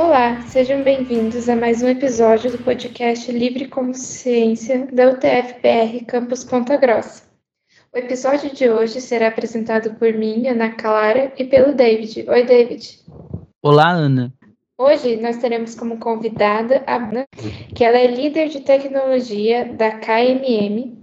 Olá, 0.00 0.42
sejam 0.42 0.84
bem-vindos 0.84 1.48
a 1.48 1.56
mais 1.56 1.82
um 1.82 1.88
episódio 1.88 2.52
do 2.52 2.58
podcast 2.58 3.32
Livre 3.32 3.66
Consciência 3.66 4.86
da 4.92 5.10
UTF-PR 5.10 6.04
Campus 6.06 6.44
Ponta 6.44 6.76
Grossa. 6.76 7.24
O 7.92 7.98
episódio 7.98 8.54
de 8.54 8.70
hoje 8.70 9.00
será 9.00 9.26
apresentado 9.26 9.94
por 9.94 10.12
mim, 10.12 10.46
Ana 10.46 10.70
Clara, 10.70 11.32
e 11.36 11.44
pelo 11.44 11.74
David. 11.74 12.26
Oi, 12.28 12.44
David. 12.44 13.00
Olá, 13.60 13.90
Ana. 13.90 14.32
Hoje 14.78 15.16
nós 15.16 15.38
teremos 15.38 15.74
como 15.74 15.98
convidada 15.98 16.84
a 16.86 16.94
Ana, 16.94 17.26
que 17.74 17.82
ela 17.82 17.98
é 17.98 18.06
líder 18.06 18.50
de 18.50 18.60
tecnologia 18.60 19.64
da 19.64 19.98
KMM, 19.98 20.96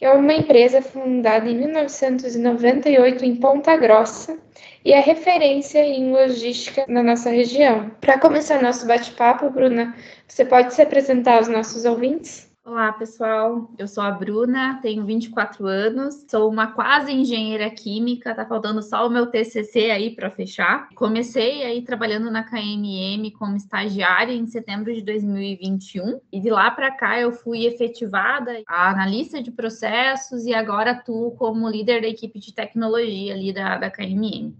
é 0.00 0.10
uma 0.10 0.32
empresa 0.32 0.82
fundada 0.82 1.48
em 1.48 1.56
1998 1.56 3.24
em 3.24 3.36
Ponta 3.36 3.76
Grossa 3.76 4.38
e 4.84 4.92
é 4.92 5.00
referência 5.00 5.84
em 5.84 6.10
logística 6.10 6.84
na 6.88 7.02
nossa 7.02 7.30
região. 7.30 7.90
Para 8.00 8.18
começar 8.18 8.62
nosso 8.62 8.86
bate-papo, 8.86 9.50
Bruna, 9.50 9.94
você 10.26 10.44
pode 10.44 10.74
se 10.74 10.82
apresentar 10.82 11.36
aos 11.36 11.48
nossos 11.48 11.84
ouvintes? 11.84 12.49
Olá, 12.62 12.92
pessoal. 12.92 13.72
Eu 13.78 13.88
sou 13.88 14.04
a 14.04 14.10
Bruna, 14.10 14.78
tenho 14.82 15.04
24 15.06 15.66
anos, 15.66 16.26
sou 16.28 16.48
uma 16.50 16.66
quase 16.66 17.10
engenheira 17.10 17.70
química, 17.70 18.34
tá 18.34 18.44
faltando 18.44 18.82
só 18.82 19.06
o 19.06 19.10
meu 19.10 19.26
TCC 19.26 19.90
aí 19.90 20.14
para 20.14 20.30
fechar. 20.30 20.90
Comecei 20.94 21.64
aí 21.64 21.82
trabalhando 21.82 22.30
na 22.30 22.44
KMM 22.44 23.30
como 23.38 23.56
estagiária 23.56 24.34
em 24.34 24.46
setembro 24.46 24.92
de 24.94 25.00
2021 25.00 26.20
e 26.30 26.38
de 26.38 26.50
lá 26.50 26.70
para 26.70 26.90
cá 26.90 27.18
eu 27.18 27.32
fui 27.32 27.64
efetivada 27.64 28.62
a 28.66 28.90
analista 28.90 29.42
de 29.42 29.50
processos 29.50 30.44
e 30.44 30.52
agora 30.52 30.90
atuo 30.90 31.30
como 31.36 31.68
líder 31.68 32.02
da 32.02 32.08
equipe 32.08 32.38
de 32.38 32.54
tecnologia 32.54 33.32
ali 33.32 33.54
da, 33.54 33.78
da 33.78 33.90
KMM. 33.90 34.54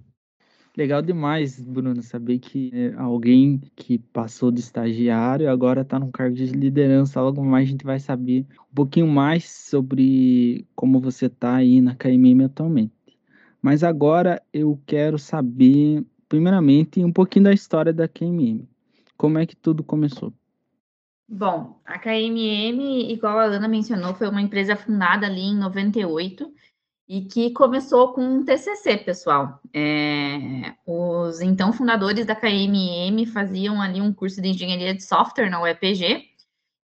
Legal 0.80 1.02
demais, 1.02 1.60
Bruno, 1.60 2.02
saber 2.02 2.38
que 2.38 2.70
é 2.72 2.94
alguém 2.94 3.60
que 3.76 3.98
passou 3.98 4.50
de 4.50 4.60
estagiário 4.60 5.50
agora 5.50 5.82
está 5.82 5.98
num 5.98 6.10
cargo 6.10 6.34
de 6.34 6.46
liderança. 6.46 7.20
Logo 7.20 7.44
mais 7.44 7.68
a 7.68 7.70
gente 7.70 7.84
vai 7.84 7.98
saber 7.98 8.46
um 8.72 8.74
pouquinho 8.74 9.06
mais 9.06 9.44
sobre 9.44 10.66
como 10.74 10.98
você 10.98 11.26
está 11.26 11.56
aí 11.56 11.82
na 11.82 11.94
KMM 11.94 12.46
atualmente. 12.46 12.94
Mas 13.60 13.84
agora 13.84 14.42
eu 14.54 14.80
quero 14.86 15.18
saber, 15.18 16.02
primeiramente, 16.26 17.04
um 17.04 17.12
pouquinho 17.12 17.44
da 17.44 17.52
história 17.52 17.92
da 17.92 18.08
KMM. 18.08 18.66
Como 19.18 19.38
é 19.38 19.44
que 19.44 19.54
tudo 19.54 19.84
começou? 19.84 20.32
Bom, 21.28 21.78
a 21.84 21.98
KMM, 21.98 23.12
igual 23.12 23.38
a 23.38 23.44
Ana 23.44 23.68
mencionou, 23.68 24.14
foi 24.14 24.30
uma 24.30 24.40
empresa 24.40 24.74
fundada 24.74 25.26
ali 25.26 25.42
em 25.42 25.58
98 25.58 26.50
e 27.10 27.22
que 27.22 27.50
começou 27.50 28.12
com 28.12 28.22
um 28.22 28.44
TCC, 28.44 28.98
pessoal. 28.98 29.60
É, 29.74 30.74
os 30.86 31.40
então 31.40 31.72
fundadores 31.72 32.24
da 32.24 32.36
KMM 32.36 33.26
faziam 33.26 33.82
ali 33.82 34.00
um 34.00 34.12
curso 34.12 34.40
de 34.40 34.50
engenharia 34.50 34.94
de 34.94 35.02
software 35.02 35.50
na 35.50 35.60
UEPG, 35.60 36.24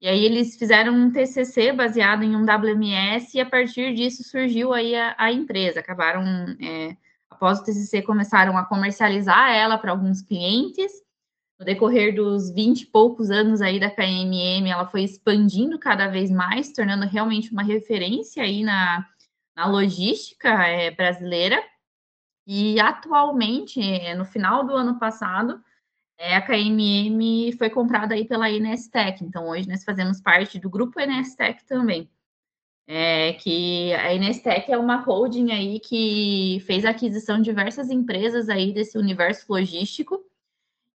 e 0.01 0.09
aí 0.09 0.25
eles 0.25 0.57
fizeram 0.57 0.93
um 0.93 1.13
TCC 1.13 1.73
baseado 1.73 2.25
em 2.25 2.35
um 2.35 2.45
WMS, 2.45 3.37
e 3.37 3.41
a 3.41 3.47
partir 3.47 3.95
disso 3.95 4.25
surgiu 4.25 4.73
aí 4.73 4.97
a, 4.97 5.15
a 5.17 5.31
empresa. 5.31 5.79
Acabaram, 5.79 6.25
é, 6.61 6.97
após 7.31 7.61
o 7.61 7.65
TCC, 7.65 8.03
começaram 8.03 8.59
a 8.59 8.65
comercializar 8.65 9.55
ela 9.55 9.79
para 9.79 9.93
alguns 9.93 10.23
clientes. 10.23 10.91
No 11.57 11.65
decorrer 11.65 12.13
dos 12.13 12.51
20 12.51 12.81
e 12.81 12.87
poucos 12.87 13.31
anos 13.31 13.63
aí 13.63 13.79
da 13.79 13.89
KMM, 13.89 14.69
ela 14.69 14.87
foi 14.87 15.05
expandindo 15.05 15.79
cada 15.79 16.09
vez 16.09 16.33
mais, 16.33 16.73
tornando 16.73 17.07
realmente 17.07 17.53
uma 17.53 17.63
referência 17.63 18.43
aí 18.43 18.65
na 18.65 19.07
na 19.57 19.67
logística 19.67 20.49
é, 20.67 20.91
brasileira. 20.91 21.63
E 22.47 22.79
atualmente, 22.79 23.81
é, 23.81 24.15
no 24.15 24.25
final 24.25 24.65
do 24.65 24.75
ano 24.75 24.99
passado, 24.99 25.61
é, 26.19 26.37
a 26.37 26.43
KMM 26.43 27.53
foi 27.59 27.71
comprada 27.71 28.15
aí 28.15 28.25
pela 28.25 28.51
Inestec. 28.51 29.25
Então, 29.25 29.49
hoje 29.49 29.69
nós 29.69 29.83
fazemos 29.83 30.21
parte 30.21 30.59
do 30.59 30.71
grupo 30.71 31.01
Inestec 31.01 31.65
também. 31.65 32.11
É, 32.89 33.33
que 33.33 33.93
a 33.95 34.15
Inestec 34.15 34.71
é 34.71 34.79
uma 34.79 34.97
holding 34.97 35.51
aí 35.51 35.81
que 35.81 36.63
fez 36.67 36.85
a 36.85 36.91
aquisição 36.91 37.39
de 37.39 37.45
diversas 37.45 37.91
empresas 37.91 38.49
aí 38.49 38.73
desse 38.73 38.97
universo 38.97 39.45
logístico 39.49 40.25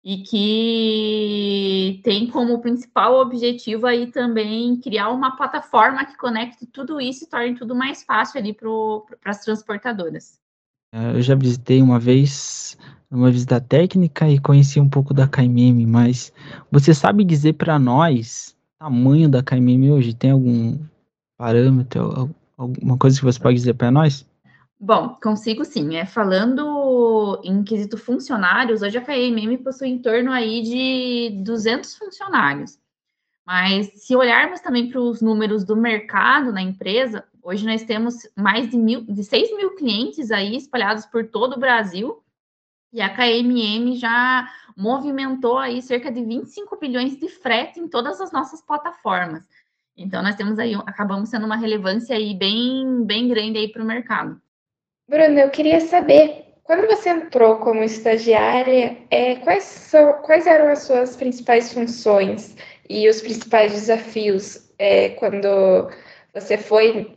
e 0.04 0.18
que 0.18 2.00
tem 2.02 2.26
como 2.28 2.60
principal 2.60 3.20
objetivo 3.20 3.86
aí 3.86 4.10
também 4.10 4.76
criar 4.80 5.10
uma 5.10 5.36
plataforma 5.36 6.04
que 6.04 6.16
conecte 6.16 6.66
tudo 6.66 7.00
isso 7.00 7.24
e 7.24 7.28
torne 7.28 7.54
tudo 7.54 7.74
mais 7.74 8.02
fácil 8.02 8.40
ali 8.40 8.52
para 8.52 9.30
as 9.30 9.44
transportadoras. 9.44 10.40
É, 10.92 11.16
eu 11.16 11.22
já 11.22 11.34
visitei 11.34 11.80
uma 11.80 11.98
vez, 11.98 12.76
uma 13.10 13.30
visita 13.30 13.60
técnica 13.60 14.28
e 14.28 14.38
conheci 14.38 14.80
um 14.80 14.88
pouco 14.88 15.14
da 15.14 15.28
KMM, 15.28 15.86
mas 15.86 16.32
você 16.70 16.92
sabe 16.92 17.24
dizer 17.24 17.54
para 17.54 17.78
nós 17.78 18.56
tamanho 18.82 19.28
da 19.28 19.42
KMM 19.42 19.92
hoje? 19.92 20.12
Tem 20.12 20.32
algum 20.32 20.76
parâmetro, 21.38 22.34
alguma 22.56 22.98
coisa 22.98 23.16
que 23.18 23.24
você 23.24 23.38
pode 23.38 23.56
dizer 23.56 23.74
para 23.74 23.92
nós? 23.92 24.26
Bom, 24.84 25.16
consigo 25.22 25.64
sim. 25.64 25.94
É, 25.94 26.04
falando 26.04 27.40
em 27.44 27.62
quesito 27.62 27.96
funcionários, 27.96 28.82
hoje 28.82 28.98
a 28.98 29.00
KMM 29.00 29.58
possui 29.58 29.90
em 29.90 30.02
torno 30.02 30.32
aí 30.32 30.60
de 30.60 31.40
200 31.44 31.94
funcionários. 31.94 32.80
Mas 33.46 33.92
se 34.04 34.16
olharmos 34.16 34.60
também 34.60 34.90
para 34.90 35.00
os 35.00 35.22
números 35.22 35.62
do 35.64 35.76
mercado 35.76 36.52
na 36.52 36.60
empresa, 36.60 37.24
hoje 37.40 37.64
nós 37.64 37.84
temos 37.84 38.28
mais 38.36 38.68
de, 38.70 38.76
mil, 38.76 39.02
de 39.02 39.22
6 39.22 39.56
mil 39.56 39.76
clientes 39.76 40.32
aí 40.32 40.56
espalhados 40.56 41.06
por 41.06 41.28
todo 41.28 41.54
o 41.54 41.60
Brasil. 41.60 42.20
E 42.92 43.00
a 43.00 43.08
KMM 43.08 43.94
já 43.96 44.48
movimentou 44.76 45.58
aí 45.58 45.80
cerca 45.80 46.10
de 46.10 46.24
25 46.24 46.76
bilhões 46.80 47.16
de 47.16 47.28
frete 47.28 47.78
em 47.78 47.86
todas 47.86 48.20
as 48.20 48.32
nossas 48.32 48.60
plataformas. 48.60 49.48
Então 49.96 50.24
nós 50.24 50.34
temos 50.34 50.58
aí, 50.58 50.74
acabamos 50.74 51.28
sendo 51.28 51.46
uma 51.46 51.56
relevância 51.56 52.16
aí 52.16 52.34
bem, 52.34 53.04
bem 53.04 53.28
grande 53.28 53.58
aí 53.58 53.68
para 53.68 53.82
o 53.82 53.86
mercado. 53.86 54.41
Bruna, 55.12 55.40
eu 55.40 55.50
queria 55.50 55.78
saber, 55.78 56.54
quando 56.64 56.86
você 56.86 57.10
entrou 57.10 57.56
como 57.58 57.84
estagiária, 57.84 58.96
é, 59.10 59.36
quais, 59.36 59.62
são, 59.62 60.14
quais 60.22 60.46
eram 60.46 60.72
as 60.72 60.84
suas 60.84 61.14
principais 61.14 61.70
funções 61.70 62.56
e 62.88 63.06
os 63.06 63.20
principais 63.20 63.72
desafios 63.72 64.72
é, 64.78 65.10
quando 65.10 65.90
você 66.32 66.56
foi 66.56 67.14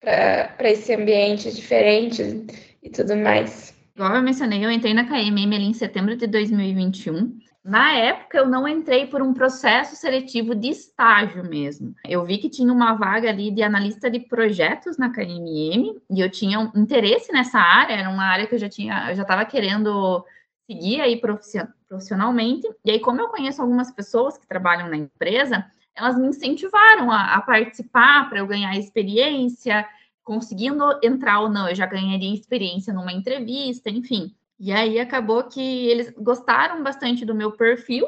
para 0.00 0.70
esse 0.70 0.94
ambiente 0.94 1.52
diferente 1.52 2.46
e 2.80 2.90
tudo 2.90 3.16
mais? 3.16 3.74
Igual 3.96 4.14
eu 4.14 4.22
mencionei, 4.22 4.64
eu 4.64 4.70
entrei 4.70 4.94
na 4.94 5.04
KMM 5.04 5.52
ali 5.52 5.64
em 5.64 5.74
setembro 5.74 6.16
de 6.16 6.28
2021 6.28 7.38
na 7.66 7.92
época, 7.92 8.38
eu 8.38 8.48
não 8.48 8.68
entrei 8.68 9.08
por 9.08 9.20
um 9.20 9.34
processo 9.34 9.96
seletivo 9.96 10.54
de 10.54 10.68
estágio 10.68 11.42
mesmo. 11.42 11.96
Eu 12.06 12.24
vi 12.24 12.38
que 12.38 12.48
tinha 12.48 12.72
uma 12.72 12.94
vaga 12.94 13.28
ali 13.28 13.50
de 13.50 13.60
analista 13.60 14.08
de 14.08 14.20
projetos 14.20 14.96
na 14.96 15.10
KMM 15.10 16.00
e 16.08 16.20
eu 16.20 16.30
tinha 16.30 16.60
um 16.60 16.70
interesse 16.76 17.32
nessa 17.32 17.58
área, 17.58 17.94
era 17.94 18.08
uma 18.08 18.24
área 18.24 18.46
que 18.46 18.54
eu 18.54 18.58
já 18.58 18.68
tinha, 18.68 19.10
eu 19.10 19.16
já 19.16 19.22
estava 19.22 19.44
querendo 19.44 20.24
seguir 20.70 21.00
aí 21.00 21.20
profissionalmente. 21.20 22.68
E 22.84 22.90
aí, 22.92 23.00
como 23.00 23.20
eu 23.20 23.28
conheço 23.28 23.60
algumas 23.60 23.90
pessoas 23.90 24.38
que 24.38 24.46
trabalham 24.46 24.88
na 24.88 24.96
empresa, 24.96 25.66
elas 25.96 26.16
me 26.16 26.28
incentivaram 26.28 27.10
a, 27.10 27.34
a 27.34 27.40
participar 27.42 28.28
para 28.28 28.38
eu 28.38 28.46
ganhar 28.46 28.78
experiência, 28.78 29.84
conseguindo 30.22 30.84
entrar 31.02 31.40
ou 31.40 31.48
não, 31.48 31.68
eu 31.68 31.74
já 31.74 31.86
ganharia 31.86 32.32
experiência 32.32 32.94
numa 32.94 33.12
entrevista, 33.12 33.90
enfim. 33.90 34.32
E 34.58 34.72
aí 34.72 34.98
acabou 34.98 35.44
que 35.44 35.60
eles 35.60 36.10
gostaram 36.16 36.82
bastante 36.82 37.24
do 37.24 37.34
meu 37.34 37.52
perfil. 37.52 38.06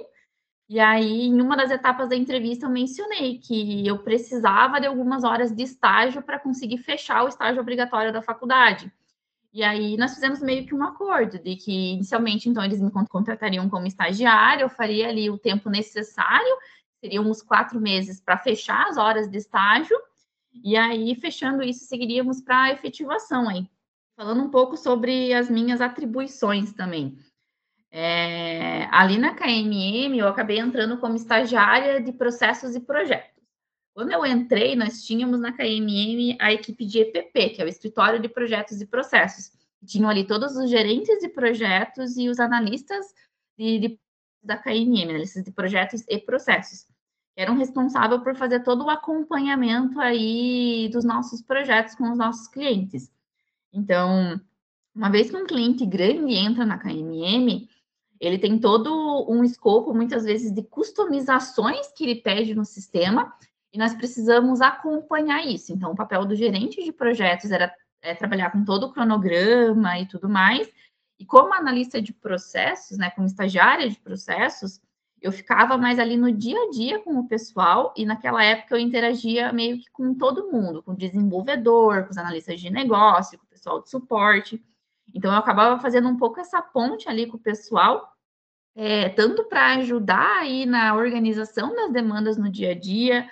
E 0.68 0.80
aí, 0.80 1.22
em 1.26 1.40
uma 1.40 1.56
das 1.56 1.70
etapas 1.70 2.08
da 2.10 2.16
entrevista, 2.16 2.66
eu 2.66 2.70
mencionei 2.70 3.38
que 3.38 3.86
eu 3.86 3.98
precisava 4.02 4.80
de 4.80 4.86
algumas 4.86 5.24
horas 5.24 5.54
de 5.54 5.62
estágio 5.62 6.22
para 6.22 6.38
conseguir 6.38 6.78
fechar 6.78 7.24
o 7.24 7.28
estágio 7.28 7.60
obrigatório 7.60 8.12
da 8.12 8.22
faculdade. 8.22 8.92
E 9.52 9.62
aí 9.62 9.96
nós 9.96 10.14
fizemos 10.14 10.40
meio 10.42 10.66
que 10.66 10.74
um 10.74 10.84
acordo 10.84 11.38
de 11.38 11.56
que 11.56 11.92
inicialmente 11.92 12.48
então 12.48 12.62
eles 12.62 12.80
me 12.80 12.90
contratariam 13.08 13.68
como 13.68 13.86
estagiário, 13.86 14.62
eu 14.62 14.68
faria 14.68 15.08
ali 15.08 15.30
o 15.30 15.38
tempo 15.38 15.70
necessário, 15.70 16.54
seriam 17.00 17.24
uns 17.24 17.42
quatro 17.42 17.80
meses 17.80 18.20
para 18.20 18.36
fechar 18.36 18.86
as 18.88 18.98
horas 18.98 19.28
de 19.30 19.38
estágio, 19.38 19.96
e 20.52 20.76
aí 20.76 21.14
fechando 21.14 21.62
isso 21.62 21.86
seguiríamos 21.86 22.42
para 22.42 22.64
a 22.64 22.72
efetivação 22.72 23.48
aí 23.48 23.66
falando 24.18 24.42
um 24.42 24.50
pouco 24.50 24.76
sobre 24.76 25.32
as 25.32 25.48
minhas 25.48 25.80
atribuições 25.80 26.72
também. 26.72 27.16
É, 27.88 28.88
ali 28.90 29.16
na 29.16 29.32
KMM, 29.32 30.18
eu 30.18 30.26
acabei 30.26 30.58
entrando 30.58 30.98
como 30.98 31.14
estagiária 31.14 32.00
de 32.02 32.12
processos 32.12 32.74
e 32.74 32.80
projetos. 32.80 33.38
Quando 33.94 34.10
eu 34.10 34.26
entrei, 34.26 34.74
nós 34.74 35.04
tínhamos 35.04 35.38
na 35.38 35.52
KMM 35.52 36.36
a 36.40 36.52
equipe 36.52 36.84
de 36.84 36.98
EPP, 36.98 37.50
que 37.50 37.62
é 37.62 37.64
o 37.64 37.68
Escritório 37.68 38.18
de 38.18 38.28
Projetos 38.28 38.80
e 38.80 38.86
Processos. 38.86 39.52
Tinham 39.86 40.10
ali 40.10 40.26
todos 40.26 40.56
os 40.56 40.68
gerentes 40.68 41.20
de 41.20 41.28
projetos 41.28 42.16
e 42.16 42.28
os 42.28 42.40
analistas 42.40 43.06
de, 43.56 43.78
de, 43.78 44.00
da 44.42 44.56
KMM, 44.56 45.10
analistas 45.10 45.44
de 45.44 45.52
projetos 45.52 46.04
e 46.08 46.18
processos, 46.18 46.86
eram 47.36 47.56
responsáveis 47.56 48.20
por 48.20 48.34
fazer 48.34 48.64
todo 48.64 48.84
o 48.84 48.90
acompanhamento 48.90 50.00
aí 50.00 50.88
dos 50.92 51.04
nossos 51.04 51.40
projetos 51.40 51.94
com 51.94 52.10
os 52.10 52.18
nossos 52.18 52.48
clientes. 52.48 53.16
Então, 53.72 54.40
uma 54.94 55.10
vez 55.10 55.30
que 55.30 55.36
um 55.36 55.46
cliente 55.46 55.84
grande 55.86 56.34
entra 56.34 56.64
na 56.64 56.78
KMM, 56.78 57.68
ele 58.20 58.38
tem 58.38 58.58
todo 58.58 59.30
um 59.30 59.44
escopo, 59.44 59.94
muitas 59.94 60.24
vezes, 60.24 60.52
de 60.52 60.62
customizações 60.62 61.92
que 61.92 62.04
ele 62.04 62.16
pede 62.16 62.54
no 62.54 62.64
sistema, 62.64 63.32
e 63.72 63.78
nós 63.78 63.94
precisamos 63.94 64.60
acompanhar 64.60 65.46
isso. 65.46 65.72
Então, 65.72 65.92
o 65.92 65.96
papel 65.96 66.24
do 66.24 66.34
gerente 66.34 66.82
de 66.82 66.90
projetos 66.90 67.50
era 67.50 67.72
é, 68.02 68.14
trabalhar 68.14 68.50
com 68.50 68.64
todo 68.64 68.86
o 68.86 68.92
cronograma 68.92 69.98
e 69.98 70.06
tudo 70.06 70.28
mais. 70.28 70.68
E 71.18 71.24
como 71.24 71.52
analista 71.52 72.00
de 72.00 72.12
processos, 72.12 72.96
né, 72.96 73.10
como 73.10 73.26
estagiária 73.26 73.88
de 73.88 73.98
processos, 73.98 74.80
eu 75.20 75.32
ficava 75.32 75.76
mais 75.76 75.98
ali 75.98 76.16
no 76.16 76.32
dia 76.32 76.56
a 76.56 76.70
dia 76.70 77.00
com 77.00 77.18
o 77.18 77.26
pessoal, 77.26 77.92
e 77.96 78.06
naquela 78.06 78.42
época 78.42 78.74
eu 78.74 78.78
interagia 78.78 79.52
meio 79.52 79.78
que 79.78 79.90
com 79.90 80.14
todo 80.14 80.50
mundo, 80.50 80.82
com 80.82 80.92
o 80.92 80.96
desenvolvedor, 80.96 82.04
com 82.04 82.10
os 82.10 82.18
analistas 82.18 82.60
de 82.60 82.70
negócio, 82.70 83.38
pessoal 83.68 83.82
de 83.82 83.90
suporte. 83.90 84.64
Então, 85.14 85.32
eu 85.32 85.38
acabava 85.38 85.80
fazendo 85.80 86.08
um 86.08 86.16
pouco 86.16 86.40
essa 86.40 86.60
ponte 86.62 87.08
ali 87.08 87.26
com 87.26 87.36
o 87.36 87.40
pessoal, 87.40 88.12
é, 88.74 89.08
tanto 89.10 89.44
para 89.44 89.74
ajudar 89.76 90.38
aí 90.38 90.64
na 90.64 90.94
organização 90.94 91.74
das 91.74 91.92
demandas 91.92 92.36
no 92.36 92.50
dia 92.50 92.72
a 92.72 92.78
dia, 92.78 93.28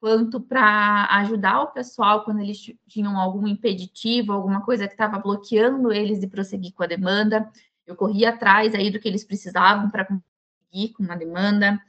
quanto 0.00 0.40
para 0.40 1.06
ajudar 1.18 1.62
o 1.62 1.68
pessoal 1.68 2.24
quando 2.24 2.40
eles 2.40 2.58
tinham 2.86 3.18
algum 3.18 3.46
impeditivo, 3.46 4.32
alguma 4.32 4.62
coisa 4.62 4.86
que 4.86 4.94
estava 4.94 5.18
bloqueando 5.18 5.92
eles 5.92 6.20
de 6.20 6.26
prosseguir 6.26 6.72
com 6.72 6.82
a 6.82 6.86
demanda. 6.86 7.50
Eu 7.86 7.96
corria 7.96 8.30
atrás 8.30 8.74
aí 8.74 8.90
do 8.90 9.00
que 9.00 9.08
eles 9.08 9.24
precisavam 9.24 9.90
para 9.90 10.04
conseguir 10.04 10.92
com 10.94 11.10
a 11.10 11.16
demanda. 11.16 11.80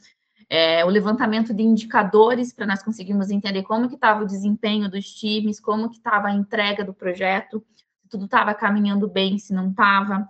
É, 0.49 0.83
o 0.83 0.89
levantamento 0.89 1.53
de 1.53 1.61
indicadores 1.61 2.51
para 2.51 2.65
nós 2.65 2.81
conseguirmos 2.81 3.29
entender 3.29 3.61
como 3.61 3.87
que 3.87 3.93
estava 3.93 4.23
o 4.23 4.27
desempenho 4.27 4.89
dos 4.89 5.13
times, 5.13 5.59
como 5.59 5.89
que 5.89 5.97
estava 5.97 6.29
a 6.29 6.33
entrega 6.33 6.83
do 6.83 6.93
projeto, 6.93 7.63
tudo 8.09 8.25
estava 8.25 8.53
caminhando 8.53 9.07
bem, 9.07 9.37
se 9.37 9.53
não 9.53 9.69
estava. 9.69 10.27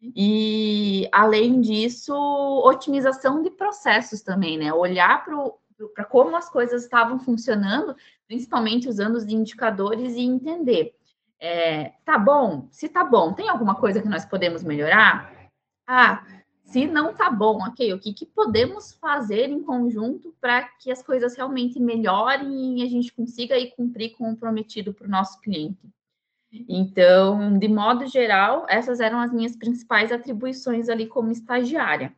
E, 0.00 1.08
além 1.12 1.60
disso, 1.60 2.14
otimização 2.64 3.42
de 3.42 3.50
processos 3.50 4.22
também, 4.22 4.56
né? 4.56 4.72
Olhar 4.72 5.24
para 5.94 6.04
como 6.04 6.36
as 6.36 6.48
coisas 6.48 6.84
estavam 6.84 7.18
funcionando, 7.18 7.96
principalmente 8.26 8.88
usando 8.88 9.16
os 9.16 9.24
indicadores 9.24 10.14
e 10.14 10.20
entender. 10.20 10.94
É, 11.40 11.92
tá 12.04 12.18
bom? 12.18 12.68
Se 12.70 12.88
tá 12.88 13.04
bom, 13.04 13.32
tem 13.32 13.48
alguma 13.48 13.74
coisa 13.74 14.00
que 14.00 14.08
nós 14.08 14.24
podemos 14.24 14.62
melhorar? 14.62 15.32
Ah, 15.86 16.24
se 16.68 16.86
não 16.86 17.14
tá 17.14 17.30
bom, 17.30 17.62
ok, 17.62 17.92
o 17.94 17.98
que, 17.98 18.12
que 18.12 18.26
podemos 18.26 18.92
fazer 18.92 19.48
em 19.48 19.62
conjunto 19.62 20.34
para 20.40 20.62
que 20.62 20.90
as 20.90 21.02
coisas 21.02 21.34
realmente 21.34 21.80
melhorem 21.80 22.80
e 22.80 22.82
a 22.82 22.86
gente 22.86 23.12
consiga 23.12 23.54
aí 23.54 23.70
cumprir 23.70 24.10
com 24.16 24.30
o 24.30 24.36
prometido 24.36 24.92
para 24.92 25.06
o 25.06 25.10
nosso 25.10 25.40
cliente? 25.40 25.88
Então, 26.50 27.58
de 27.58 27.68
modo 27.68 28.06
geral, 28.06 28.66
essas 28.68 29.00
eram 29.00 29.20
as 29.20 29.32
minhas 29.32 29.56
principais 29.56 30.10
atribuições 30.10 30.88
ali 30.88 31.06
como 31.06 31.30
estagiária. 31.30 32.14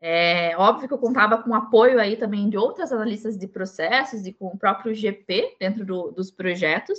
É 0.00 0.56
óbvio 0.56 0.88
que 0.88 0.94
eu 0.94 0.98
contava 0.98 1.42
com 1.42 1.54
apoio 1.54 2.00
aí 2.00 2.16
também 2.16 2.48
de 2.48 2.56
outras 2.56 2.90
analistas 2.90 3.36
de 3.36 3.46
processos 3.46 4.26
e 4.26 4.32
com 4.32 4.46
o 4.46 4.56
próprio 4.56 4.94
GP 4.94 5.56
dentro 5.60 5.84
do, 5.84 6.10
dos 6.10 6.30
projetos, 6.30 6.98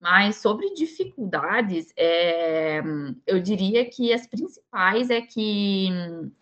mas 0.00 0.36
sobre 0.36 0.72
dificuldades, 0.72 1.92
é, 1.96 2.80
eu 3.26 3.38
diria 3.40 3.84
que 3.88 4.12
as 4.12 4.26
principais 4.26 5.10
é 5.10 5.20
que 5.20 5.88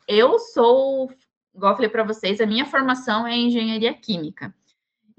eu 0.06 0.38
sou, 0.38 1.10
igual 1.54 1.72
eu 1.72 1.76
falei 1.76 1.90
para 1.90 2.04
vocês, 2.04 2.40
a 2.40 2.46
minha 2.46 2.64
formação 2.64 3.26
é 3.26 3.36
engenharia 3.36 3.92
química. 3.92 4.54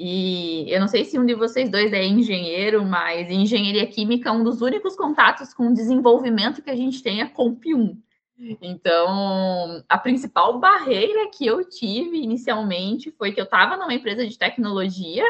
E 0.04 0.66
eu 0.68 0.80
não 0.80 0.88
sei 0.88 1.06
se 1.06 1.20
um 1.20 1.26
de 1.28 1.36
vocês 1.36 1.70
dois 1.70 1.94
é 1.94 2.04
engenheiro, 2.04 2.84
mas 2.84 3.30
engenharia 3.30 3.86
química, 3.86 4.32
um 4.32 4.44
dos 4.44 4.60
únicos 4.60 4.96
contatos 4.96 5.54
com 5.54 5.72
desenvolvimento 5.72 6.64
que 6.64 6.72
a 6.72 6.76
gente 6.76 7.04
tem 7.04 7.22
é 7.22 7.30
COMP1. 7.30 7.96
Então, 8.64 9.84
a 9.88 10.00
principal 10.00 10.60
barreira 10.60 11.30
que 11.30 11.46
eu 11.46 11.64
tive 11.70 12.18
inicialmente 12.18 13.12
foi 13.12 13.32
que 13.32 13.40
eu 13.40 13.44
estava 13.44 13.78
numa 13.78 13.94
empresa 13.94 14.26
de 14.26 14.36
tecnologia 14.40 15.24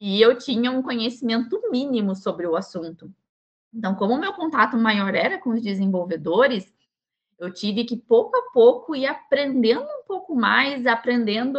e 0.00 0.20
eu 0.20 0.36
tinha 0.36 0.72
um 0.72 0.82
conhecimento 0.82 1.60
mínimo 1.70 2.16
sobre 2.16 2.44
o 2.48 2.56
assunto. 2.56 3.08
Então, 3.72 3.94
como 3.94 4.14
o 4.14 4.20
meu 4.20 4.32
contato 4.32 4.76
maior 4.76 5.14
era 5.14 5.38
com 5.38 5.50
os 5.50 5.62
desenvolvedores, 5.62 6.74
eu 7.38 7.52
tive 7.52 7.84
que 7.84 7.96
pouco 7.96 8.36
a 8.36 8.52
pouco 8.52 8.94
ir 8.94 9.06
aprendendo 9.06 9.82
um 9.82 10.04
pouco 10.06 10.34
mais, 10.34 10.86
aprendendo, 10.86 11.58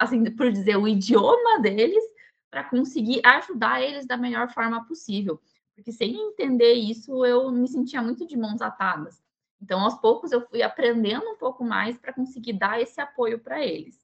assim, 0.00 0.24
por 0.34 0.50
dizer, 0.50 0.76
o 0.76 0.88
idioma 0.88 1.60
deles, 1.60 2.02
para 2.50 2.64
conseguir 2.64 3.20
ajudar 3.24 3.82
eles 3.82 4.06
da 4.06 4.16
melhor 4.16 4.48
forma 4.50 4.84
possível. 4.86 5.40
Porque 5.74 5.92
sem 5.92 6.14
entender 6.14 6.72
isso, 6.74 7.24
eu 7.24 7.50
me 7.50 7.66
sentia 7.66 8.00
muito 8.00 8.26
de 8.26 8.36
mãos 8.36 8.62
atadas. 8.62 9.22
Então, 9.60 9.80
aos 9.80 9.94
poucos, 9.94 10.30
eu 10.30 10.40
fui 10.46 10.62
aprendendo 10.62 11.28
um 11.28 11.36
pouco 11.36 11.64
mais 11.64 11.98
para 11.98 12.12
conseguir 12.12 12.52
dar 12.52 12.80
esse 12.80 13.00
apoio 13.00 13.38
para 13.38 13.64
eles. 13.64 13.98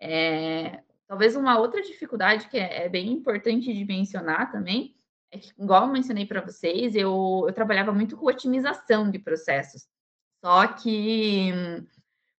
É, 0.00 0.82
talvez 1.06 1.36
uma 1.36 1.58
outra 1.58 1.80
dificuldade 1.80 2.48
que 2.48 2.58
é, 2.58 2.84
é 2.84 2.88
bem 2.88 3.10
importante 3.12 3.72
de 3.72 3.84
mencionar 3.84 4.52
também 4.52 4.94
é 5.34 5.40
igual 5.58 5.86
eu 5.86 5.92
mencionei 5.92 6.26
para 6.26 6.40
vocês, 6.40 6.94
eu, 6.94 7.44
eu 7.46 7.52
trabalhava 7.52 7.92
muito 7.92 8.16
com 8.16 8.26
otimização 8.26 9.10
de 9.10 9.18
processos. 9.18 9.86
Só 10.44 10.66
que 10.68 11.50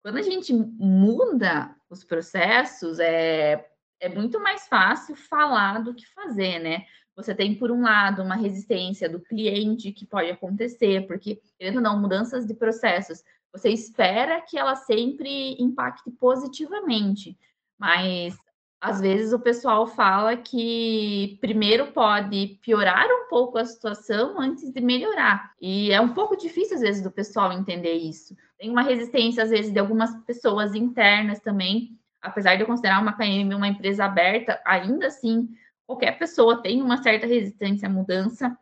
quando 0.01 0.17
a 0.17 0.21
gente 0.21 0.53
muda 0.53 1.75
os 1.89 2.03
processos, 2.03 2.99
é, 2.99 3.67
é 3.99 4.07
muito 4.07 4.39
mais 4.39 4.67
fácil 4.67 5.15
falar 5.15 5.83
do 5.83 5.93
que 5.93 6.05
fazer, 6.13 6.59
né? 6.59 6.85
Você 7.15 7.33
tem, 7.33 7.55
por 7.55 7.71
um 7.71 7.81
lado, 7.81 8.21
uma 8.21 8.35
resistência 8.35 9.09
do 9.09 9.19
cliente 9.19 9.91
que 9.91 10.05
pode 10.05 10.29
acontecer, 10.29 11.07
porque, 11.07 11.41
querendo 11.57 11.77
ou 11.77 11.81
não, 11.81 11.99
mudanças 11.99 12.45
de 12.45 12.53
processos, 12.53 13.23
você 13.51 13.69
espera 13.69 14.41
que 14.41 14.57
ela 14.57 14.75
sempre 14.75 15.55
impacte 15.61 16.11
positivamente, 16.11 17.37
mas 17.79 18.37
às 18.85 19.01
vezes 19.01 19.33
o 19.33 19.39
pessoal 19.39 19.87
fala 19.87 20.37
que 20.37 21.39
primeiro 21.41 21.87
pode 21.87 22.59
piorar 22.61 23.07
um 23.07 23.27
pouco 23.27 23.57
a 23.57 23.65
situação 23.65 24.39
antes 24.39 24.71
de 24.71 24.79
melhorar. 24.79 25.53
E 25.59 25.91
é 25.91 25.99
um 25.99 26.13
pouco 26.13 26.37
difícil, 26.37 26.75
às 26.75 26.81
vezes, 26.81 27.01
do 27.01 27.09
pessoal 27.09 27.51
entender 27.51 27.93
isso. 27.93 28.35
Tem 28.59 28.69
uma 28.69 28.83
resistência, 28.83 29.43
às 29.43 29.49
vezes, 29.49 29.73
de 29.73 29.79
algumas 29.79 30.15
pessoas 30.23 30.75
internas 30.75 31.39
também. 31.39 31.97
Apesar 32.21 32.55
de 32.55 32.61
eu 32.61 32.67
considerar 32.67 33.01
uma 33.01 33.13
KM 33.13 33.55
uma 33.55 33.67
empresa 33.67 34.05
aberta, 34.05 34.61
ainda 34.63 35.07
assim, 35.07 35.49
qualquer 35.87 36.19
pessoa 36.19 36.61
tem 36.61 36.79
uma 36.79 37.01
certa 37.01 37.25
resistência 37.25 37.87
à 37.87 37.91
mudança. 37.91 38.55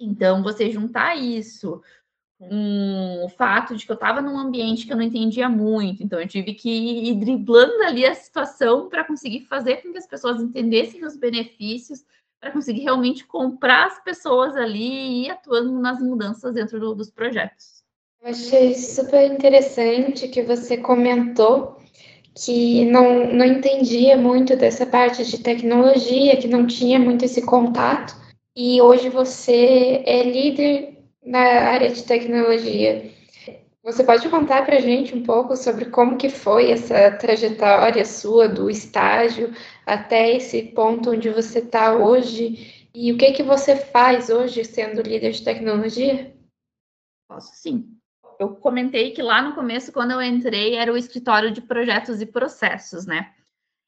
Então, 0.00 0.42
você 0.42 0.70
juntar 0.70 1.14
isso 1.14 1.82
com 2.38 3.24
o 3.24 3.28
fato 3.30 3.76
de 3.76 3.84
que 3.84 3.90
eu 3.90 3.94
estava 3.94 4.22
num 4.22 4.38
ambiente 4.38 4.86
que 4.86 4.92
eu 4.92 4.96
não 4.96 5.02
entendia 5.02 5.48
muito, 5.48 6.02
então 6.02 6.20
eu 6.20 6.28
tive 6.28 6.54
que 6.54 6.70
ir 6.70 7.14
driblando 7.16 7.82
ali 7.82 8.06
a 8.06 8.14
situação 8.14 8.88
para 8.88 9.04
conseguir 9.04 9.40
fazer 9.40 9.82
com 9.82 9.90
que 9.90 9.98
as 9.98 10.06
pessoas 10.06 10.40
entendessem 10.40 11.04
os 11.04 11.16
benefícios, 11.16 12.04
para 12.40 12.52
conseguir 12.52 12.82
realmente 12.82 13.26
comprar 13.26 13.86
as 13.86 14.02
pessoas 14.04 14.54
ali 14.54 14.78
e 14.78 15.26
ir 15.26 15.30
atuando 15.30 15.72
nas 15.80 16.00
mudanças 16.00 16.54
dentro 16.54 16.78
do, 16.78 16.94
dos 16.94 17.10
projetos. 17.10 17.82
Eu 18.22 18.30
achei 18.30 18.74
super 18.74 19.32
interessante 19.32 20.28
que 20.28 20.42
você 20.42 20.76
comentou 20.76 21.78
que 22.34 22.84
não, 22.84 23.32
não 23.32 23.44
entendia 23.44 24.16
muito 24.16 24.54
dessa 24.54 24.86
parte 24.86 25.24
de 25.24 25.38
tecnologia, 25.38 26.36
que 26.36 26.46
não 26.46 26.66
tinha 26.66 26.98
muito 26.98 27.24
esse 27.24 27.42
contato, 27.42 28.14
e 28.56 28.80
hoje 28.80 29.08
você 29.08 30.02
é 30.06 30.22
líder 30.22 30.97
na 31.28 31.40
área 31.40 31.90
de 31.90 32.02
tecnologia. 32.04 33.10
Você 33.84 34.02
pode 34.02 34.28
contar 34.28 34.64
para 34.64 34.76
a 34.76 34.80
gente 34.80 35.14
um 35.14 35.22
pouco 35.22 35.56
sobre 35.56 35.86
como 35.86 36.16
que 36.16 36.28
foi 36.28 36.70
essa 36.70 37.10
trajetória 37.12 38.04
sua 38.04 38.48
do 38.48 38.68
estágio 38.70 39.52
até 39.86 40.34
esse 40.34 40.62
ponto 40.62 41.10
onde 41.10 41.28
você 41.30 41.58
está 41.58 41.94
hoje 41.94 42.88
e 42.94 43.12
o 43.12 43.18
que 43.18 43.32
que 43.32 43.42
você 43.42 43.76
faz 43.76 44.30
hoje 44.30 44.64
sendo 44.64 45.02
líder 45.02 45.32
de 45.32 45.44
tecnologia? 45.44 46.34
Posso 47.28 47.54
sim. 47.54 47.94
Eu 48.40 48.56
comentei 48.56 49.10
que 49.10 49.20
lá 49.20 49.42
no 49.42 49.54
começo, 49.54 49.92
quando 49.92 50.12
eu 50.12 50.22
entrei, 50.22 50.76
era 50.76 50.92
o 50.92 50.96
escritório 50.96 51.50
de 51.50 51.60
projetos 51.60 52.22
e 52.22 52.26
processos, 52.26 53.04
né? 53.04 53.34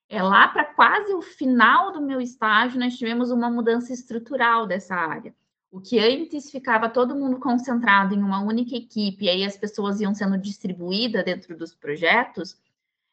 É 0.08 0.22
lá 0.22 0.48
para 0.48 0.64
quase 0.64 1.14
o 1.14 1.22
final 1.22 1.92
do 1.92 2.02
meu 2.02 2.20
estágio, 2.20 2.78
nós 2.78 2.98
tivemos 2.98 3.30
uma 3.30 3.48
mudança 3.48 3.92
estrutural 3.92 4.66
dessa 4.66 4.94
área. 4.94 5.34
O 5.70 5.80
que 5.80 6.00
antes 6.00 6.50
ficava 6.50 6.88
todo 6.88 7.14
mundo 7.14 7.38
concentrado 7.38 8.14
em 8.14 8.22
uma 8.22 8.42
única 8.42 8.74
equipe, 8.74 9.24
e 9.24 9.28
aí 9.28 9.44
as 9.44 9.56
pessoas 9.56 10.00
iam 10.00 10.12
sendo 10.12 10.36
distribuídas 10.36 11.24
dentro 11.24 11.56
dos 11.56 11.74
projetos, 11.74 12.56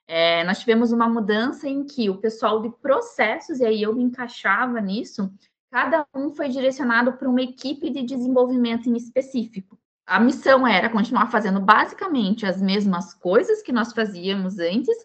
é, 0.07 0.43
nós 0.43 0.59
tivemos 0.59 0.91
uma 0.91 1.07
mudança 1.07 1.67
em 1.67 1.83
que 1.85 2.09
o 2.09 2.17
pessoal 2.17 2.61
de 2.61 2.69
processos, 2.69 3.59
e 3.59 3.65
aí 3.65 3.81
eu 3.81 3.93
me 3.93 4.03
encaixava 4.03 4.79
nisso, 4.81 5.31
cada 5.69 6.07
um 6.15 6.31
foi 6.31 6.49
direcionado 6.49 7.13
para 7.13 7.29
uma 7.29 7.41
equipe 7.41 7.89
de 7.89 8.03
desenvolvimento 8.03 8.89
em 8.89 8.95
específico. 8.95 9.77
A 10.05 10.19
missão 10.19 10.65
era 10.65 10.89
continuar 10.89 11.27
fazendo 11.29 11.59
basicamente 11.59 12.45
as 12.45 12.61
mesmas 12.61 13.13
coisas 13.13 13.61
que 13.61 13.73
nós 13.73 13.91
fazíamos 13.91 14.57
antes, 14.57 14.97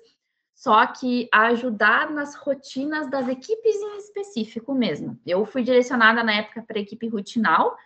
só 0.63 0.87
que 0.87 1.29
ajudar 1.33 2.11
nas 2.11 2.37
rotinas 2.37 3.11
das 3.11 3.27
equipes 3.29 3.75
em 3.75 3.97
específico 3.99 4.73
mesmo. 4.73 5.19
Eu 5.27 5.45
fui 5.45 5.63
direcionada 5.65 6.23
na 6.23 6.35
época 6.35 6.63
para 6.63 6.79
a 6.79 6.83
equipe 6.83 7.09
rutinal, 7.09 7.77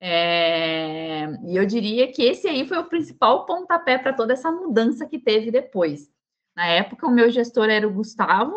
É, 0.00 1.26
e 1.44 1.56
eu 1.56 1.66
diria 1.66 2.12
que 2.12 2.22
esse 2.22 2.46
aí 2.48 2.66
foi 2.68 2.78
o 2.78 2.88
principal 2.88 3.46
pontapé 3.46 3.98
para 3.98 4.12
toda 4.12 4.32
essa 4.32 4.50
mudança 4.52 5.06
que 5.08 5.18
teve 5.18 5.50
depois. 5.50 6.08
Na 6.56 6.66
época, 6.66 7.06
o 7.06 7.10
meu 7.10 7.30
gestor 7.30 7.68
era 7.70 7.86
o 7.88 7.92
Gustavo, 7.92 8.54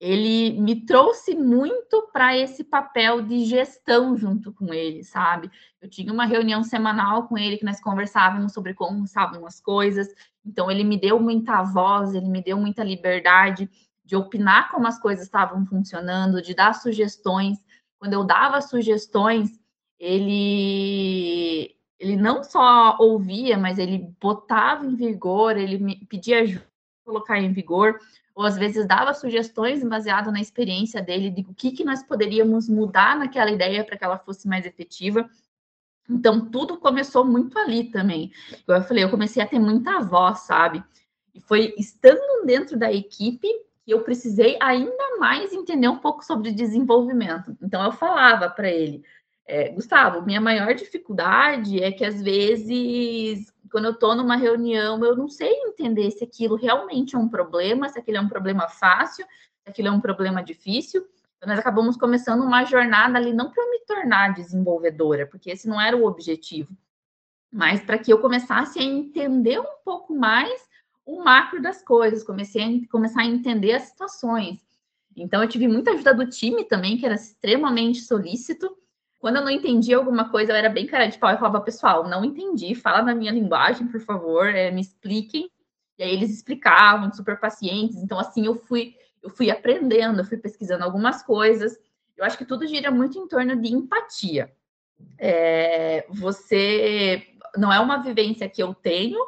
ele 0.00 0.60
me 0.60 0.84
trouxe 0.84 1.34
muito 1.34 2.10
para 2.12 2.36
esse 2.36 2.64
papel 2.64 3.22
de 3.22 3.44
gestão 3.44 4.16
junto 4.16 4.52
com 4.52 4.74
ele, 4.74 5.02
sabe? 5.04 5.50
Eu 5.80 5.88
tinha 5.88 6.12
uma 6.12 6.26
reunião 6.26 6.62
semanal 6.62 7.28
com 7.28 7.38
ele 7.38 7.56
que 7.58 7.64
nós 7.64 7.80
conversávamos 7.80 8.52
sobre 8.52 8.74
como 8.74 9.04
estavam 9.04 9.46
as 9.46 9.60
coisas. 9.60 10.08
Então 10.44 10.70
ele 10.70 10.84
me 10.84 10.98
deu 10.98 11.18
muita 11.20 11.62
voz, 11.62 12.14
ele 12.14 12.28
me 12.28 12.42
deu 12.42 12.58
muita 12.58 12.84
liberdade 12.84 13.68
de 14.04 14.16
opinar 14.16 14.70
como 14.70 14.86
as 14.86 14.98
coisas 14.98 15.24
estavam 15.24 15.64
funcionando, 15.66 16.42
de 16.42 16.54
dar 16.54 16.74
sugestões. 16.74 17.58
Quando 17.98 18.12
eu 18.12 18.24
dava 18.24 18.60
sugestões, 18.60 19.50
ele 19.98 21.74
ele 21.98 22.16
não 22.16 22.42
só 22.42 22.98
ouvia, 22.98 23.56
mas 23.56 23.78
ele 23.78 24.14
botava 24.20 24.84
em 24.84 24.94
vigor, 24.94 25.56
ele 25.56 25.78
me 25.78 26.04
pedia 26.06 26.40
ajuda 26.42 26.66
colocar 27.04 27.38
em 27.38 27.52
vigor 27.52 27.98
ou 28.34 28.44
às 28.44 28.56
vezes 28.56 28.86
dava 28.86 29.14
sugestões 29.14 29.84
baseado 29.84 30.32
na 30.32 30.40
experiência 30.40 31.00
dele 31.00 31.30
de 31.30 31.42
o 31.42 31.54
que, 31.54 31.70
que 31.70 31.84
nós 31.84 32.02
poderíamos 32.02 32.68
mudar 32.68 33.16
naquela 33.16 33.50
ideia 33.50 33.84
para 33.84 33.96
que 33.96 34.04
ela 34.04 34.18
fosse 34.18 34.48
mais 34.48 34.66
efetiva. 34.66 35.28
Então, 36.08 36.50
tudo 36.50 36.78
começou 36.78 37.24
muito 37.24 37.58
ali 37.58 37.84
também. 37.84 38.30
Eu 38.66 38.82
falei, 38.82 39.04
eu 39.04 39.10
comecei 39.10 39.42
a 39.42 39.46
ter 39.46 39.58
muita 39.58 40.00
voz, 40.00 40.40
sabe? 40.40 40.82
E 41.34 41.40
foi 41.40 41.74
estando 41.78 42.44
dentro 42.44 42.78
da 42.78 42.92
equipe 42.92 43.48
que 43.84 43.92
eu 43.92 44.02
precisei 44.02 44.56
ainda 44.60 45.18
mais 45.18 45.52
entender 45.52 45.88
um 45.88 45.98
pouco 45.98 46.24
sobre 46.24 46.52
desenvolvimento. 46.52 47.56
Então, 47.62 47.82
eu 47.84 47.92
falava 47.92 48.48
para 48.48 48.70
ele, 48.70 49.02
é, 49.46 49.70
Gustavo, 49.70 50.22
minha 50.22 50.40
maior 50.40 50.74
dificuldade 50.74 51.82
é 51.82 51.92
que 51.92 52.04
às 52.04 52.22
vezes 52.22 53.52
quando 53.74 53.86
eu 53.86 53.90
estou 53.90 54.14
numa 54.14 54.36
reunião, 54.36 55.04
eu 55.04 55.16
não 55.16 55.28
sei 55.28 55.50
entender 55.64 56.08
se 56.12 56.22
aquilo 56.22 56.54
realmente 56.54 57.16
é 57.16 57.18
um 57.18 57.28
problema, 57.28 57.88
se 57.88 57.98
aquilo 57.98 58.18
é 58.18 58.20
um 58.20 58.28
problema 58.28 58.68
fácil, 58.68 59.26
se 59.64 59.68
aquilo 59.68 59.88
é 59.88 59.90
um 59.90 60.00
problema 60.00 60.44
difícil. 60.44 61.04
Então, 61.36 61.48
nós 61.48 61.58
acabamos 61.58 61.96
começando 61.96 62.42
uma 62.42 62.64
jornada 62.64 63.18
ali, 63.18 63.32
não 63.32 63.50
para 63.50 63.68
me 63.70 63.80
tornar 63.80 64.34
desenvolvedora, 64.34 65.26
porque 65.26 65.50
esse 65.50 65.68
não 65.68 65.80
era 65.80 65.96
o 65.96 66.06
objetivo, 66.06 66.76
mas 67.52 67.82
para 67.82 67.98
que 67.98 68.12
eu 68.12 68.18
começasse 68.18 68.78
a 68.78 68.82
entender 68.82 69.60
um 69.60 69.76
pouco 69.84 70.14
mais 70.14 70.68
o 71.04 71.22
macro 71.22 71.60
das 71.60 71.82
coisas, 71.82 72.24
comecei 72.24 72.62
a 72.62 72.90
começar 72.90 73.22
a 73.22 73.26
entender 73.26 73.74
as 73.74 73.82
situações. 73.82 74.60
Então, 75.16 75.42
eu 75.42 75.48
tive 75.48 75.68
muita 75.68 75.92
ajuda 75.92 76.14
do 76.14 76.28
time 76.28 76.64
também, 76.64 76.96
que 76.96 77.06
era 77.06 77.14
extremamente 77.14 78.00
solícito. 78.00 78.76
Quando 79.20 79.36
eu 79.36 79.42
não 79.42 79.50
entendia 79.50 79.96
alguma 79.96 80.30
coisa, 80.30 80.52
eu 80.52 80.56
era 80.56 80.68
bem 80.68 80.86
cara 80.86 81.06
de 81.06 81.18
pau 81.18 81.30
e 81.30 81.36
falava, 81.36 81.60
pessoal, 81.60 82.08
não 82.08 82.24
entendi, 82.24 82.74
fala 82.74 83.02
na 83.02 83.14
minha 83.14 83.32
linguagem, 83.32 83.86
por 83.86 84.00
favor, 84.00 84.46
é, 84.48 84.70
me 84.70 84.80
expliquem. 84.80 85.50
E 85.98 86.02
aí 86.02 86.10
eles 86.10 86.30
explicavam, 86.30 87.12
super 87.12 87.38
pacientes. 87.38 87.96
Então, 87.96 88.18
assim, 88.18 88.46
eu 88.46 88.56
fui, 88.56 88.94
eu 89.24 89.30
fui 89.30 89.50
aprendendo, 89.50 90.20
eu 90.20 90.24
fui 90.24 90.36
pesquisando 90.36 90.84
algumas 90.84 91.22
coisas. 91.22 91.78
Eu 92.16 92.24
acho 92.24 92.36
que 92.36 92.44
tudo 92.44 92.66
gira 92.66 92.90
muito 92.90 93.18
em 93.18 93.26
torno 93.26 93.56
de 93.56 93.72
empatia. 93.72 94.52
É, 95.18 96.06
você 96.10 97.26
não 97.56 97.72
é 97.72 97.80
uma 97.80 98.02
vivência 98.02 98.48
que 98.48 98.62
eu 98.62 98.74
tenho, 98.74 99.18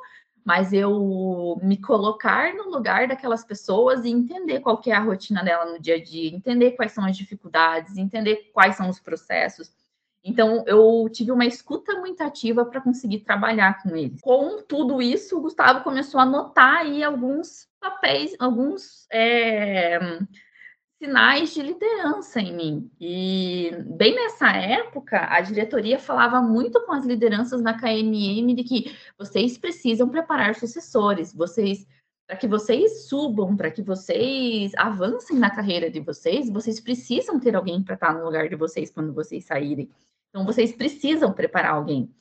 mas 0.45 0.73
eu 0.73 1.59
me 1.63 1.79
colocar 1.79 2.55
no 2.55 2.71
lugar 2.71 3.09
daquelas 3.09 3.43
pessoas 3.43 4.05
e 4.05 4.11
entender 4.11 4.61
qual 4.61 4.81
é 4.87 4.93
a 4.93 5.01
rotina 5.01 5.43
dela 5.43 5.73
no 5.73 5.81
dia 5.81 5.97
a 5.97 6.03
dia, 6.03 6.31
entender 6.31 6.73
quais 6.73 6.93
são 6.93 7.05
as 7.05 7.17
dificuldades, 7.17 7.97
entender 7.97 8.51
quais 8.53 8.77
são 8.77 8.89
os 8.89 9.01
processos. 9.01 9.73
Então, 10.29 10.65
eu 10.67 11.09
tive 11.09 11.31
uma 11.31 11.47
escuta 11.47 12.01
muito 12.01 12.21
ativa 12.21 12.65
para 12.65 12.81
conseguir 12.81 13.21
trabalhar 13.21 13.81
com 13.81 13.95
eles. 13.95 14.21
Com 14.21 14.61
tudo 14.61 15.01
isso, 15.01 15.39
o 15.39 15.41
Gustavo 15.41 15.85
começou 15.85 16.21
a 16.21 16.27
notar 16.27 16.79
aí 16.79 17.05
alguns 17.05 17.69
papéis, 17.81 18.35
alguns 18.41 19.07
é, 19.13 20.19
sinais 21.01 21.55
de 21.55 21.63
liderança 21.63 22.41
em 22.41 22.57
mim. 22.57 22.91
E 23.01 23.71
bem 23.87 24.17
nessa 24.17 24.51
época, 24.51 25.29
a 25.31 25.41
diretoria 25.41 25.97
falava 25.97 26.43
muito 26.43 26.85
com 26.85 26.93
as 26.93 27.07
lideranças 27.07 27.63
na 27.63 27.79
KMM 27.79 28.53
de 28.53 28.65
que 28.65 28.97
vocês 29.17 29.57
precisam 29.57 30.09
preparar 30.09 30.57
sucessores, 30.57 31.33
vocês 31.33 31.87
para 32.27 32.37
que 32.37 32.49
vocês 32.49 33.07
subam, 33.07 33.57
para 33.57 33.71
que 33.71 33.81
vocês 33.81 34.73
avancem 34.77 35.39
na 35.39 35.49
carreira 35.49 35.89
de 35.89 36.01
vocês, 36.01 36.51
vocês 36.51 36.81
precisam 36.81 37.39
ter 37.39 37.55
alguém 37.55 37.81
para 37.81 37.95
estar 37.95 38.13
no 38.13 38.25
lugar 38.25 38.49
de 38.49 38.57
vocês 38.57 38.91
quando 38.91 39.15
vocês 39.15 39.45
saírem. 39.45 39.89
Então, 40.37 40.45
vocês 40.45 40.71
precisam 40.71 41.33
preparar 41.33 41.73
alguém. 41.73 42.15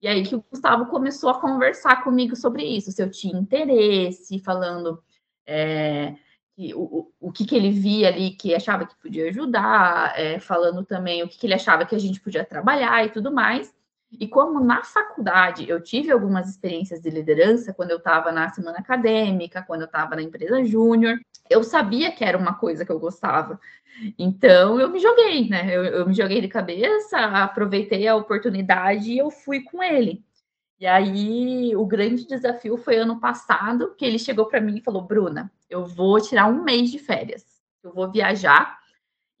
E 0.00 0.08
aí 0.08 0.24
que 0.24 0.34
o 0.34 0.42
Gustavo 0.50 0.86
começou 0.86 1.28
a 1.28 1.38
conversar 1.38 2.02
comigo 2.02 2.34
sobre 2.34 2.64
isso, 2.64 2.90
se 2.90 3.02
eu 3.02 3.10
tinha 3.10 3.38
interesse, 3.38 4.38
falando 4.38 4.98
é, 5.46 6.14
que, 6.56 6.74
o, 6.74 7.12
o 7.20 7.30
que, 7.30 7.44
que 7.44 7.54
ele 7.54 7.70
via 7.70 8.08
ali 8.08 8.30
que 8.30 8.54
achava 8.54 8.86
que 8.86 8.96
podia 8.96 9.28
ajudar, 9.28 10.18
é, 10.18 10.40
falando 10.40 10.86
também 10.86 11.22
o 11.22 11.28
que, 11.28 11.36
que 11.36 11.46
ele 11.46 11.52
achava 11.52 11.84
que 11.84 11.94
a 11.94 11.98
gente 11.98 12.18
podia 12.18 12.46
trabalhar 12.46 13.04
e 13.04 13.10
tudo 13.10 13.30
mais. 13.30 13.74
E 14.12 14.26
como 14.26 14.58
na 14.58 14.82
faculdade 14.82 15.68
eu 15.68 15.80
tive 15.80 16.10
algumas 16.10 16.48
experiências 16.48 17.00
de 17.00 17.10
liderança, 17.10 17.72
quando 17.72 17.92
eu 17.92 17.98
estava 17.98 18.32
na 18.32 18.48
semana 18.48 18.78
acadêmica, 18.78 19.62
quando 19.62 19.82
eu 19.82 19.86
estava 19.86 20.16
na 20.16 20.22
empresa 20.22 20.64
júnior, 20.64 21.18
eu 21.48 21.62
sabia 21.62 22.10
que 22.10 22.24
era 22.24 22.36
uma 22.36 22.54
coisa 22.54 22.84
que 22.84 22.90
eu 22.90 22.98
gostava. 22.98 23.60
Então 24.18 24.80
eu 24.80 24.88
me 24.90 24.98
joguei, 24.98 25.48
né? 25.48 25.74
Eu, 25.74 25.84
eu, 25.84 26.06
me 26.08 26.14
joguei 26.14 26.40
de 26.40 26.48
cabeça, 26.48 27.18
aproveitei 27.18 28.08
a 28.08 28.16
oportunidade 28.16 29.12
e 29.12 29.18
eu 29.18 29.30
fui 29.30 29.62
com 29.62 29.82
ele. 29.82 30.24
E 30.78 30.86
aí 30.86 31.76
o 31.76 31.84
grande 31.86 32.26
desafio 32.26 32.76
foi 32.78 32.96
ano 32.96 33.20
passado, 33.20 33.94
que 33.96 34.04
ele 34.04 34.18
chegou 34.18 34.46
para 34.46 34.60
mim 34.60 34.78
e 34.78 34.82
falou: 34.82 35.02
Bruna, 35.02 35.52
eu 35.68 35.86
vou 35.86 36.20
tirar 36.20 36.46
um 36.46 36.64
mês 36.64 36.90
de 36.90 36.98
férias, 36.98 37.44
eu 37.82 37.92
vou 37.92 38.10
viajar. 38.10 38.79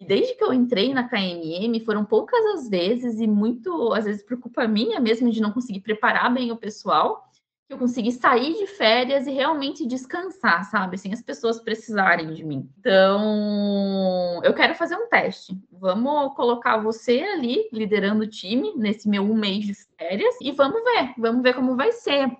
E 0.00 0.06
desde 0.06 0.34
que 0.34 0.42
eu 0.42 0.52
entrei 0.52 0.94
na 0.94 1.06
KMM, 1.06 1.78
foram 1.84 2.04
poucas 2.06 2.42
as 2.54 2.68
vezes, 2.68 3.20
e 3.20 3.26
muito, 3.26 3.92
às 3.92 4.06
vezes, 4.06 4.22
por 4.22 4.40
culpa 4.40 4.66
minha 4.66 4.98
mesmo 4.98 5.30
de 5.30 5.42
não 5.42 5.52
conseguir 5.52 5.80
preparar 5.80 6.32
bem 6.32 6.50
o 6.50 6.56
pessoal 6.56 7.30
que 7.70 7.74
eu 7.74 7.78
consegui 7.78 8.10
sair 8.10 8.54
de 8.54 8.66
férias 8.66 9.28
e 9.28 9.30
realmente 9.30 9.86
descansar, 9.86 10.64
sabe? 10.64 10.98
Sem 10.98 11.12
as 11.12 11.22
pessoas 11.22 11.60
precisarem 11.60 12.34
de 12.34 12.44
mim. 12.44 12.68
Então, 12.80 14.40
eu 14.42 14.52
quero 14.52 14.74
fazer 14.74 14.96
um 14.96 15.08
teste. 15.08 15.56
Vamos 15.70 16.34
colocar 16.34 16.78
você 16.78 17.20
ali 17.20 17.68
liderando 17.72 18.24
o 18.24 18.26
time 18.26 18.74
nesse 18.74 19.08
meu 19.08 19.22
um 19.22 19.34
mês 19.34 19.64
de 19.66 19.74
férias 19.96 20.34
e 20.42 20.50
vamos 20.50 20.82
ver, 20.82 21.14
vamos 21.16 21.42
ver 21.44 21.54
como 21.54 21.76
vai 21.76 21.92
ser. 21.92 22.36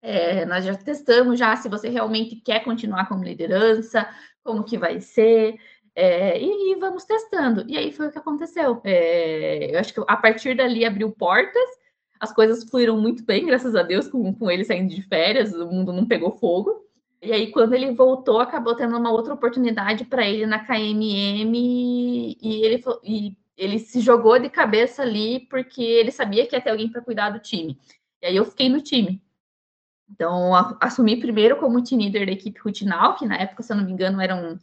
É, 0.00 0.44
nós 0.46 0.64
já 0.64 0.76
testamos 0.76 1.40
já 1.40 1.56
se 1.56 1.68
você 1.68 1.88
realmente 1.88 2.36
quer 2.36 2.62
continuar 2.62 3.08
como 3.08 3.24
liderança, 3.24 4.08
como 4.44 4.62
que 4.62 4.78
vai 4.78 5.00
ser. 5.00 5.58
É, 6.00 6.40
e, 6.40 6.72
e, 6.72 6.74
vamos 6.76 7.04
testando. 7.04 7.64
E 7.66 7.76
aí 7.76 7.90
foi 7.90 8.06
o 8.06 8.12
que 8.12 8.18
aconteceu. 8.18 8.80
É, 8.84 9.74
eu 9.74 9.80
acho 9.80 9.92
que 9.92 10.00
a 10.06 10.16
partir 10.16 10.56
dali 10.56 10.84
abriu 10.84 11.10
portas 11.10 11.68
as 12.20 12.32
coisas 12.32 12.64
fluíram 12.64 13.00
muito 13.00 13.24
bem, 13.24 13.46
graças 13.46 13.74
a 13.74 13.82
Deus, 13.82 14.08
com, 14.08 14.32
com 14.34 14.50
ele 14.50 14.64
saindo 14.64 14.94
de 14.94 15.02
férias, 15.02 15.52
o 15.52 15.66
mundo 15.66 15.92
não 15.92 16.06
pegou 16.06 16.32
fogo. 16.32 16.84
E 17.22 17.32
aí, 17.32 17.50
quando 17.50 17.74
ele 17.74 17.92
voltou, 17.92 18.40
acabou 18.40 18.74
tendo 18.74 18.96
uma 18.96 19.10
outra 19.10 19.34
oportunidade 19.34 20.04
para 20.04 20.26
ele 20.26 20.46
na 20.46 20.64
KMM 20.64 21.52
e 22.40 22.64
ele, 22.64 22.82
e 23.04 23.36
ele 23.56 23.78
se 23.78 24.00
jogou 24.00 24.38
de 24.38 24.48
cabeça 24.48 25.02
ali 25.02 25.40
porque 25.48 25.82
ele 25.82 26.12
sabia 26.12 26.46
que 26.46 26.54
ia 26.54 26.60
ter 26.60 26.70
alguém 26.70 26.90
para 26.90 27.02
cuidar 27.02 27.30
do 27.30 27.40
time. 27.40 27.78
E 28.22 28.26
aí 28.26 28.36
eu 28.36 28.44
fiquei 28.44 28.68
no 28.68 28.80
time. 28.80 29.20
Então, 30.10 30.54
assumi 30.80 31.20
primeiro 31.20 31.56
como 31.56 31.82
team 31.82 32.00
leader 32.00 32.26
da 32.26 32.32
equipe 32.32 32.60
rutinal, 32.60 33.14
que 33.16 33.26
na 33.26 33.36
época, 33.36 33.62
se 33.62 33.72
eu 33.72 33.76
não 33.76 33.84
me 33.84 33.92
engano, 33.92 34.20
eram 34.20 34.58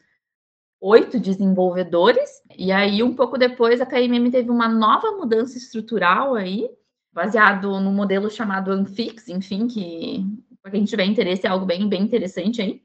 oito 0.85 1.19
desenvolvedores. 1.19 2.43
E 2.55 2.71
aí, 2.71 3.01
um 3.01 3.15
pouco 3.15 3.39
depois, 3.39 3.81
a 3.81 3.87
KMM 3.87 4.29
teve 4.29 4.51
uma 4.51 4.67
nova 4.67 5.11
mudança 5.13 5.57
estrutural 5.57 6.35
aí, 6.35 6.69
baseado 7.11 7.79
no 7.79 7.91
modelo 7.91 8.29
chamado 8.29 8.71
Anfix, 8.71 9.27
enfim, 9.27 9.67
que 9.67 10.23
para 10.61 10.71
quem 10.71 10.85
tiver 10.85 11.05
interesse 11.05 11.47
é 11.47 11.49
algo 11.49 11.65
bem, 11.65 11.89
bem 11.89 12.03
interessante 12.03 12.61
aí. 12.61 12.83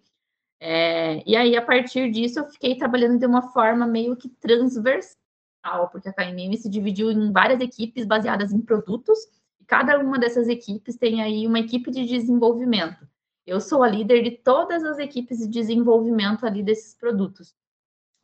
É, 0.59 1.23
e 1.29 1.37
aí, 1.37 1.55
a 1.55 1.63
partir 1.63 2.11
disso, 2.11 2.39
eu 2.39 2.49
fiquei 2.49 2.75
trabalhando 2.75 3.19
de 3.19 3.27
uma 3.27 3.43
forma 3.53 3.87
meio 3.87 4.17
que 4.17 4.31
transversal, 4.31 5.89
porque 5.93 6.09
a 6.09 6.13
KMM 6.13 6.57
se 6.57 6.71
dividiu 6.71 7.11
em 7.11 7.31
várias 7.31 7.61
equipes 7.61 8.07
baseadas 8.07 8.51
em 8.51 8.61
produtos, 8.61 9.19
e 9.61 9.65
cada 9.65 9.99
uma 9.99 10.19
dessas 10.19 10.49
equipes 10.49 10.97
tem 10.97 11.23
aí 11.23 11.47
uma 11.47 11.61
equipe 11.61 11.91
de 11.91 12.07
desenvolvimento. 12.07 13.07
Eu 13.47 13.61
sou 13.61 13.83
a 13.83 13.89
líder 13.89 14.23
de 14.23 14.31
todas 14.31 14.85
as 14.85 14.99
equipes 14.99 15.39
de 15.39 15.49
desenvolvimento 15.49 16.47
ali 16.47 16.63
desses 16.63 16.95
produtos, 16.95 17.55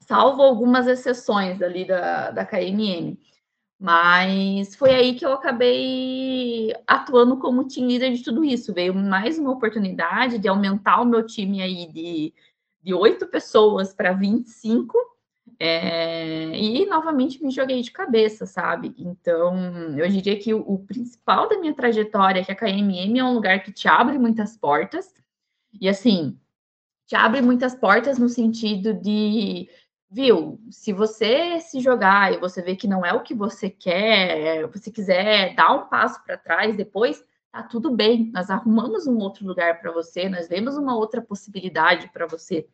salvo 0.07 0.43
algumas 0.43 0.87
exceções 0.87 1.61
ali 1.61 1.85
da, 1.85 2.31
da 2.31 2.47
KMM. 2.47 3.19
Mas 3.79 4.75
foi 4.75 4.91
aí 4.95 5.15
que 5.15 5.27
eu 5.27 5.33
acabei 5.33 6.73
atuando 6.87 7.37
como 7.37 7.69
team 7.69 7.87
leader 7.87 8.13
de 8.13 8.23
tudo 8.23 8.45
isso. 8.45 8.73
Veio 8.73 8.95
mais 8.95 9.39
uma 9.39 9.51
oportunidade 9.51 10.39
de 10.39 10.49
aumentar 10.49 11.03
o 11.03 11.05
meu 11.05 11.27
time 11.27 11.61
aí 11.61 11.87
de, 11.93 12.33
de 12.83 12.95
8 12.95 13.27
pessoas 13.27 13.93
para 13.93 14.13
25. 14.13 14.97
É, 15.59 16.51
e 16.55 16.87
novamente 16.87 17.43
me 17.43 17.51
joguei 17.51 17.81
de 17.83 17.91
cabeça, 17.91 18.47
sabe? 18.47 18.95
Então, 18.99 19.99
eu 19.99 20.09
diria 20.09 20.39
que 20.39 20.53
o, 20.53 20.61
o, 20.61 20.79
principal 20.81 21.49
da 21.49 21.59
minha 21.59 21.75
trajetória 21.75 22.41
é 22.41 22.45
que 22.45 22.53
a 22.53 22.57
KMM 22.57 23.19
é 23.19 23.25
um 23.25 23.35
lugar 23.35 23.63
que 23.63 23.73
te 23.73 23.89
abre 23.89 24.19
muitas 24.19 24.57
portas, 24.57 25.15
e 25.81 25.89
assim, 25.89 26.39
te 27.07 27.17
abre 27.17 27.41
muitas 27.41 27.75
portas 27.75 28.19
no 28.19 28.29
sentido 28.29 28.93
de, 28.93 29.69
viu, 30.11 30.61
se 30.71 30.93
você 30.93 31.61
se 31.61 31.81
jogar 31.81 32.33
e 32.33 32.39
você 32.39 32.63
vê 32.63 32.77
que 32.77 32.89
não 32.89 33.05
é 33.05 33.13
o 33.13 33.23
que 33.23 33.35
você 33.35 33.69
quer, 33.69 34.67
você 34.69 34.91
quiser 34.91 35.55
dar 35.55 35.73
um 35.73 35.89
passo 35.89 36.23
para 36.25 36.39
trás 36.39 36.77
depois, 36.77 37.25
tá 37.51 37.63
tudo 37.63 37.91
bem, 37.91 38.31
nós 38.33 38.51
arrumamos 38.51 39.07
um 39.07 39.19
outro 39.19 39.47
lugar 39.47 39.81
para 39.81 39.93
você, 39.93 40.29
nós 40.29 40.49
vemos 40.49 40.77
uma 40.77 40.97
outra 40.97 41.21
possibilidade 41.21 42.09
para 42.13 42.27
você. 42.27 42.69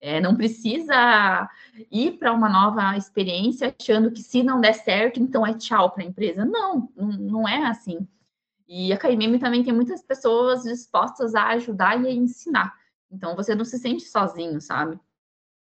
É, 0.00 0.20
não 0.20 0.34
precisa 0.34 1.48
ir 1.88 2.18
para 2.18 2.32
uma 2.32 2.48
nova 2.48 2.96
experiência 2.96 3.72
achando 3.78 4.10
que 4.10 4.20
se 4.20 4.42
não 4.42 4.60
der 4.60 4.74
certo, 4.74 5.20
então 5.20 5.46
é 5.46 5.54
tchau 5.54 5.92
para 5.92 6.02
a 6.02 6.06
empresa. 6.06 6.44
Não, 6.44 6.92
não, 6.96 7.08
não 7.12 7.48
é 7.48 7.66
assim. 7.66 8.06
E 8.66 8.92
a 8.92 8.98
KMM 8.98 9.38
também 9.38 9.62
tem 9.62 9.72
muitas 9.72 10.02
pessoas 10.02 10.64
dispostas 10.64 11.36
a 11.36 11.48
ajudar 11.50 12.02
e 12.02 12.08
a 12.08 12.12
ensinar. 12.12 12.74
Então 13.12 13.36
você 13.36 13.54
não 13.54 13.64
se 13.64 13.78
sente 13.78 14.02
sozinho, 14.02 14.60
sabe? 14.60 14.98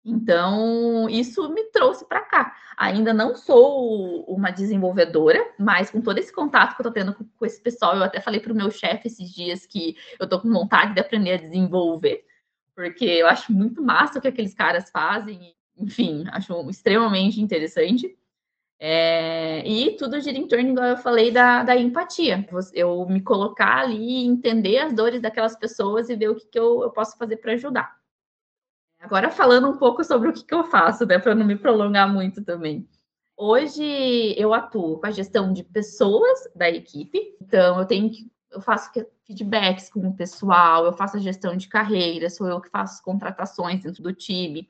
Então, 0.08 1.08
isso 1.08 1.48
me 1.52 1.64
trouxe 1.64 2.04
para 2.06 2.22
cá. 2.22 2.56
Ainda 2.76 3.12
não 3.12 3.36
sou 3.36 4.24
uma 4.24 4.50
desenvolvedora, 4.50 5.52
mas 5.58 5.90
com 5.90 6.00
todo 6.00 6.18
esse 6.18 6.32
contato 6.32 6.76
que 6.76 6.82
eu 6.82 6.88
estou 6.88 6.92
tendo 6.92 7.14
com, 7.14 7.24
com, 7.24 7.44
esse 7.44 7.60
pessoal, 7.60 7.96
eu 7.96 8.04
até 8.04 8.20
falei 8.20 8.40
para 8.40 8.52
o 8.52 8.56
meu 8.56 8.70
chefe 8.70 9.08
esses 9.08 9.30
dias 9.30 9.66
que 9.66 9.96
eu 10.18 10.24
estou 10.24 10.40
com 10.40 10.48
vontade 10.50 10.94
de 10.94 11.00
aprender 11.00 11.32
a 11.32 11.36
desenvolver 11.36 12.24
porque 12.78 13.06
eu 13.06 13.26
acho 13.26 13.52
muito 13.52 13.82
massa 13.82 14.20
o 14.20 14.22
que 14.22 14.28
aqueles 14.28 14.54
caras 14.54 14.88
fazem, 14.88 15.52
enfim, 15.76 16.22
acho 16.28 16.70
extremamente 16.70 17.40
interessante. 17.40 18.16
É, 18.78 19.68
e 19.68 19.96
tudo 19.96 20.20
gira 20.20 20.38
em 20.38 20.46
torno, 20.46 20.70
igual 20.70 20.86
eu 20.86 20.96
falei, 20.96 21.32
da, 21.32 21.64
da 21.64 21.76
empatia. 21.76 22.48
Eu 22.72 23.04
me 23.06 23.20
colocar 23.20 23.78
ali, 23.78 24.24
entender 24.24 24.78
as 24.78 24.92
dores 24.92 25.20
daquelas 25.20 25.56
pessoas 25.58 26.08
e 26.08 26.14
ver 26.14 26.28
o 26.28 26.36
que, 26.36 26.46
que 26.46 26.56
eu, 26.56 26.84
eu 26.84 26.90
posso 26.92 27.18
fazer 27.18 27.38
para 27.38 27.54
ajudar. 27.54 27.97
Agora, 28.98 29.30
falando 29.30 29.68
um 29.68 29.76
pouco 29.76 30.02
sobre 30.02 30.28
o 30.28 30.32
que, 30.32 30.44
que 30.44 30.54
eu 30.54 30.64
faço, 30.64 31.06
né, 31.06 31.18
para 31.18 31.34
não 31.34 31.46
me 31.46 31.56
prolongar 31.56 32.12
muito 32.12 32.44
também. 32.44 32.88
Hoje 33.36 34.34
eu 34.36 34.52
atuo 34.52 34.98
com 34.98 35.06
a 35.06 35.10
gestão 35.12 35.52
de 35.52 35.62
pessoas 35.62 36.48
da 36.54 36.68
equipe, 36.68 37.36
então 37.40 37.78
eu 37.78 37.86
tenho 37.86 38.10
que 38.10 38.28
eu 38.50 38.60
faço 38.60 38.90
feedbacks 39.24 39.90
com 39.90 40.08
o 40.08 40.16
pessoal, 40.16 40.84
eu 40.86 40.92
faço 40.92 41.16
a 41.16 41.20
gestão 41.20 41.54
de 41.56 41.68
carreira, 41.68 42.30
sou 42.30 42.48
eu 42.48 42.60
que 42.60 42.70
faço 42.70 43.02
contratações 43.02 43.82
dentro 43.82 44.02
do 44.02 44.12
time. 44.12 44.68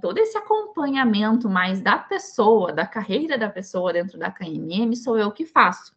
Todo 0.00 0.18
esse 0.18 0.36
acompanhamento 0.36 1.48
mais 1.48 1.80
da 1.80 1.98
pessoa, 1.98 2.72
da 2.72 2.86
carreira 2.86 3.38
da 3.38 3.48
pessoa 3.48 3.92
dentro 3.92 4.18
da 4.18 4.30
KMM, 4.30 4.94
sou 4.96 5.18
eu 5.18 5.30
que 5.30 5.44
faço. 5.44 5.94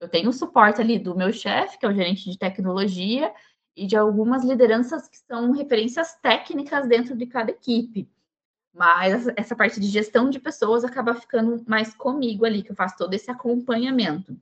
Eu 0.00 0.08
tenho 0.08 0.28
o 0.28 0.32
suporte 0.32 0.80
ali 0.80 0.98
do 0.98 1.16
meu 1.16 1.32
chefe, 1.32 1.78
que 1.78 1.86
é 1.86 1.88
o 1.88 1.94
gerente 1.94 2.30
de 2.30 2.38
tecnologia, 2.38 3.32
e 3.76 3.86
de 3.86 3.96
algumas 3.96 4.42
lideranças 4.42 5.06
que 5.06 5.18
são 5.18 5.52
referências 5.52 6.14
técnicas 6.22 6.88
dentro 6.88 7.14
de 7.14 7.26
cada 7.26 7.50
equipe. 7.50 8.08
Mas 8.72 9.28
essa 9.36 9.54
parte 9.54 9.78
de 9.78 9.86
gestão 9.86 10.30
de 10.30 10.38
pessoas 10.38 10.84
acaba 10.84 11.14
ficando 11.14 11.62
mais 11.66 11.94
comigo 11.94 12.44
ali, 12.44 12.62
que 12.62 12.72
eu 12.72 12.76
faço 12.76 12.96
todo 12.96 13.12
esse 13.14 13.30
acompanhamento 13.30 14.36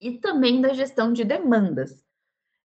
e 0.00 0.18
também 0.18 0.60
da 0.60 0.72
gestão 0.72 1.12
de 1.12 1.24
demandas. 1.24 2.04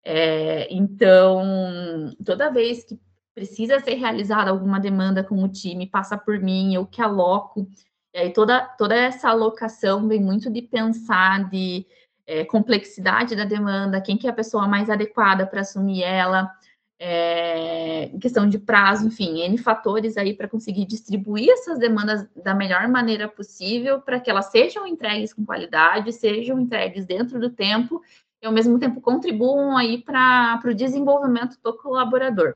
É, 0.04 0.72
então, 0.72 2.14
toda 2.24 2.50
vez 2.50 2.84
que 2.84 2.98
precisa 3.34 3.80
ser 3.80 3.94
realizada 3.94 4.50
alguma 4.50 4.80
demanda 4.80 5.22
com 5.22 5.42
o 5.42 5.48
time, 5.48 5.86
passa 5.86 6.16
por 6.16 6.38
mim, 6.38 6.74
eu 6.74 6.86
que 6.86 7.00
aloco. 7.00 7.68
E 8.12 8.18
aí 8.18 8.32
toda, 8.32 8.60
toda 8.76 8.94
essa 8.94 9.28
alocação 9.28 10.08
vem 10.08 10.20
muito 10.20 10.50
de 10.50 10.62
pensar 10.62 11.48
de 11.48 11.86
é, 12.30 12.44
complexidade 12.44 13.34
da 13.34 13.44
demanda, 13.44 14.00
quem 14.00 14.16
que 14.16 14.28
é 14.28 14.30
a 14.30 14.32
pessoa 14.32 14.68
mais 14.68 14.88
adequada 14.88 15.44
para 15.44 15.62
assumir 15.62 16.04
ela, 16.04 16.48
é, 16.96 18.12
questão 18.20 18.48
de 18.48 18.56
prazo, 18.56 19.08
enfim, 19.08 19.40
N 19.40 19.58
fatores 19.58 20.16
aí 20.16 20.32
para 20.32 20.46
conseguir 20.46 20.84
distribuir 20.84 21.50
essas 21.50 21.76
demandas 21.76 22.24
da 22.36 22.54
melhor 22.54 22.86
maneira 22.86 23.26
possível 23.26 24.00
para 24.00 24.20
que 24.20 24.30
elas 24.30 24.46
sejam 24.46 24.86
entregues 24.86 25.32
com 25.32 25.44
qualidade, 25.44 26.12
sejam 26.12 26.60
entregues 26.60 27.04
dentro 27.04 27.40
do 27.40 27.50
tempo 27.50 28.00
e 28.40 28.46
ao 28.46 28.52
mesmo 28.52 28.78
tempo 28.78 29.00
contribuam 29.00 29.76
aí 29.76 30.00
para 30.00 30.60
o 30.64 30.74
desenvolvimento 30.74 31.58
do 31.60 31.76
colaborador. 31.78 32.54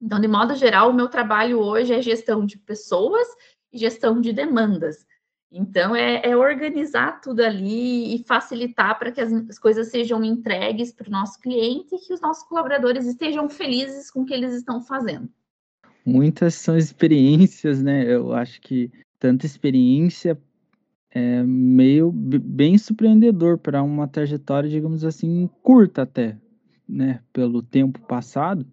Então, 0.00 0.18
de 0.18 0.28
modo 0.28 0.54
geral, 0.54 0.88
o 0.88 0.94
meu 0.94 1.08
trabalho 1.08 1.60
hoje 1.60 1.92
é 1.92 2.00
gestão 2.00 2.46
de 2.46 2.56
pessoas 2.56 3.28
e 3.70 3.76
gestão 3.76 4.22
de 4.22 4.32
demandas. 4.32 5.06
Então, 5.50 5.94
é, 5.94 6.20
é, 6.24 6.36
organizar 6.36 7.20
tudo 7.20 7.40
ali 7.40 8.14
e 8.14 8.24
facilitar 8.24 8.98
para 8.98 9.12
que 9.12 9.20
as, 9.20 9.32
as, 9.32 9.58
coisas 9.58 9.88
sejam 9.88 10.22
entregues 10.24 10.92
para 10.92 11.08
o 11.08 11.10
nosso 11.10 11.40
cliente 11.40 11.94
e 11.94 11.98
que 11.98 12.12
os 12.12 12.20
nossos 12.20 12.46
colaboradores 12.48 13.06
estejam 13.06 13.48
felizes 13.48 14.10
com 14.10 14.22
o 14.22 14.26
que 14.26 14.34
eles 14.34 14.52
estão 14.52 14.82
fazendo. 14.82 15.28
Muitas 16.04 16.54
são 16.54 16.76
experiências, 16.76 17.82
né? 17.82 18.04
Eu 18.04 18.32
acho 18.32 18.60
que 18.60 18.90
tanta 19.18 19.46
experiência 19.46 20.38
é 21.10 21.42
meio 21.42 22.12
bem 22.12 22.76
surpreendedor 22.76 23.56
para 23.56 23.82
uma 23.82 24.06
trajetória, 24.06 24.68
digamos 24.68 25.04
assim, 25.04 25.48
curta 25.62 26.02
até, 26.02 26.36
né? 26.88 27.20
Pelo 27.32 27.62
tempo 27.62 28.00
passado. 28.00 28.66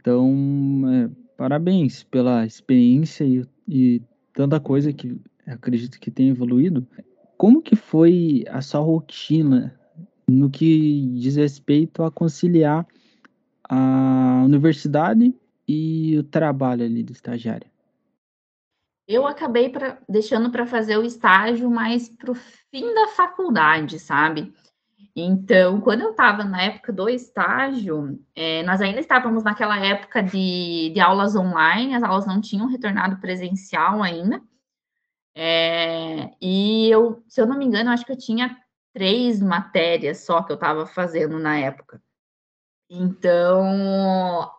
Então, 0.00 0.82
é, 0.88 1.10
parabéns 1.36 2.04
pela 2.04 2.46
experiência 2.46 3.24
e, 3.24 3.44
e 3.68 4.02
tanta 4.32 4.58
coisa 4.58 4.92
que 4.92 5.20
acredito 5.48 5.98
que 5.98 6.10
tenha 6.10 6.30
evoluído. 6.30 6.86
Como 7.36 7.62
que 7.62 7.76
foi 7.76 8.44
a 8.48 8.60
sua 8.60 8.80
rotina 8.80 9.78
no 10.28 10.50
que 10.50 11.06
diz 11.14 11.36
respeito 11.36 12.02
a 12.02 12.10
conciliar 12.10 12.86
a 13.68 14.42
universidade 14.44 15.34
e 15.66 16.16
o 16.18 16.22
trabalho 16.22 16.84
ali 16.84 17.02
do 17.02 17.12
estagiário? 17.12 17.68
Eu 19.06 19.26
acabei 19.26 19.70
pra, 19.70 19.98
deixando 20.06 20.50
para 20.50 20.66
fazer 20.66 20.98
o 20.98 21.04
estágio 21.04 21.70
mais 21.70 22.08
para 22.10 22.30
o 22.30 22.34
fim 22.34 22.94
da 22.94 23.08
faculdade, 23.08 23.98
sabe? 23.98 24.52
Então, 25.16 25.80
quando 25.80 26.02
eu 26.02 26.10
estava 26.10 26.44
na 26.44 26.62
época 26.62 26.92
do 26.92 27.08
estágio, 27.08 28.20
é, 28.36 28.62
nós 28.62 28.80
ainda 28.80 29.00
estávamos 29.00 29.42
naquela 29.42 29.78
época 29.84 30.22
de, 30.22 30.90
de 30.92 31.00
aulas 31.00 31.34
online, 31.34 31.94
as 31.94 32.02
aulas 32.02 32.26
não 32.26 32.40
tinham 32.40 32.68
retornado 32.68 33.16
presencial 33.18 34.02
ainda. 34.02 34.40
É, 35.40 36.32
e 36.42 36.90
eu, 36.90 37.22
se 37.28 37.40
eu 37.40 37.46
não 37.46 37.56
me 37.56 37.64
engano, 37.64 37.90
acho 37.90 38.04
que 38.04 38.10
eu 38.10 38.18
tinha 38.18 38.58
três 38.92 39.40
matérias 39.40 40.24
só 40.24 40.42
que 40.42 40.50
eu 40.50 40.56
estava 40.56 40.84
fazendo 40.84 41.38
na 41.38 41.56
época. 41.56 42.02
Então, 42.90 44.50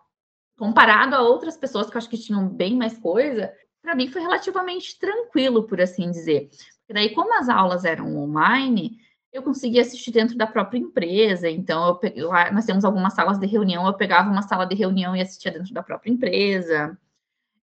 comparado 0.58 1.16
a 1.16 1.22
outras 1.22 1.58
pessoas 1.58 1.90
que 1.90 1.98
eu 1.98 1.98
acho 1.98 2.10
que 2.10 2.18
tinham 2.18 2.48
bem 2.48 2.78
mais 2.78 2.98
coisa, 2.98 3.54
para 3.82 3.94
mim 3.94 4.08
foi 4.08 4.22
relativamente 4.22 4.98
tranquilo, 4.98 5.68
por 5.68 5.82
assim 5.82 6.10
dizer. 6.10 6.50
Porque 6.80 6.94
daí, 6.94 7.14
como 7.14 7.38
as 7.38 7.50
aulas 7.50 7.84
eram 7.84 8.16
online, 8.16 9.00
eu 9.34 9.44
conseguia 9.44 9.82
assistir 9.82 10.12
dentro 10.12 10.38
da 10.38 10.48
própria 10.48 10.80
empresa. 10.80 11.50
Então, 11.50 12.00
eu, 12.16 12.30
lá, 12.30 12.52
nós 12.54 12.64
temos 12.66 12.86
algumas 12.86 13.14
salas 13.14 13.38
de 13.38 13.46
reunião, 13.46 13.86
eu 13.86 13.94
pegava 13.96 14.30
uma 14.30 14.44
sala 14.44 14.66
de 14.66 14.76
reunião 14.76 15.14
e 15.14 15.20
assistia 15.20 15.52
dentro 15.52 15.74
da 15.74 15.84
própria 15.84 16.10
empresa. 16.10 16.98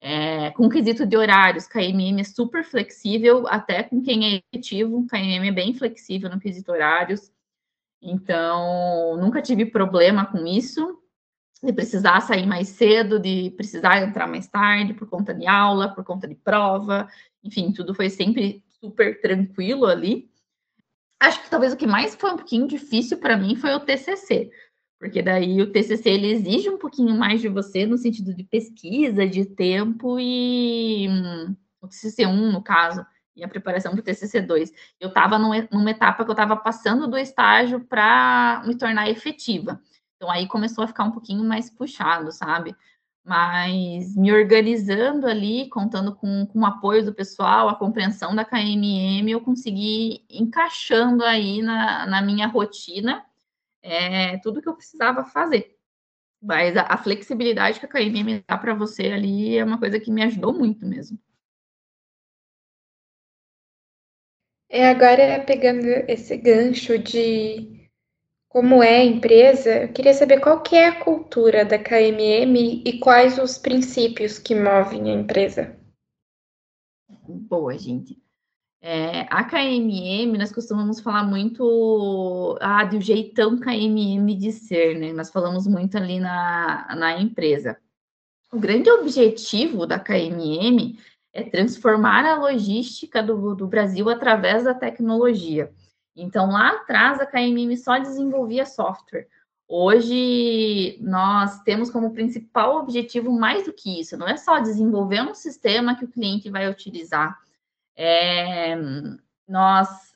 É, 0.05 0.51
com 0.51 0.69
quesito 0.69 1.07
de 1.07 1.17
horários, 1.17 1.69
KMM 1.69 2.21
é 2.21 2.25
super 2.25 2.65
flexível, 2.65 3.47
até 3.47 3.85
com 3.85 4.03
quem 4.03 4.25
é 4.27 4.43
efetivo, 4.53 5.07
KMM 5.07 5.47
é 5.47 5.53
bem 5.53 5.73
flexível 5.75 6.29
no 6.29 6.41
quesito 6.41 6.73
horários. 6.73 7.31
Então, 8.03 9.17
nunca 9.17 9.41
tive 9.41 9.65
problema 9.65 10.27
com 10.27 10.45
isso, 10.45 10.99
de 11.63 11.73
precisar 11.73 12.21
sair 12.21 12.45
mais 12.47 12.71
cedo, 12.71 13.21
de 13.21 13.53
precisar 13.57 14.03
entrar 14.03 14.27
mais 14.27 14.49
tarde 14.49 14.93
por 14.93 15.09
conta 15.09 15.33
de 15.33 15.47
aula, 15.47 15.95
por 15.95 16.03
conta 16.03 16.27
de 16.27 16.35
prova, 16.35 17.09
enfim, 17.45 17.73
tudo 17.73 17.95
foi 17.95 18.11
sempre 18.11 18.61
super 18.81 19.21
tranquilo 19.21 19.87
ali. 19.87 20.29
Acho 21.21 21.41
que 21.45 21.49
talvez 21.49 21.73
o 21.73 21.77
que 21.77 21.87
mais 21.87 22.17
foi 22.17 22.33
um 22.33 22.37
pouquinho 22.37 22.67
difícil 22.67 23.19
para 23.19 23.37
mim 23.37 23.55
foi 23.55 23.73
o 23.73 23.79
TCC, 23.79 24.51
porque 25.03 25.21
daí 25.21 25.61
o 25.61 25.73
TCC 25.73 26.11
ele 26.11 26.31
exige 26.31 26.71
um 26.71 26.79
pouquinho 26.79 27.19
mais 27.19 27.41
de 27.41 27.49
você 27.49 27.85
no 27.85 27.99
sentido 27.99 28.33
de 28.33 28.45
pesquisa, 28.45 29.27
de 29.27 29.45
tempo 29.45 30.17
e 30.17 31.09
hum, 31.09 31.57
o 31.81 31.89
TCC1 31.89 32.53
no 32.53 32.63
caso 32.63 33.05
e 33.35 33.43
a 33.43 33.49
preparação 33.49 33.91
para 33.91 34.01
o 34.01 34.05
TCC2. 34.05 34.71
Eu 35.01 35.09
estava 35.09 35.41
numa 35.41 35.91
etapa 35.91 36.23
que 36.25 36.31
eu 36.31 36.35
estava 36.35 36.57
passando 36.57 37.09
do 37.09 37.19
estágio 37.19 37.81
para 37.81 38.63
me 38.65 38.77
tornar 38.77 39.11
efetiva. 39.11 39.81
Então 40.15 40.31
aí 40.31 40.47
começou 40.47 40.85
a 40.85 40.87
ficar 40.87 41.03
um 41.03 41.11
pouquinho 41.11 41.43
mais 41.43 41.69
puxado, 41.69 42.31
sabe? 42.31 42.73
Mas 43.25 44.15
me 44.15 44.33
organizando 44.33 45.27
ali, 45.27 45.69
contando 45.69 46.15
com, 46.15 46.47
com 46.47 46.61
o 46.61 46.67
apoio 46.67 47.05
do 47.05 47.13
pessoal, 47.13 47.69
a 47.69 47.75
compreensão 47.75 48.37
da 48.37 48.45
KMM, 48.45 49.29
eu 49.29 49.41
consegui 49.41 50.25
encaixando 50.31 51.25
aí 51.25 51.61
na, 51.61 52.07
na 52.07 52.23
minha 52.23 52.47
rotina 52.47 53.27
é, 53.83 54.39
tudo 54.39 54.63
que 54.63 54.69
eu 54.69 54.77
precisava 54.77 55.25
fazer. 55.25 55.77
Mas 56.41 56.77
a, 56.77 56.83
a 56.83 56.97
flexibilidade 56.97 57.79
que 57.79 57.87
a 57.87 57.89
KMM 57.89 58.45
dá 58.47 58.59
para 58.59 58.75
você 58.75 59.07
ali 59.07 59.57
é 59.57 59.65
uma 59.65 59.79
coisa 59.79 60.01
que 60.01 60.11
me 60.11 60.23
ajudou 60.23 60.53
muito 60.53 60.87
mesmo. 60.87 61.19
É, 64.69 64.89
agora 64.89 65.45
pegando 65.45 65.87
esse 66.09 66.37
gancho 66.37 66.99
de 66.99 67.83
como 68.49 68.83
é 68.83 68.99
a 68.99 69.05
empresa, 69.05 69.83
eu 69.83 69.93
queria 69.93 70.15
saber 70.15 70.41
qual 70.41 70.63
que 70.63 70.77
é 70.77 70.89
a 70.89 71.05
cultura 71.05 71.65
da 71.65 71.79
KMM 71.79 72.83
e 72.85 72.99
quais 72.99 73.39
os 73.39 73.57
princípios 73.59 74.39
que 74.39 74.55
movem 74.55 75.11
a 75.11 75.15
empresa. 75.15 75.79
Boa, 77.27 77.77
gente. 77.79 78.22
É, 78.85 79.29
a 79.31 79.45
KMM, 79.45 80.37
nós 80.37 80.51
costumamos 80.51 80.99
falar 80.99 81.23
muito 81.23 82.59
ah, 82.61 82.85
do 82.85 83.01
jeitão 83.01 83.57
KMM 83.57 84.35
de 84.37 84.51
ser, 84.51 84.99
né? 84.99 85.13
Nós 85.13 85.31
falamos 85.31 85.69
muito 85.69 85.97
ali 85.97 86.19
na, 86.19 86.93
na 86.97 87.21
empresa. 87.21 87.79
O 88.53 88.59
grande 88.59 88.91
objetivo 88.91 89.87
da 89.87 90.01
KMM 90.01 90.99
é 91.33 91.45
transformar 91.45 92.25
a 92.25 92.35
logística 92.35 93.23
do, 93.23 93.55
do 93.55 93.69
Brasil 93.69 94.11
através 94.11 94.65
da 94.65 94.75
tecnologia. 94.75 95.73
Então, 96.17 96.51
lá 96.51 96.71
atrás, 96.71 97.21
a 97.21 97.27
KMM 97.27 97.77
só 97.77 97.99
desenvolvia 97.99 98.67
software. 98.67 99.29
Hoje, 99.69 100.99
nós 101.01 101.63
temos 101.63 101.89
como 101.89 102.13
principal 102.13 102.79
objetivo 102.79 103.31
mais 103.31 103.65
do 103.65 103.73
que 103.73 104.01
isso, 104.01 104.17
não 104.17 104.29
é 104.29 104.37
só 104.37 104.59
desenvolver 104.59 105.23
um 105.23 105.35
sistema 105.35 105.95
que 105.95 106.05
o 106.05 106.11
cliente 106.11 106.51
vai 106.51 106.69
utilizar, 106.69 107.39
é 107.97 108.77
nós 109.49 110.13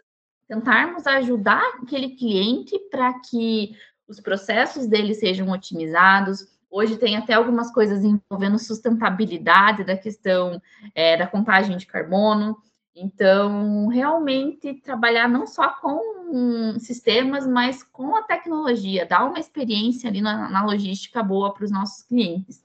tentarmos 0.49 1.07
ajudar 1.07 1.63
aquele 1.83 2.11
cliente 2.11 2.79
para 2.91 3.13
que 3.21 3.77
os 4.07 4.21
processos 4.21 4.87
dele 4.87 5.15
sejam 5.15 5.51
otimizados. 5.51 6.47
Hoje 6.71 6.97
tem 6.97 7.17
até 7.17 7.35
algumas 7.35 7.73
coisas 7.73 8.05
envolvendo 8.05 8.59
sustentabilidade 8.59 9.85
da 9.85 9.97
questão 9.97 10.61
é, 10.95 11.17
da 11.17 11.27
contagem 11.27 11.77
de 11.77 11.87
carbono. 11.87 12.57
Então, 12.95 13.89
realmente 13.89 14.75
trabalhar 14.75 15.29
não 15.29 15.47
só 15.47 15.69
com 15.69 16.79
sistemas, 16.79 17.47
mas 17.47 17.83
com 17.83 18.17
a 18.17 18.23
tecnologia, 18.23 19.05
dar 19.05 19.27
uma 19.27 19.39
experiência 19.39 20.09
ali 20.09 20.23
na, 20.23 20.49
na 20.49 20.65
logística 20.65 21.23
boa 21.23 21.53
para 21.53 21.65
os 21.65 21.71
nossos 21.71 22.03
clientes. 22.05 22.65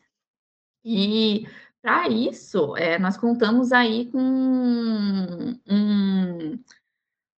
E 0.86 1.46
para 1.82 2.08
isso, 2.10 2.76
é, 2.78 3.00
nós 3.00 3.18
contamos 3.18 3.72
aí 3.72 4.06
com 4.12 4.20
um, 5.68 6.60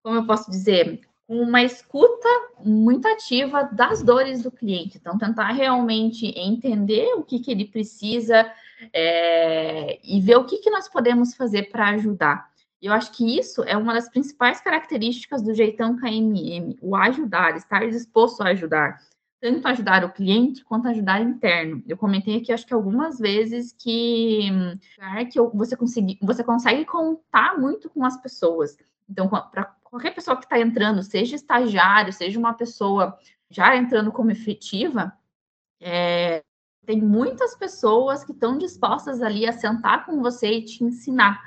como 0.03 0.17
eu 0.17 0.25
posso 0.25 0.51
dizer, 0.51 1.01
uma 1.27 1.63
escuta 1.63 2.27
muito 2.63 3.07
ativa 3.07 3.63
das 3.63 4.03
dores 4.03 4.43
do 4.43 4.51
cliente. 4.51 4.97
Então, 4.97 5.17
tentar 5.17 5.51
realmente 5.51 6.27
entender 6.37 7.13
o 7.15 7.23
que, 7.23 7.39
que 7.39 7.51
ele 7.51 7.65
precisa 7.65 8.51
é, 8.91 9.99
e 10.03 10.19
ver 10.19 10.35
o 10.35 10.45
que, 10.45 10.57
que 10.57 10.69
nós 10.69 10.89
podemos 10.89 11.33
fazer 11.33 11.71
para 11.71 11.89
ajudar. 11.89 12.51
Eu 12.81 12.91
acho 12.91 13.13
que 13.13 13.39
isso 13.39 13.63
é 13.63 13.77
uma 13.77 13.93
das 13.93 14.09
principais 14.09 14.59
características 14.59 15.41
do 15.41 15.53
jeitão 15.53 15.95
KMM, 15.95 16.75
o 16.81 16.97
ajudar, 16.97 17.55
estar 17.55 17.89
disposto 17.89 18.41
a 18.41 18.49
ajudar. 18.49 18.99
Tanto 19.43 19.67
ajudar 19.67 20.05
o 20.05 20.13
cliente 20.13 20.63
quanto 20.63 20.87
ajudar 20.87 21.19
interno. 21.19 21.83
Eu 21.85 21.97
comentei 21.97 22.37
aqui, 22.37 22.53
acho 22.53 22.65
que 22.65 22.73
algumas 22.73 23.19
vezes, 23.19 23.73
que, 23.73 24.49
que 25.29 25.39
você, 25.53 25.75
consegui, 25.75 26.17
você 26.21 26.41
consegue 26.45 26.85
contar 26.85 27.59
muito 27.59 27.89
com 27.89 28.05
as 28.05 28.15
pessoas. 28.15 28.77
Então, 29.09 29.27
para 29.27 29.65
qualquer 29.83 30.15
pessoa 30.15 30.37
que 30.37 30.45
está 30.45 30.57
entrando, 30.57 31.03
seja 31.03 31.35
estagiário, 31.35 32.13
seja 32.13 32.39
uma 32.39 32.53
pessoa 32.53 33.17
já 33.49 33.75
entrando 33.75 34.13
como 34.13 34.31
efetiva, 34.31 35.11
é, 35.81 36.41
tem 36.85 37.01
muitas 37.01 37.53
pessoas 37.53 38.23
que 38.23 38.31
estão 38.31 38.57
dispostas 38.57 39.21
ali 39.21 39.45
a 39.45 39.51
sentar 39.51 40.05
com 40.05 40.21
você 40.21 40.53
e 40.53 40.63
te 40.63 40.85
ensinar 40.85 41.43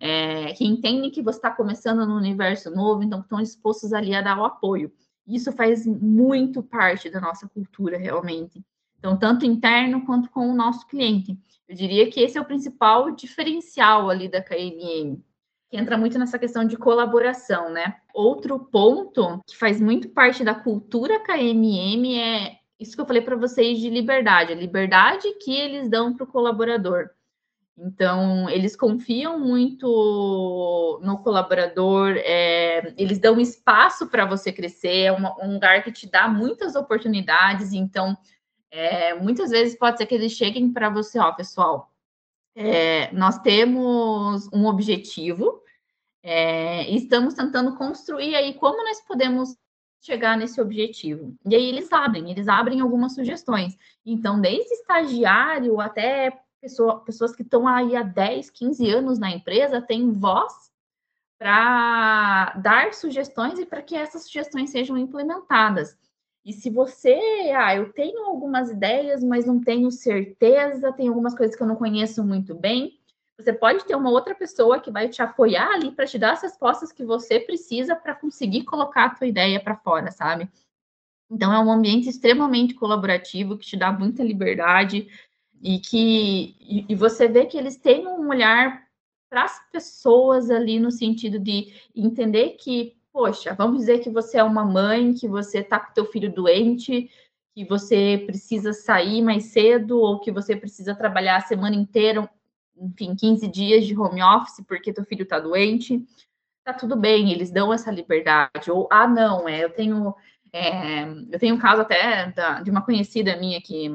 é, 0.00 0.54
que 0.54 0.64
entendem 0.64 1.10
que 1.10 1.20
você 1.20 1.36
está 1.36 1.50
começando 1.50 2.06
no 2.06 2.16
universo 2.16 2.70
novo, 2.70 3.02
então 3.02 3.20
estão 3.20 3.42
dispostos 3.42 3.92
ali 3.92 4.14
a 4.14 4.22
dar 4.22 4.38
o 4.38 4.46
apoio. 4.46 4.90
Isso 5.26 5.52
faz 5.52 5.86
muito 5.86 6.62
parte 6.62 7.08
da 7.08 7.20
nossa 7.20 7.48
cultura, 7.48 7.96
realmente. 7.96 8.64
Então, 8.98 9.18
tanto 9.18 9.44
interno 9.44 10.04
quanto 10.04 10.30
com 10.30 10.48
o 10.48 10.54
nosso 10.54 10.86
cliente. 10.86 11.38
Eu 11.68 11.74
diria 11.74 12.10
que 12.10 12.20
esse 12.20 12.38
é 12.38 12.40
o 12.40 12.44
principal 12.44 13.10
diferencial 13.10 14.10
ali 14.10 14.28
da 14.28 14.42
KNM, 14.42 15.22
que 15.70 15.76
entra 15.76 15.96
muito 15.96 16.18
nessa 16.18 16.38
questão 16.38 16.64
de 16.64 16.76
colaboração, 16.76 17.70
né? 17.70 17.96
Outro 18.14 18.58
ponto 18.58 19.40
que 19.46 19.56
faz 19.56 19.80
muito 19.80 20.08
parte 20.08 20.44
da 20.44 20.54
cultura 20.54 21.20
KMM 21.20 22.18
é 22.18 22.58
isso 22.78 22.94
que 22.94 23.00
eu 23.00 23.06
falei 23.06 23.22
para 23.22 23.36
vocês 23.36 23.78
de 23.78 23.88
liberdade, 23.88 24.52
a 24.52 24.56
liberdade 24.56 25.32
que 25.42 25.54
eles 25.54 25.88
dão 25.88 26.14
para 26.14 26.24
o 26.24 26.26
colaborador. 26.26 27.08
Então, 27.76 28.48
eles 28.48 28.76
confiam 28.76 29.38
muito 29.38 31.00
no 31.02 31.18
colaborador, 31.18 32.14
é, 32.18 32.94
eles 32.96 33.18
dão 33.18 33.40
espaço 33.40 34.06
para 34.06 34.24
você 34.24 34.52
crescer, 34.52 35.06
é 35.06 35.12
uma, 35.12 35.34
um 35.44 35.54
lugar 35.54 35.82
que 35.82 35.90
te 35.90 36.08
dá 36.08 36.28
muitas 36.28 36.76
oportunidades. 36.76 37.72
Então, 37.72 38.16
é, 38.70 39.14
muitas 39.14 39.50
vezes 39.50 39.76
pode 39.76 39.98
ser 39.98 40.06
que 40.06 40.14
eles 40.14 40.32
cheguem 40.32 40.72
para 40.72 40.88
você, 40.88 41.18
ó, 41.18 41.32
pessoal, 41.32 41.90
é, 42.54 43.12
nós 43.12 43.38
temos 43.38 44.48
um 44.52 44.66
objetivo, 44.66 45.60
é, 46.22 46.88
e 46.90 46.96
estamos 46.96 47.34
tentando 47.34 47.76
construir 47.76 48.34
aí 48.36 48.54
como 48.54 48.82
nós 48.84 49.00
podemos 49.00 49.56
chegar 50.00 50.36
nesse 50.36 50.60
objetivo. 50.60 51.34
E 51.44 51.54
aí 51.54 51.64
eles 51.64 51.92
abrem, 51.92 52.30
eles 52.30 52.46
abrem 52.46 52.80
algumas 52.80 53.14
sugestões. 53.14 53.76
Então, 54.06 54.40
desde 54.40 54.72
estagiário 54.74 55.80
até 55.80 56.43
pessoa, 56.64 57.00
pessoas 57.00 57.36
que 57.36 57.42
estão 57.42 57.68
aí 57.68 57.94
há 57.94 58.02
10, 58.02 58.48
15 58.48 58.88
anos 58.88 59.18
na 59.18 59.30
empresa 59.30 59.82
têm 59.82 60.10
voz 60.10 60.72
para 61.38 62.54
dar 62.56 62.94
sugestões 62.94 63.58
e 63.58 63.66
para 63.66 63.82
que 63.82 63.94
essas 63.94 64.24
sugestões 64.24 64.70
sejam 64.70 64.96
implementadas. 64.96 65.94
E 66.42 66.54
se 66.54 66.70
você, 66.70 67.18
ah, 67.54 67.76
eu 67.76 67.92
tenho 67.92 68.24
algumas 68.24 68.70
ideias, 68.70 69.22
mas 69.22 69.44
não 69.44 69.60
tenho 69.60 69.90
certeza, 69.90 70.92
tem 70.92 71.08
algumas 71.08 71.34
coisas 71.36 71.54
que 71.54 71.62
eu 71.62 71.66
não 71.66 71.76
conheço 71.76 72.24
muito 72.24 72.54
bem, 72.54 72.98
você 73.38 73.52
pode 73.52 73.84
ter 73.84 73.94
uma 73.94 74.10
outra 74.10 74.34
pessoa 74.34 74.80
que 74.80 74.90
vai 74.90 75.08
te 75.08 75.20
apoiar 75.20 75.68
ali 75.70 75.90
para 75.90 76.06
te 76.06 76.18
dar 76.18 76.32
as 76.32 76.42
respostas 76.42 76.92
que 76.92 77.04
você 77.04 77.40
precisa 77.40 77.94
para 77.94 78.14
conseguir 78.14 78.64
colocar 78.64 79.04
a 79.04 79.10
tua 79.10 79.26
ideia 79.26 79.62
para 79.62 79.76
fora, 79.76 80.10
sabe? 80.10 80.48
Então 81.30 81.52
é 81.52 81.58
um 81.58 81.70
ambiente 81.70 82.08
extremamente 82.08 82.74
colaborativo 82.74 83.58
que 83.58 83.66
te 83.66 83.76
dá 83.76 83.90
muita 83.90 84.22
liberdade, 84.22 85.08
e 85.64 85.78
que 85.78 86.54
e, 86.60 86.84
e 86.90 86.94
você 86.94 87.26
vê 87.26 87.46
que 87.46 87.56
eles 87.56 87.76
têm 87.76 88.06
um 88.06 88.28
olhar 88.28 88.84
para 89.30 89.44
as 89.44 89.58
pessoas 89.72 90.50
ali 90.50 90.78
no 90.78 90.90
sentido 90.90 91.38
de 91.38 91.72
entender 91.96 92.50
que, 92.50 92.94
poxa, 93.10 93.54
vamos 93.54 93.78
dizer 93.78 94.00
que 94.00 94.10
você 94.10 94.36
é 94.36 94.44
uma 94.44 94.64
mãe, 94.64 95.14
que 95.14 95.26
você 95.26 95.60
está 95.60 95.80
com 95.80 95.94
teu 95.94 96.04
filho 96.04 96.30
doente, 96.30 97.10
que 97.54 97.64
você 97.64 98.22
precisa 98.26 98.74
sair 98.74 99.22
mais 99.22 99.44
cedo 99.44 99.98
ou 99.98 100.20
que 100.20 100.30
você 100.30 100.54
precisa 100.54 100.94
trabalhar 100.94 101.38
a 101.38 101.40
semana 101.40 101.74
inteira, 101.74 102.28
enfim, 102.76 103.16
15 103.16 103.48
dias 103.48 103.86
de 103.86 103.98
home 103.98 104.22
office 104.22 104.62
porque 104.68 104.92
teu 104.92 105.04
filho 105.04 105.22
está 105.22 105.40
doente, 105.40 106.04
tá 106.62 106.74
tudo 106.74 106.94
bem, 106.94 107.32
eles 107.32 107.50
dão 107.50 107.72
essa 107.72 107.90
liberdade. 107.90 108.70
Ou, 108.70 108.86
ah, 108.90 109.08
não, 109.08 109.48
é, 109.48 109.64
eu 109.64 109.70
tenho. 109.70 110.14
É, 110.52 111.04
eu 111.32 111.38
tenho 111.40 111.56
um 111.56 111.58
caso 111.58 111.82
até 111.82 112.30
da, 112.30 112.60
de 112.60 112.70
uma 112.70 112.82
conhecida 112.82 113.36
minha 113.36 113.60
que 113.60 113.90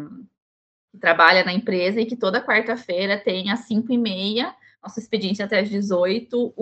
que 0.91 0.97
trabalha 0.97 1.43
na 1.43 1.53
empresa 1.53 2.01
e 2.01 2.05
que 2.05 2.15
toda 2.15 2.41
quarta-feira 2.41 3.17
tem 3.17 3.51
às 3.51 3.61
5 3.61 3.91
e 3.91 3.97
meia, 3.97 4.55
nosso 4.81 4.99
expediente 4.99 5.41
até 5.41 5.59
às 5.59 5.69
18, 5.69 6.53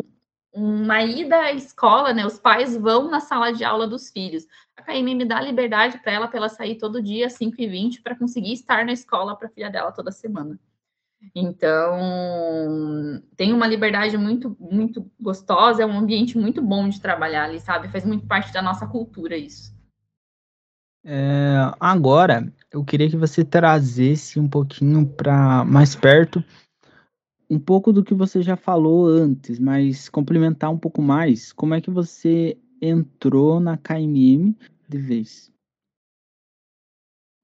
uma 0.53 1.03
ida 1.03 1.37
à 1.37 1.53
escola, 1.53 2.13
né? 2.13 2.25
Os 2.25 2.39
pais 2.39 2.75
vão 2.75 3.09
na 3.09 3.19
sala 3.19 3.51
de 3.51 3.63
aula 3.63 3.87
dos 3.87 4.09
filhos. 4.09 4.47
A 4.75 4.81
KM 4.81 5.15
me 5.15 5.25
dá 5.25 5.39
liberdade 5.39 5.99
para 5.99 6.11
ela, 6.11 6.27
para 6.27 6.37
ela 6.37 6.49
sair 6.49 6.75
todo 6.77 7.01
dia 7.01 7.27
às 7.27 7.33
5 7.33 7.55
e 7.61 7.67
20 7.67 8.01
para 8.01 8.17
conseguir 8.17 8.53
estar 8.53 8.85
na 8.85 8.91
escola 8.91 9.35
para 9.35 9.47
a 9.47 9.51
filha 9.51 9.69
dela 9.69 9.91
toda 9.91 10.11
semana. 10.11 10.59
Então, 11.35 11.99
tem 13.35 13.53
uma 13.53 13.67
liberdade 13.67 14.17
muito, 14.17 14.55
muito 14.59 15.09
gostosa, 15.19 15.83
é 15.83 15.85
um 15.85 15.97
ambiente 15.97 16.37
muito 16.37 16.61
bom 16.61 16.87
de 16.89 17.01
trabalhar 17.01 17.45
ali, 17.45 17.59
sabe? 17.59 17.89
Faz 17.89 18.05
muito 18.05 18.25
parte 18.27 18.51
da 18.53 18.61
nossa 18.61 18.87
cultura 18.87 19.37
isso. 19.37 19.76
É, 21.09 21.71
agora, 21.79 22.51
eu 22.69 22.83
queria 22.83 23.09
que 23.09 23.15
você 23.15 23.45
trazesse 23.45 24.37
um 24.41 24.47
pouquinho 24.49 25.07
para 25.07 25.63
mais 25.63 25.95
perto 25.95 26.43
um 27.49 27.57
pouco 27.57 27.93
do 27.93 28.03
que 28.03 28.13
você 28.13 28.41
já 28.41 28.57
falou 28.57 29.07
antes, 29.07 29.57
mas 29.57 30.09
complementar 30.09 30.69
um 30.69 30.77
pouco 30.77 31.01
mais. 31.01 31.53
Como 31.53 31.73
é 31.73 31.79
que 31.79 31.89
você 31.89 32.57
entrou 32.81 33.61
na 33.61 33.77
KMM 33.77 34.53
de 34.89 34.97
vez? 34.97 35.49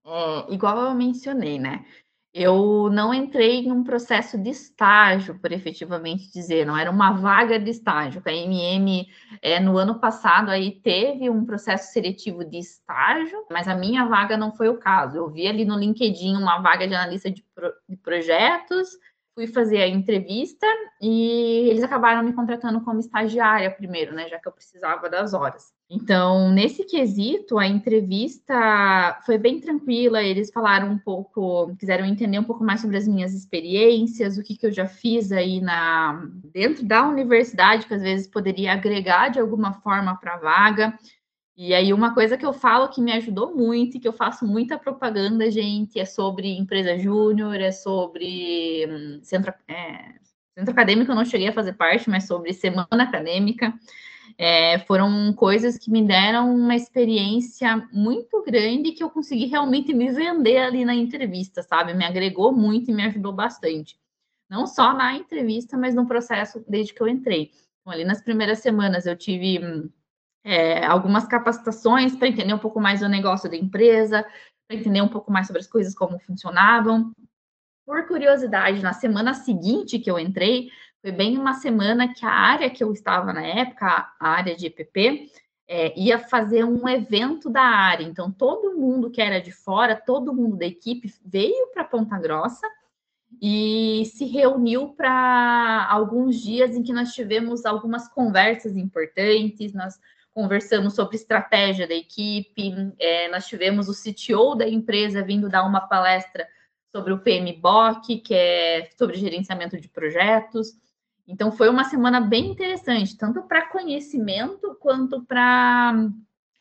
É, 0.06 0.54
igual 0.54 0.78
eu 0.90 0.94
mencionei, 0.94 1.58
né? 1.58 1.86
Eu 2.34 2.90
não 2.92 3.14
entrei 3.14 3.60
em 3.60 3.72
um 3.72 3.84
processo 3.84 4.38
de 4.42 4.50
estágio, 4.50 5.38
por 5.38 5.52
efetivamente 5.52 6.32
dizer, 6.32 6.66
não 6.66 6.76
era 6.76 6.90
uma 6.90 7.12
vaga 7.12 7.60
de 7.60 7.70
estágio. 7.70 8.24
A 8.26 8.32
MM, 8.34 9.08
é, 9.40 9.60
no 9.60 9.78
ano 9.78 10.00
passado, 10.00 10.50
aí 10.50 10.72
teve 10.72 11.30
um 11.30 11.46
processo 11.46 11.94
seletivo 11.94 12.44
de 12.44 12.58
estágio, 12.58 13.46
mas 13.52 13.68
a 13.68 13.76
minha 13.76 14.06
vaga 14.06 14.36
não 14.36 14.52
foi 14.52 14.68
o 14.68 14.80
caso. 14.80 15.18
Eu 15.18 15.30
vi 15.30 15.48
ali 15.48 15.64
no 15.64 15.78
LinkedIn 15.78 16.36
uma 16.36 16.60
vaga 16.60 16.88
de 16.88 16.96
analista 16.96 17.30
de, 17.30 17.46
pro, 17.54 17.72
de 17.88 17.96
projetos, 17.98 18.90
fui 19.36 19.48
fazer 19.48 19.82
a 19.82 19.88
entrevista 19.88 20.68
e 21.02 21.68
eles 21.70 21.84
acabaram 21.84 22.24
me 22.24 22.34
contratando 22.34 22.82
como 22.82 23.00
estagiária 23.00 23.70
primeiro, 23.72 24.14
né, 24.14 24.30
já 24.30 24.40
que 24.40 24.48
eu 24.48 24.52
precisava 24.52 25.10
das 25.10 25.34
horas. 25.34 25.74
Então, 25.90 26.52
nesse 26.52 26.84
quesito, 26.86 27.60
a 27.60 27.68
entrevista 27.68 29.20
foi 29.26 29.38
bem 29.38 29.60
tranquila, 29.60 30.24
eles 30.24 30.52
falaram 30.52 30.90
um 30.90 30.98
pouco, 30.98 31.76
quiseram 31.78 32.06
entender 32.06 32.40
um 32.40 32.44
pouco 32.44 32.64
mais 32.64 32.82
sobre 32.82 32.98
as 32.98 33.08
minhas 33.08 33.34
experiências, 33.34 34.38
o 34.38 34.44
que, 34.44 34.56
que 34.56 34.66
eu 34.66 34.72
já 34.72 34.88
fiz 34.88 35.32
aí 35.32 35.62
na 35.62 36.28
dentro 36.52 36.84
da 36.84 37.08
universidade, 37.08 37.86
que 37.86 37.94
às 37.94 38.02
vezes 38.02 38.28
poderia 38.28 38.74
agregar 38.74 39.30
de 39.30 39.40
alguma 39.40 39.74
forma 39.74 40.16
para 40.16 40.36
a 40.36 40.40
vaga. 40.40 40.98
E 41.56 41.74
aí, 41.74 41.94
uma 41.94 42.16
coisa 42.16 42.36
que 42.36 42.46
eu 42.46 42.52
falo 42.52 42.90
que 42.90 43.00
me 43.00 43.12
ajudou 43.12 43.56
muito 43.56 43.98
e 43.98 44.00
que 44.00 44.08
eu 44.08 44.14
faço 44.14 44.46
muita 44.46 44.78
propaganda, 44.78 45.52
gente, 45.52 46.00
é 46.00 46.06
sobre 46.06 46.58
empresa 46.58 46.98
júnior, 46.98 47.56
é 47.56 47.72
sobre 47.72 48.88
hum, 48.90 49.20
centro, 49.22 49.54
é, 49.68 50.16
centro 50.58 50.72
acadêmico, 50.72 51.12
eu 51.12 51.16
não 51.16 51.26
cheguei 51.26 51.50
a 51.50 51.54
fazer 51.54 51.74
parte, 51.74 52.10
mas 52.10 52.26
sobre 52.26 52.54
semana 52.54 52.88
acadêmica. 53.04 53.72
É, 54.36 54.80
foram 54.80 55.32
coisas 55.34 55.78
que 55.78 55.92
me 55.92 56.02
deram 56.02 56.56
uma 56.56 56.76
experiência 56.76 57.88
muito 57.92 58.44
grande 58.44 58.92
que 58.92 59.04
eu 59.04 59.10
consegui 59.10 59.46
realmente 59.46 59.94
me 59.94 60.12
vender 60.12 60.58
ali 60.58 60.84
na 60.84 60.96
entrevista, 60.96 61.62
sabe? 61.62 61.94
Me 61.94 62.04
agregou 62.04 62.52
muito 62.52 62.90
e 62.90 62.94
me 62.96 63.04
ajudou 63.04 63.32
bastante. 63.32 63.96
Não 64.50 64.66
só 64.66 64.94
na 64.94 65.16
entrevista, 65.16 65.78
mas 65.78 65.94
no 65.94 66.08
processo 66.08 66.64
desde 66.68 66.94
que 66.96 67.02
eu 67.02 67.08
entrei. 67.08 67.52
Então, 67.82 67.94
ali 67.94 68.04
nas 68.04 68.24
primeiras 68.24 68.60
semanas 68.60 69.06
eu 69.06 69.16
tive 69.16 69.60
hum, 69.64 69.90
é, 70.44 70.86
algumas 70.86 71.26
capacitações 71.26 72.16
para 72.16 72.28
entender 72.28 72.54
um 72.54 72.60
pouco 72.60 72.80
mais 72.80 73.02
o 73.02 73.08
negócio 73.08 73.50
da 73.50 73.56
empresa, 73.56 74.26
para 74.68 74.78
entender 74.78 75.02
um 75.02 75.08
pouco 75.08 75.32
mais 75.32 75.48
sobre 75.48 75.62
as 75.62 75.68
coisas, 75.68 75.96
como 75.96 76.20
funcionavam. 76.20 77.14
Por 77.86 78.08
curiosidade, 78.08 78.82
na 78.82 78.94
semana 78.94 79.34
seguinte 79.34 80.00
que 80.00 80.10
eu 80.10 80.20
entrei, 80.20 80.70
foi 81.02 81.12
bem 81.12 81.38
uma 81.38 81.54
semana 81.54 82.14
que 82.14 82.26
a 82.26 82.32
área 82.32 82.70
que 82.70 82.84
eu 82.84 82.92
estava 82.92 83.34
na 83.34 83.46
época, 83.46 84.14
a 84.20 84.30
área 84.30 84.56
de 84.56 84.68
EPP, 84.68 85.30
é, 85.68 85.98
ia 86.00 86.20
fazer 86.20 86.64
um 86.64 86.88
evento 86.88 87.50
da 87.50 87.62
área. 87.62 88.04
Então, 88.04 88.32
todo 88.32 88.78
mundo 88.78 89.10
que 89.10 89.22
era 89.22 89.42
de 89.42 89.52
fora, 89.52 89.96
todo 89.96 90.34
mundo 90.34 90.56
da 90.56 90.66
equipe 90.66 91.14
veio 91.26 91.72
para 91.74 91.84
Ponta 91.84 92.18
Grossa 92.20 92.68
e 93.42 94.04
se 94.14 94.26
reuniu 94.26 94.90
para 94.90 95.88
alguns 95.90 96.42
dias 96.42 96.76
em 96.76 96.84
que 96.84 96.94
nós 96.94 97.14
tivemos 97.14 97.66
algumas 97.66 98.08
conversas 98.08 98.78
importantes, 98.78 99.74
nós 99.74 100.00
conversamos 100.34 100.96
sobre 100.96 101.16
estratégia 101.16 101.88
da 101.88 101.94
equipe, 101.94 102.74
é, 103.00 103.30
nós 103.30 103.46
tivemos 103.46 103.88
o 103.88 103.94
CTO 103.94 104.56
da 104.56 104.68
empresa 104.68 105.24
vindo 105.24 105.50
dar 105.50 105.64
uma 105.64 105.82
palestra 105.82 106.48
sobre 106.92 107.14
o 107.14 107.20
PMBOK, 107.20 108.18
que 108.20 108.34
é 108.34 108.90
sobre 108.98 109.18
gerenciamento 109.18 109.80
de 109.80 109.88
projetos. 109.88 110.74
Então, 111.28 111.52
foi 111.52 111.70
uma 111.70 111.86
semana 111.86 112.20
bem 112.20 112.52
interessante, 112.52 113.18
tanto 113.18 113.44
para 113.44 113.68
conhecimento 113.68 114.76
quanto 114.80 115.22
para 115.24 116.10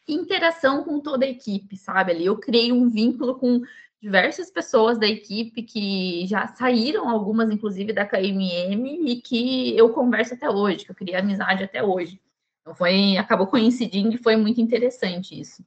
interação 0.06 0.85
com 0.85 1.00
toda 1.00 1.24
a 1.24 1.28
equipe, 1.28 1.76
sabe? 1.76 2.12
Ali 2.12 2.26
eu 2.26 2.38
criei 2.38 2.72
um 2.72 2.88
vínculo 2.88 3.37
com 3.37 3.62
diversas 4.00 4.50
pessoas 4.50 4.98
da 4.98 5.06
equipe 5.06 5.62
que 5.62 6.26
já 6.26 6.46
saíram, 6.48 7.08
algumas 7.08 7.50
inclusive 7.50 7.92
da 7.92 8.06
KMM, 8.06 9.11
e 9.11 9.20
que 9.20 9.76
eu 9.76 9.90
converso 9.90 10.35
até 10.35 10.48
hoje, 10.48 10.85
que 10.85 10.90
eu 10.90 10.96
criei 10.96 11.16
amizade 11.16 11.64
até 11.64 11.82
hoje. 11.82 12.20
Então 12.62 12.75
foi, 12.75 13.16
acabou 13.16 13.46
coincidindo 13.46 14.14
e 14.14 14.22
foi 14.22 14.37
muito 14.37 14.61
interessante 14.61 15.38
isso. 15.38 15.64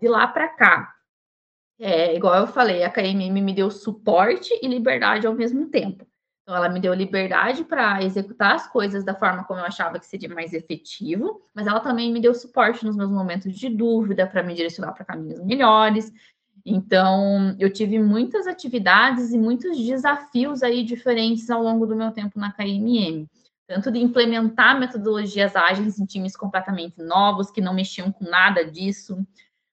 De 0.00 0.08
lá 0.08 0.26
para 0.26 0.48
cá, 0.48 0.94
é, 1.78 2.16
igual 2.16 2.34
eu 2.36 2.46
falei, 2.46 2.82
a 2.82 2.90
KMM 2.90 3.40
me 3.40 3.54
deu 3.54 3.70
suporte 3.70 4.52
e 4.62 4.66
liberdade 4.66 5.26
ao 5.26 5.34
mesmo 5.34 5.68
tempo. 5.68 6.06
Então, 6.42 6.56
ela 6.56 6.68
me 6.68 6.80
deu 6.80 6.92
liberdade 6.92 7.64
para 7.64 8.02
executar 8.02 8.56
as 8.56 8.66
coisas 8.66 9.04
da 9.04 9.14
forma 9.14 9.44
como 9.44 9.60
eu 9.60 9.64
achava 9.64 9.98
que 9.98 10.06
seria 10.06 10.28
mais 10.28 10.52
efetivo, 10.52 11.40
mas 11.54 11.68
ela 11.68 11.78
também 11.78 12.12
me 12.12 12.20
deu 12.20 12.34
suporte 12.34 12.84
nos 12.84 12.96
meus 12.96 13.10
momentos 13.10 13.54
de 13.54 13.68
dúvida 13.68 14.26
para 14.26 14.42
me 14.42 14.54
direcionar 14.54 14.92
para 14.92 15.04
caminhos 15.04 15.40
melhores. 15.44 16.12
Então, 16.64 17.56
eu 17.58 17.72
tive 17.72 17.98
muitas 17.98 18.46
atividades 18.46 19.32
e 19.32 19.38
muitos 19.38 19.78
desafios 19.78 20.62
aí 20.62 20.82
diferentes 20.82 21.48
ao 21.48 21.62
longo 21.62 21.86
do 21.86 21.94
meu 21.94 22.10
tempo 22.10 22.38
na 22.38 22.52
KMM 22.52 23.28
tanto 23.72 23.90
de 23.90 23.98
implementar 23.98 24.78
metodologias 24.78 25.56
ágeis 25.56 25.98
em 25.98 26.04
times 26.04 26.36
completamente 26.36 27.02
novos, 27.02 27.50
que 27.50 27.62
não 27.62 27.72
mexiam 27.72 28.12
com 28.12 28.22
nada 28.22 28.70
disso, 28.70 29.26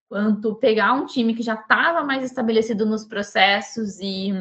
quanto 0.07 0.55
pegar 0.55 0.93
um 0.93 1.05
time 1.05 1.35
que 1.35 1.43
já 1.43 1.55
estava 1.55 2.01
mais 2.01 2.23
estabelecido 2.23 2.85
nos 2.85 3.03
processos 3.03 3.99
e 3.99 4.31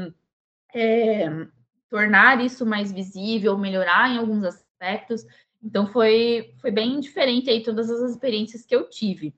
é, 0.73 1.29
tornar 1.91 2.41
isso 2.41 2.65
mais 2.65 2.93
visível, 2.93 3.59
melhorar 3.59 4.09
em 4.09 4.19
alguns 4.19 4.45
aspectos. 4.45 5.27
Então, 5.61 5.89
foi, 5.89 6.55
foi 6.61 6.71
bem 6.71 7.01
diferente 7.01 7.51
aí 7.51 7.61
todas 7.61 7.91
as 7.91 8.13
experiências 8.13 8.65
que 8.65 8.77
eu 8.77 8.89
tive. 8.89 9.35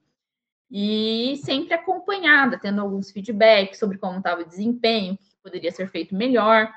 E 0.71 1.41
sempre 1.43 1.73
acompanhada, 1.73 2.59
tendo 2.59 2.83
alguns 2.83 3.11
feedbacks 3.11 3.79
sobre 3.79 3.97
como 3.97 4.19
estava 4.19 4.43
o 4.43 4.47
desempenho, 4.47 5.15
o 5.15 5.17
que 5.17 5.37
poderia 5.43 5.73
ser 5.73 5.89
feito 5.89 6.15
melhor. 6.15 6.71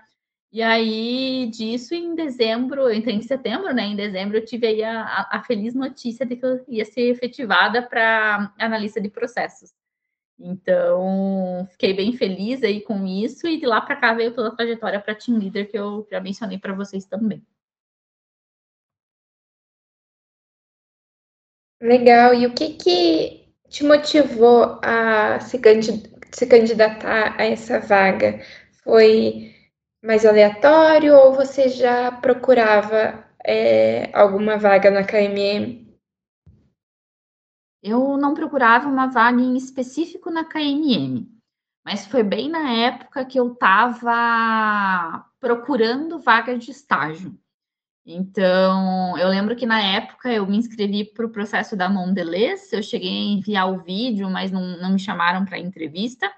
E 0.53 0.61
aí, 0.61 1.47
disso, 1.51 1.95
em 1.95 2.13
dezembro, 2.13 2.81
eu 2.83 2.93
entrei 2.93 3.15
em 3.15 3.21
setembro, 3.23 3.73
né? 3.73 3.85
Em 3.85 3.95
dezembro, 3.95 4.37
eu 4.37 4.45
tive 4.45 4.67
aí 4.67 4.83
a, 4.83 5.27
a 5.31 5.43
feliz 5.43 5.73
notícia 5.73 6.25
de 6.27 6.35
que 6.35 6.45
eu 6.45 6.63
ia 6.67 6.85
ser 6.85 7.09
efetivada 7.09 7.81
para 7.81 8.53
analista 8.59 9.01
de 9.01 9.09
processos. 9.09 9.73
Então, 10.39 11.67
fiquei 11.71 11.93
bem 11.95 12.13
feliz 12.13 12.63
aí 12.63 12.81
com 12.81 13.05
isso, 13.07 13.47
e 13.47 13.59
de 13.59 13.65
lá 13.65 13.81
para 13.81 13.95
cá 13.95 14.13
veio 14.13 14.33
toda 14.33 14.49
a 14.49 14.55
trajetória 14.55 14.99
para 15.01 15.15
Team 15.15 15.39
Leader 15.39 15.69
que 15.71 15.77
eu 15.77 16.07
já 16.11 16.19
mencionei 16.21 16.59
para 16.59 16.73
vocês 16.73 17.05
também. 17.05 17.43
Legal. 21.81 22.33
E 22.33 22.45
o 22.45 22.53
que, 22.53 22.73
que 22.75 23.47
te 23.69 23.83
motivou 23.83 24.79
a 24.83 25.39
se, 25.39 25.59
candidatar 26.47 27.35
a 27.39 27.45
essa 27.45 27.79
vaga? 27.79 28.39
Foi 28.83 29.52
mais 30.03 30.25
aleatório 30.25 31.15
ou 31.15 31.33
você 31.33 31.69
já 31.69 32.11
procurava 32.11 33.25
é, 33.43 34.11
alguma 34.13 34.57
vaga 34.57 34.91
na 34.91 35.03
KMM? 35.03 35.81
Eu 37.81 38.17
não 38.17 38.33
procurava 38.33 38.87
uma 38.87 39.07
vaga 39.07 39.41
em 39.41 39.55
específico 39.55 40.29
na 40.29 40.43
KMM, 40.43 41.27
mas 41.85 42.05
foi 42.05 42.21
bem 42.21 42.49
na 42.49 42.69
época 42.71 43.25
que 43.25 43.39
eu 43.39 43.53
estava 43.53 45.25
procurando 45.39 46.19
vaga 46.19 46.57
de 46.57 46.71
estágio. 46.71 47.37
Então, 48.05 49.17
eu 49.17 49.29
lembro 49.29 49.55
que 49.55 49.65
na 49.65 49.81
época 49.81 50.31
eu 50.31 50.45
me 50.45 50.57
inscrevi 50.57 51.05
para 51.05 51.25
o 51.25 51.29
processo 51.29 51.77
da 51.77 51.89
Mondelez, 51.89 52.71
eu 52.73 52.83
cheguei 52.83 53.09
a 53.09 53.37
enviar 53.37 53.71
o 53.71 53.81
vídeo, 53.81 54.29
mas 54.29 54.51
não, 54.51 54.77
não 54.77 54.91
me 54.91 54.99
chamaram 54.99 55.45
para 55.45 55.57
entrevista. 55.57 56.29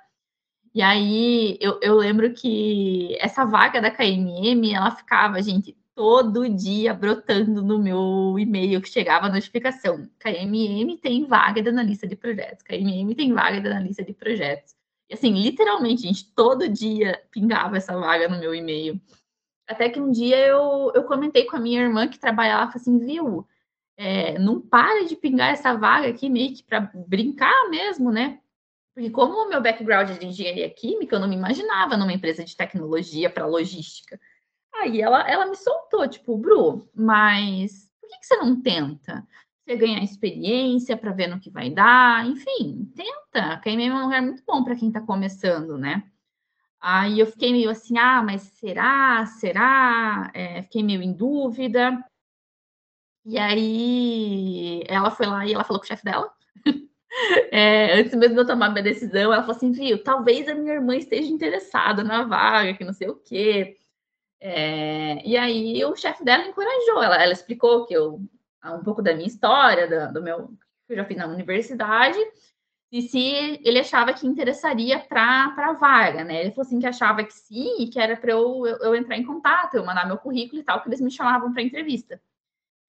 E 0.75 0.81
aí 0.81 1.57
eu, 1.61 1.79
eu 1.81 1.95
lembro 1.95 2.33
que 2.33 3.17
essa 3.21 3.45
vaga 3.45 3.81
da 3.81 3.89
KMM, 3.89 4.73
ela 4.73 4.91
ficava, 4.91 5.41
gente, 5.41 5.73
todo 5.95 6.49
dia 6.49 6.93
brotando 6.93 7.63
no 7.63 7.79
meu 7.79 8.38
e-mail 8.38 8.81
que 8.81 8.89
chegava 8.89 9.27
a 9.27 9.31
notificação. 9.31 10.05
KMM 10.19 10.97
tem 10.97 11.25
vaga 11.25 11.61
de 11.61 11.69
analista 11.69 12.05
de 12.05 12.17
projetos, 12.17 12.61
KMM 12.61 13.15
tem 13.15 13.33
vaga 13.33 13.61
de 13.61 13.67
analista 13.69 14.03
de 14.03 14.13
projetos. 14.13 14.75
E 15.09 15.13
assim, 15.13 15.31
literalmente, 15.31 16.01
gente, 16.01 16.29
todo 16.33 16.67
dia 16.67 17.23
pingava 17.31 17.77
essa 17.77 17.97
vaga 17.97 18.27
no 18.27 18.38
meu 18.38 18.53
e-mail. 18.53 18.99
Até 19.65 19.88
que 19.88 20.01
um 20.01 20.11
dia 20.11 20.38
eu, 20.45 20.91
eu 20.93 21.05
comentei 21.05 21.45
com 21.45 21.55
a 21.55 21.59
minha 21.59 21.83
irmã 21.83 22.05
que 22.09 22.19
trabalha 22.19 22.57
lá, 22.57 22.71
assim, 22.75 22.99
viu, 22.99 23.47
é, 23.95 24.38
não 24.39 24.59
para 24.59 25.05
de 25.05 25.15
pingar 25.15 25.53
essa 25.53 25.73
vaga 25.73 26.09
aqui, 26.09 26.29
meio 26.29 26.53
que 26.53 26.63
para 26.63 26.91
brincar 27.07 27.69
mesmo, 27.69 28.11
né? 28.11 28.41
Porque 28.95 29.10
como 29.10 29.34
o 29.34 29.49
meu 29.49 29.62
background 29.62 30.10
é 30.10 30.13
de 30.13 30.25
engenharia 30.25 30.69
química, 30.69 31.17
eu 31.17 31.19
não 31.19 31.27
me 31.27 31.36
imaginava 31.36 31.97
numa 31.97 32.13
empresa 32.13 32.45
de 32.45 32.55
tecnologia 32.55 33.29
para 33.29 33.45
logística. 33.45 34.17
Aí 34.73 35.01
ela, 35.01 35.29
ela 35.29 35.45
me 35.45 35.58
soltou, 35.58 36.08
tipo, 36.08 36.38
Bru, 36.38 36.89
mas 36.95 37.91
por 37.99 38.10
que, 38.10 38.19
que 38.19 38.25
você 38.25 38.38
não 38.38 38.62
tenta? 38.62 39.27
Você 39.65 39.75
ganhar 39.75 40.01
experiência 40.01 40.95
para 40.95 41.12
ver 41.12 41.27
no 41.27 41.41
que 41.41 41.49
vai 41.49 41.69
dar, 41.69 42.25
enfim, 42.25 42.89
tenta. 42.95 43.58
KMM 43.58 43.89
é 43.89 43.93
um 43.93 44.03
lugar 44.03 44.21
muito 44.21 44.43
bom 44.47 44.63
para 44.63 44.75
quem 44.75 44.88
está 44.88 45.01
começando, 45.01 45.77
né? 45.77 46.10
Aí 46.79 47.19
eu 47.19 47.25
fiquei 47.27 47.51
meio 47.51 47.69
assim, 47.69 47.97
ah, 47.97 48.23
mas 48.23 48.43
será? 48.43 49.25
Será? 49.25 50.31
É, 50.34 50.62
fiquei 50.62 50.84
meio 50.84 51.01
em 51.01 51.12
dúvida. 51.12 52.01
E 53.25 53.38
aí 53.38 54.84
ela 54.88 55.12
foi 55.12 55.25
lá 55.25 55.45
e 55.45 55.53
ela 55.53 55.63
falou 55.65 55.79
com 55.81 55.86
o 55.86 55.88
chefe 55.88 56.05
dela. 56.05 56.31
É, 57.51 57.99
antes 57.99 58.13
mesmo 58.13 58.36
de 58.36 58.41
eu 58.41 58.47
tomar 58.47 58.69
minha 58.69 58.84
decisão, 58.84 59.34
ela 59.34 59.41
falou 59.41 59.56
assim, 59.56 59.71
viu, 59.71 60.04
talvez 60.04 60.47
a 60.47 60.56
minha 60.56 60.73
irmã 60.73 60.95
esteja 60.95 61.32
interessada 61.32 62.04
na 62.04 62.23
vaga, 62.23 62.73
que 62.73 62.84
não 62.84 62.93
sei 62.93 63.10
o 63.10 63.15
quê. 63.15 63.78
É, 64.39 65.25
e 65.25 65.38
aí 65.38 65.84
o 65.86 65.95
chefe 65.95 66.23
dela 66.23 66.45
encorajou, 66.45 67.01
ela, 67.01 67.21
ela 67.21 67.34
explicou 67.34 67.86
que 67.86 67.93
eu 67.93 68.21
um 68.65 68.84
pouco 68.84 69.01
da 69.01 69.13
minha 69.13 69.28
história, 69.28 69.88
do, 69.88 70.13
do 70.13 70.21
meu 70.23 70.47
que 70.88 70.93
eu 70.93 70.97
já 70.97 71.06
fiz 71.06 71.17
na 71.17 71.28
universidade, 71.28 72.19
e 72.91 73.01
se 73.01 73.60
ele 73.63 73.80
achava 73.80 74.13
que 74.13 74.28
interessaria 74.28 74.99
para 74.99 75.54
a 75.58 75.73
vaga, 75.73 76.23
né? 76.23 76.41
Ele 76.41 76.51
falou 76.51 76.65
assim 76.65 76.80
que 76.80 76.86
achava 76.86 77.23
que 77.23 77.34
sim 77.34 77.82
e 77.82 77.88
que 77.88 77.99
era 77.99 78.15
para 78.15 78.32
eu, 78.32 78.65
eu, 78.65 78.78
eu, 78.78 78.95
entrar 78.95 79.17
em 79.17 79.25
contato, 79.25 79.75
eu 79.75 79.86
mandar 79.86 80.08
meu 80.08 80.17
currículo 80.17 80.62
e 80.62 80.63
tal, 80.63 80.82
que 80.82 80.89
eles 80.89 81.01
me 81.01 81.12
chamavam 81.12 81.51
para 81.51 81.62
entrevista. 81.62 82.21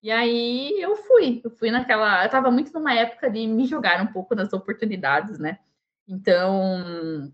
E 0.05 0.11
aí 0.11 0.83
eu 0.83 0.97
fui, 0.97 1.40
eu 1.43 1.51
fui 1.51 1.71
naquela. 1.71 2.25
Eu 2.25 2.27
estava 2.27 2.51
muito 2.51 2.71
numa 2.75 2.93
época 2.95 3.31
de 3.31 3.47
me 3.47 3.64
jogar 3.64 4.03
um 4.03 4.12
pouco 4.12 4.35
nas 4.35 4.53
oportunidades, 4.53 5.38
né? 5.38 5.59
Então 6.07 7.33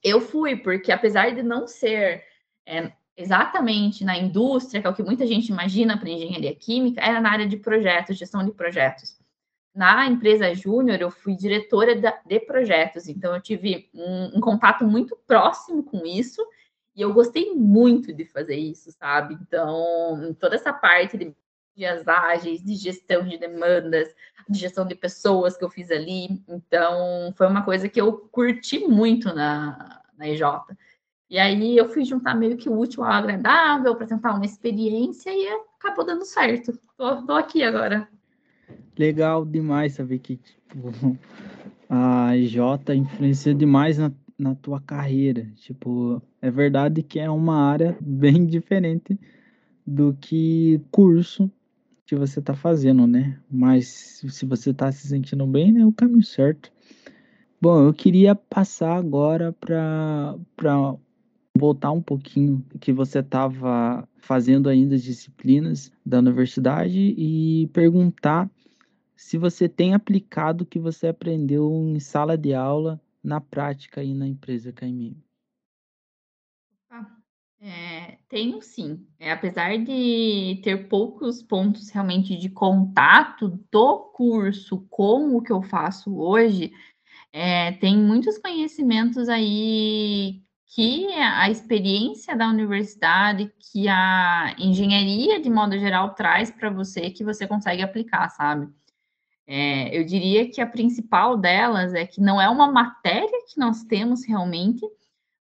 eu 0.00 0.20
fui, 0.20 0.54
porque 0.54 0.92
apesar 0.92 1.34
de 1.34 1.42
não 1.42 1.66
ser 1.66 2.22
é, 2.64 2.92
exatamente 3.16 4.04
na 4.04 4.16
indústria, 4.16 4.80
que 4.80 4.86
é 4.86 4.90
o 4.90 4.94
que 4.94 5.02
muita 5.02 5.26
gente 5.26 5.48
imagina 5.48 5.98
para 5.98 6.08
engenharia 6.08 6.54
química, 6.54 7.00
era 7.00 7.20
na 7.20 7.32
área 7.32 7.48
de 7.48 7.56
projetos, 7.56 8.16
gestão 8.16 8.44
de 8.44 8.52
projetos 8.52 9.18
na 9.74 10.06
empresa 10.06 10.54
júnior, 10.54 11.00
eu 11.00 11.10
fui 11.10 11.34
diretora 11.34 11.96
de 11.96 12.40
projetos, 12.40 13.08
então 13.08 13.34
eu 13.34 13.42
tive 13.42 13.90
um, 13.92 14.38
um, 14.38 14.40
contato 14.40 14.84
muito 14.86 15.18
próximo 15.26 15.82
com 15.82 16.06
isso, 16.06 16.40
e 16.94 17.02
eu 17.02 17.12
gostei 17.12 17.52
muito 17.54 18.12
de 18.12 18.24
fazer 18.24 18.54
isso, 18.54 18.92
sabe? 18.92 19.34
Então, 19.34 20.32
toda 20.38 20.54
essa 20.54 20.72
parte 20.72 21.18
de 21.18 21.34
dias 21.76 22.06
ágeis, 22.06 22.62
de 22.62 22.74
gestão 22.74 23.26
de 23.26 23.38
demandas, 23.38 24.14
de 24.48 24.58
gestão 24.58 24.86
de 24.86 24.94
pessoas 24.94 25.56
que 25.56 25.64
eu 25.64 25.70
fiz 25.70 25.90
ali, 25.90 26.42
então 26.48 27.32
foi 27.36 27.46
uma 27.46 27.62
coisa 27.62 27.88
que 27.88 28.00
eu 28.00 28.12
curti 28.30 28.80
muito 28.80 29.34
na, 29.34 30.02
na 30.16 30.28
EJ. 30.28 30.42
E 31.30 31.38
aí 31.38 31.76
eu 31.76 31.88
fui 31.88 32.04
juntar 32.04 32.34
meio 32.34 32.56
que 32.56 32.68
o 32.68 32.78
útil 32.78 33.02
ao 33.02 33.10
agradável 33.10 33.96
para 33.96 34.06
tentar 34.06 34.34
uma 34.34 34.44
experiência 34.44 35.30
e 35.30 35.48
acabou 35.76 36.04
dando 36.04 36.24
certo. 36.24 36.78
Tô, 36.96 37.22
tô 37.22 37.32
aqui 37.32 37.62
agora 37.62 38.08
legal 38.96 39.44
demais 39.44 39.94
saber 39.94 40.18
que 40.18 40.36
tipo, 40.36 41.18
a 41.88 42.36
J 42.36 42.94
influencia 42.94 43.54
demais 43.54 43.98
na, 43.98 44.12
na 44.38 44.54
tua 44.54 44.80
carreira. 44.80 45.46
Tipo, 45.56 46.22
é 46.40 46.50
verdade 46.50 47.02
que 47.02 47.18
é 47.18 47.30
uma 47.30 47.56
área 47.56 47.96
bem 48.00 48.46
diferente 48.46 49.18
do 49.86 50.16
que 50.20 50.80
curso 50.90 51.50
que 52.06 52.14
você 52.14 52.40
está 52.40 52.54
fazendo, 52.54 53.06
né? 53.06 53.40
Mas 53.50 54.22
se 54.28 54.46
você 54.46 54.70
está 54.70 54.90
se 54.92 55.08
sentindo 55.08 55.46
bem, 55.46 55.78
é 55.78 55.86
o 55.86 55.92
caminho 55.92 56.22
certo. 56.22 56.70
Bom, 57.60 57.86
eu 57.86 57.94
queria 57.94 58.34
passar 58.34 58.96
agora 58.96 59.52
para 59.52 60.36
voltar 61.56 61.92
um 61.92 62.02
pouquinho 62.02 62.64
que 62.80 62.92
você 62.92 63.20
estava 63.20 64.06
fazendo 64.18 64.68
ainda 64.68 64.96
as 64.96 65.02
disciplinas 65.02 65.90
da 66.04 66.18
universidade 66.18 67.14
e 67.16 67.68
perguntar 67.72 68.50
se 69.16 69.38
você 69.38 69.68
tem 69.68 69.94
aplicado 69.94 70.64
o 70.64 70.66
que 70.66 70.78
você 70.78 71.06
aprendeu 71.06 71.72
em 71.72 71.98
sala 72.00 72.36
de 72.36 72.52
aula 72.52 73.00
na 73.22 73.40
prática 73.40 74.02
aí 74.02 74.12
na 74.12 74.26
empresa 74.26 74.72
KMM. 74.72 75.23
É, 77.66 78.18
tenho 78.28 78.60
sim. 78.60 79.06
É, 79.18 79.32
apesar 79.32 79.78
de 79.78 80.60
ter 80.62 80.86
poucos 80.86 81.42
pontos 81.42 81.88
realmente 81.88 82.36
de 82.36 82.50
contato 82.50 83.58
do 83.72 84.00
curso 84.14 84.86
com 84.90 85.34
o 85.34 85.40
que 85.40 85.50
eu 85.50 85.62
faço 85.62 86.14
hoje, 86.14 86.70
é, 87.32 87.72
tem 87.72 87.96
muitos 87.96 88.36
conhecimentos 88.36 89.30
aí 89.30 90.42
que 90.66 91.06
a 91.14 91.48
experiência 91.48 92.36
da 92.36 92.48
universidade, 92.48 93.50
que 93.58 93.88
a 93.88 94.54
engenharia 94.58 95.40
de 95.40 95.48
modo 95.48 95.78
geral 95.78 96.14
traz 96.14 96.50
para 96.50 96.68
você, 96.68 97.10
que 97.10 97.24
você 97.24 97.46
consegue 97.46 97.80
aplicar, 97.82 98.28
sabe? 98.28 98.68
É, 99.46 99.96
eu 99.98 100.04
diria 100.04 100.50
que 100.50 100.60
a 100.60 100.66
principal 100.66 101.38
delas 101.38 101.94
é 101.94 102.06
que 102.06 102.20
não 102.20 102.38
é 102.40 102.48
uma 102.48 102.70
matéria 102.70 103.44
que 103.48 103.58
nós 103.58 103.84
temos 103.84 104.26
realmente, 104.26 104.82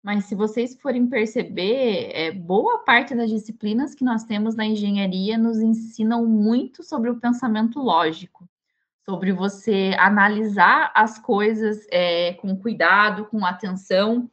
mas 0.02 0.24
se 0.24 0.34
vocês 0.34 0.74
forem 0.80 1.06
perceber, 1.06 2.10
é, 2.12 2.32
boa 2.32 2.78
parte 2.78 3.14
das 3.14 3.28
disciplinas 3.28 3.94
que 3.94 4.04
nós 4.04 4.24
temos 4.24 4.54
na 4.54 4.64
engenharia 4.64 5.36
nos 5.36 5.58
ensinam 5.60 6.26
muito 6.26 6.82
sobre 6.82 7.10
o 7.10 7.20
pensamento 7.20 7.78
lógico, 7.78 8.48
sobre 9.04 9.32
você 9.32 9.94
analisar 9.98 10.90
as 10.94 11.18
coisas 11.18 11.86
é, 11.90 12.34
com 12.34 12.56
cuidado, 12.56 13.26
com 13.26 13.44
atenção, 13.44 14.30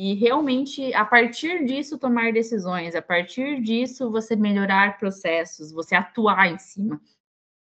e 0.00 0.14
realmente, 0.14 0.94
a 0.94 1.04
partir 1.04 1.64
disso, 1.64 1.98
tomar 1.98 2.32
decisões, 2.32 2.94
a 2.94 3.02
partir 3.02 3.60
disso, 3.60 4.12
você 4.12 4.36
melhorar 4.36 4.96
processos, 4.96 5.72
você 5.72 5.96
atuar 5.96 6.52
em 6.52 6.58
cima. 6.58 7.00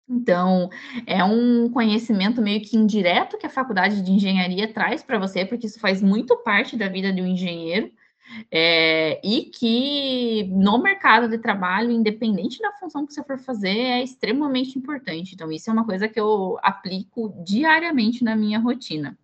Então, 0.10 0.70
é 1.06 1.24
um 1.24 1.70
conhecimento 1.70 2.42
meio 2.42 2.62
que 2.62 2.76
indireto 2.76 3.38
que 3.38 3.46
a 3.46 3.50
faculdade 3.50 4.02
de 4.02 4.12
engenharia 4.12 4.72
traz 4.74 5.04
para 5.04 5.20
você, 5.20 5.46
porque 5.46 5.68
isso 5.68 5.80
faz 5.80 6.02
muito 6.02 6.36
parte 6.38 6.76
da 6.76 6.88
vida 6.90 7.14
de 7.14 7.22
um 7.22 7.28
engenheiro, 7.28 7.92
é, 8.52 9.20
e 9.24 9.46
que 9.46 10.50
no 10.52 10.82
mercado 10.82 11.28
de 11.30 11.38
trabalho, 11.38 11.92
independente 11.92 12.60
da 12.60 12.72
função 12.74 13.06
que 13.06 13.14
você 13.14 13.24
for 13.24 13.38
fazer, 13.40 13.70
é 13.78 14.04
extremamente 14.04 14.78
importante. 14.78 15.34
Então, 15.36 15.52
isso 15.52 15.70
é 15.70 15.74
uma 15.74 15.86
coisa 15.86 16.08
que 16.08 16.20
eu 16.20 16.58
aplico 16.64 17.34
diariamente 17.46 18.24
na 18.24 18.36
minha 18.36 18.60
rotina. 18.60 19.18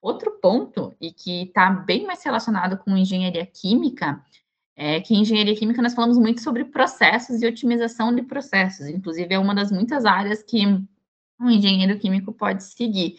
Outro 0.00 0.32
ponto, 0.40 0.94
e 1.00 1.12
que 1.12 1.44
está 1.44 1.70
bem 1.70 2.04
mais 2.06 2.22
relacionado 2.24 2.76
com 2.78 2.96
engenharia 2.96 3.46
química, 3.46 4.20
é 4.76 5.00
que 5.00 5.14
em 5.14 5.20
engenharia 5.20 5.54
química 5.54 5.82
nós 5.82 5.94
falamos 5.94 6.18
muito 6.18 6.40
sobre 6.40 6.64
processos 6.64 7.42
e 7.42 7.46
otimização 7.46 8.14
de 8.14 8.22
processos, 8.22 8.86
inclusive 8.86 9.34
é 9.34 9.38
uma 9.38 9.54
das 9.54 9.70
muitas 9.70 10.04
áreas 10.04 10.42
que 10.42 10.66
um 11.40 11.50
engenheiro 11.50 11.98
químico 11.98 12.32
pode 12.32 12.64
seguir. 12.64 13.16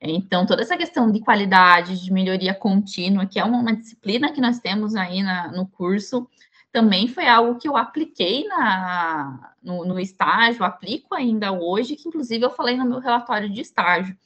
Então, 0.00 0.44
toda 0.44 0.62
essa 0.62 0.76
questão 0.76 1.10
de 1.10 1.20
qualidade, 1.20 2.02
de 2.02 2.12
melhoria 2.12 2.54
contínua, 2.54 3.26
que 3.26 3.38
é 3.38 3.44
uma, 3.44 3.58
uma 3.58 3.74
disciplina 3.74 4.32
que 4.32 4.40
nós 4.40 4.58
temos 4.58 4.94
aí 4.94 5.22
na, 5.22 5.50
no 5.52 5.66
curso, 5.66 6.28
também 6.70 7.08
foi 7.08 7.26
algo 7.26 7.58
que 7.58 7.66
eu 7.66 7.76
apliquei 7.76 8.46
na, 8.46 9.54
no, 9.62 9.84
no 9.84 9.98
estágio, 9.98 10.64
aplico 10.64 11.14
ainda 11.14 11.52
hoje, 11.52 11.96
que 11.96 12.08
inclusive 12.08 12.44
eu 12.44 12.50
falei 12.50 12.76
no 12.76 12.84
meu 12.84 12.98
relatório 12.98 13.48
de 13.48 13.62
estágio 13.62 14.16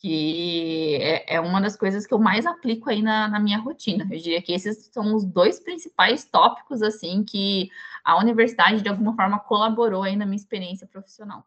que 0.00 0.96
é, 1.02 1.34
é, 1.34 1.40
uma 1.40 1.60
das 1.60 1.76
coisas 1.76 2.06
que 2.06 2.14
eu 2.14 2.18
mais 2.18 2.46
aplico 2.46 2.88
aí 2.88 3.02
na, 3.02 3.28
na, 3.28 3.38
minha 3.38 3.58
rotina. 3.58 4.08
Eu 4.10 4.18
diria 4.18 4.40
que 4.40 4.52
esses 4.52 4.86
são 4.86 5.14
os 5.14 5.26
dois 5.26 5.60
principais 5.60 6.24
tópicos, 6.24 6.82
assim, 6.82 7.22
que 7.22 7.70
a 8.02 8.18
universidade, 8.18 8.80
de 8.80 8.88
alguma 8.88 9.14
forma, 9.14 9.38
colaborou 9.38 10.02
aí 10.02 10.16
na 10.16 10.24
minha 10.24 10.36
experiência 10.36 10.86
profissional. 10.86 11.46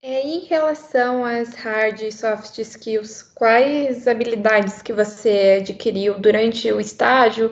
É, 0.00 0.22
em 0.22 0.40
relação 0.46 1.22
às 1.22 1.54
hard 1.54 2.00
e 2.00 2.10
soft 2.10 2.58
skills, 2.58 3.22
quais 3.34 4.08
habilidades 4.08 4.80
que 4.80 4.92
você 4.92 5.58
adquiriu 5.60 6.18
durante 6.18 6.72
o 6.72 6.80
estágio 6.80 7.50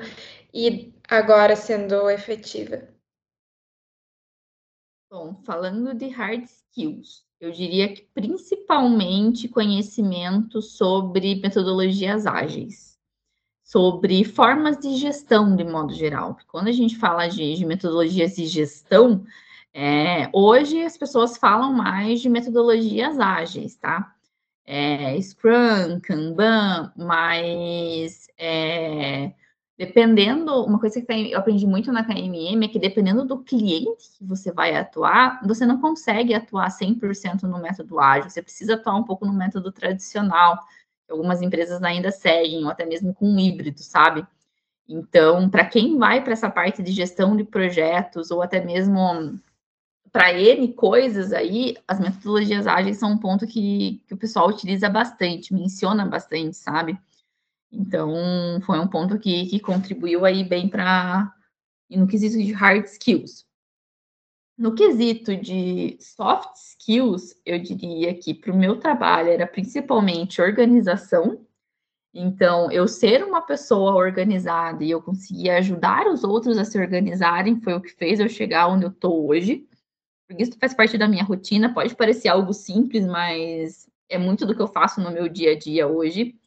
e 0.52 0.92
agora 1.06 1.54
sendo 1.54 2.08
efetiva? 2.08 2.88
Bom, 5.10 5.34
falando 5.44 5.94
de 5.94 6.08
hard 6.08 6.44
skills, 6.44 7.29
eu 7.40 7.50
diria 7.50 7.88
que 7.88 8.02
principalmente 8.14 9.48
conhecimento 9.48 10.60
sobre 10.60 11.36
metodologias 11.36 12.26
ágeis, 12.26 12.98
sobre 13.64 14.24
formas 14.24 14.78
de 14.78 14.96
gestão 14.96 15.56
de 15.56 15.64
modo 15.64 15.94
geral. 15.94 16.36
Quando 16.46 16.68
a 16.68 16.72
gente 16.72 16.98
fala 16.98 17.28
de, 17.28 17.54
de 17.54 17.64
metodologias 17.64 18.36
de 18.36 18.46
gestão, 18.46 19.24
é, 19.72 20.28
hoje 20.32 20.82
as 20.82 20.98
pessoas 20.98 21.38
falam 21.38 21.72
mais 21.72 22.20
de 22.20 22.28
metodologias 22.28 23.18
ágeis, 23.18 23.76
tá? 23.76 24.14
É, 24.66 25.20
Scrum, 25.20 26.00
Kanban, 26.02 26.92
mas 26.96 28.28
é, 28.36 29.32
dependendo, 29.80 30.62
uma 30.62 30.78
coisa 30.78 31.00
que 31.00 31.32
eu 31.32 31.38
aprendi 31.38 31.66
muito 31.66 31.90
na 31.90 32.04
KMM 32.04 32.66
é 32.66 32.68
que 32.68 32.78
dependendo 32.78 33.24
do 33.24 33.38
cliente 33.38 34.10
que 34.18 34.22
você 34.22 34.52
vai 34.52 34.76
atuar, 34.76 35.40
você 35.42 35.64
não 35.64 35.80
consegue 35.80 36.34
atuar 36.34 36.68
100% 36.68 37.44
no 37.44 37.58
método 37.58 37.98
ágil, 37.98 38.28
você 38.28 38.42
precisa 38.42 38.74
atuar 38.74 38.96
um 38.96 39.04
pouco 39.04 39.24
no 39.24 39.32
método 39.32 39.72
tradicional, 39.72 40.58
algumas 41.10 41.40
empresas 41.40 41.82
ainda 41.82 42.10
seguem, 42.10 42.62
ou 42.62 42.70
até 42.70 42.84
mesmo 42.84 43.14
com 43.14 43.26
um 43.26 43.38
híbrido, 43.38 43.80
sabe? 43.80 44.26
Então, 44.86 45.48
para 45.48 45.64
quem 45.64 45.96
vai 45.96 46.22
para 46.22 46.34
essa 46.34 46.50
parte 46.50 46.82
de 46.82 46.92
gestão 46.92 47.34
de 47.34 47.44
projetos, 47.44 48.30
ou 48.30 48.42
até 48.42 48.62
mesmo 48.62 49.40
para 50.12 50.38
N 50.38 50.74
coisas 50.74 51.32
aí, 51.32 51.78
as 51.88 51.98
metodologias 51.98 52.66
ágeis 52.66 52.98
são 52.98 53.12
um 53.12 53.18
ponto 53.18 53.46
que, 53.46 54.02
que 54.06 54.12
o 54.12 54.18
pessoal 54.18 54.46
utiliza 54.50 54.90
bastante, 54.90 55.54
menciona 55.54 56.04
bastante, 56.04 56.54
sabe? 56.54 56.98
Então, 57.72 58.60
foi 58.62 58.78
um 58.80 58.88
ponto 58.88 59.18
que, 59.18 59.46
que 59.46 59.60
contribuiu 59.60 60.24
aí 60.24 60.42
bem 60.42 60.68
para 60.68 61.32
no 61.88 62.06
quesito 62.06 62.36
de 62.38 62.52
hard 62.52 62.84
skills. 62.84 63.46
No 64.56 64.74
quesito 64.74 65.36
de 65.36 65.96
soft 66.00 66.54
skills, 66.56 67.34
eu 67.46 67.58
diria 67.58 68.12
que 68.14 68.34
para 68.34 68.52
o 68.52 68.56
meu 68.56 68.78
trabalho 68.78 69.30
era 69.30 69.46
principalmente 69.46 70.42
organização. 70.42 71.46
Então, 72.12 72.70
eu 72.70 72.86
ser 72.88 73.24
uma 73.24 73.40
pessoa 73.40 73.94
organizada 73.94 74.84
e 74.84 74.90
eu 74.90 75.00
conseguir 75.00 75.50
ajudar 75.50 76.06
os 76.08 76.24
outros 76.24 76.58
a 76.58 76.64
se 76.64 76.78
organizarem 76.78 77.60
foi 77.60 77.74
o 77.74 77.80
que 77.80 77.90
fez 77.90 78.20
eu 78.20 78.28
chegar 78.28 78.68
onde 78.68 78.84
eu 78.84 78.90
estou 78.90 79.28
hoje. 79.28 79.66
Porque 80.28 80.42
isso 80.42 80.58
faz 80.58 80.74
parte 80.74 80.98
da 80.98 81.08
minha 81.08 81.24
rotina, 81.24 81.72
pode 81.72 81.94
parecer 81.94 82.28
algo 82.28 82.52
simples, 82.52 83.06
mas 83.06 83.88
é 84.08 84.18
muito 84.18 84.44
do 84.44 84.54
que 84.54 84.60
eu 84.60 84.68
faço 84.68 85.00
no 85.00 85.10
meu 85.10 85.28
dia 85.28 85.52
a 85.52 85.58
dia 85.58 85.88
hoje. 85.88 86.38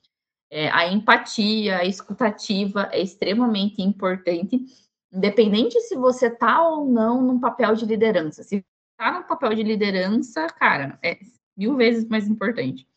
É, 0.56 0.70
a 0.70 0.88
empatia, 0.88 1.80
a 1.80 1.84
escutativa 1.84 2.88
é 2.92 3.02
extremamente 3.02 3.82
importante, 3.82 4.64
independente 5.12 5.82
se 5.82 5.96
você 5.96 6.28
está 6.28 6.62
ou 6.70 6.86
não 6.86 7.24
num 7.24 7.40
papel 7.40 7.74
de 7.74 7.88
liderança. 7.88 8.44
Se 8.44 8.64
está 8.92 9.20
no 9.20 9.26
papel 9.26 9.56
de 9.56 9.64
liderança, 9.64 10.46
cara, 10.46 11.00
é 11.02 11.18
mil 11.58 11.76
vezes 11.76 12.08
mais 12.08 12.28
importante. 12.28 12.88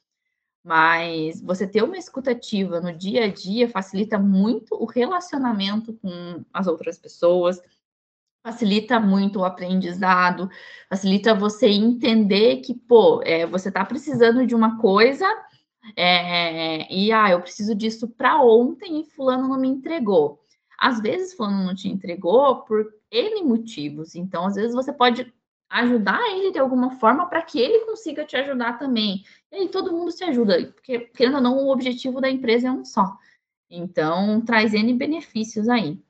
Mas 0.63 1.41
você 1.41 1.67
ter 1.67 1.83
uma 1.83 1.97
escutativa 1.97 2.79
no 2.79 2.93
dia 2.93 3.25
a 3.25 3.33
dia 3.33 3.71
facilita 3.71 4.19
muito 4.19 4.75
o 4.75 4.85
relacionamento 4.85 5.95
com 5.95 6.45
as 6.53 6.67
outras 6.67 6.99
pessoas, 6.99 7.59
facilita 8.45 9.01
muito 9.01 9.39
o 9.39 9.45
aprendizado, 9.47 10.51
facilita 10.91 11.35
você 11.35 11.69
entender 11.69 12.59
que, 12.59 12.75
pô, 12.75 13.23
é, 13.25 13.47
você 13.47 13.69
está 13.69 13.83
precisando 13.83 14.47
de 14.47 14.55
uma 14.55 14.79
coisa 14.79 15.27
é, 15.95 16.93
e, 16.93 17.13
ah, 17.13 17.31
eu 17.31 17.41
preciso 17.41 17.75
disso 17.75 18.09
para 18.09 18.41
ontem 18.43 19.01
e 19.01 19.05
fulano 19.05 19.49
não 19.49 19.61
me 19.61 19.69
entregou. 19.69 20.41
Às 20.79 21.01
vezes, 21.01 21.35
fulano 21.35 21.65
não 21.65 21.75
te 21.75 21.89
entregou 21.89 22.63
por 22.63 22.93
N 23.11 23.43
motivos, 23.45 24.15
então, 24.15 24.47
às 24.47 24.55
vezes, 24.55 24.75
você 24.75 24.93
pode 24.93 25.33
ajudar 25.69 26.21
ele 26.31 26.53
de 26.53 26.59
alguma 26.59 26.93
forma 26.93 27.29
para 27.29 27.43
que 27.43 27.59
ele 27.59 27.85
consiga 27.87 28.25
te 28.25 28.37
ajudar 28.37 28.79
também. 28.79 29.25
E 29.51 29.57
aí 29.57 29.69
todo 29.69 29.93
mundo 29.93 30.11
se 30.11 30.25
ajuda, 30.25 30.73
porque, 30.73 31.01
querendo 31.01 31.37
ou 31.37 31.41
não, 31.41 31.57
o 31.59 31.71
objetivo 31.71 32.21
da 32.21 32.31
empresa 32.31 32.69
é 32.69 32.73
um 32.73 32.85
só. 32.85 33.17
Então, 33.71 34.41
traz 34.43 34.75
N 34.75 34.93
benefícios 34.95 35.69
aí. 35.69 36.01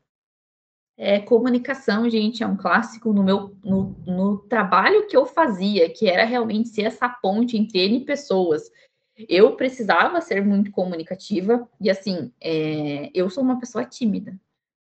É, 0.99 1.21
comunicação, 1.21 2.09
gente, 2.09 2.43
é 2.43 2.47
um 2.47 2.57
clássico 2.57 3.13
no 3.13 3.23
meu 3.23 3.55
no, 3.63 3.95
no, 4.07 4.39
trabalho 4.49 5.07
que 5.07 5.17
eu 5.17 5.27
fazia, 5.27 5.93
que 5.93 6.09
era 6.09 6.25
realmente 6.25 6.71
ser 6.71 6.83
essa 6.83 7.07
ponte 7.09 7.57
entre 7.57 7.81
N 7.81 8.05
pessoas. 8.05 8.71
Eu 9.17 9.57
precisava 9.57 10.21
ser 10.21 10.45
muito 10.45 10.71
comunicativa, 10.71 11.69
e 11.81 11.91
assim, 11.91 12.33
é, 12.41 13.11
eu 13.15 13.31
sou 13.31 13.43
uma 13.43 13.59
pessoa 13.59 13.85
tímida. 13.85 14.39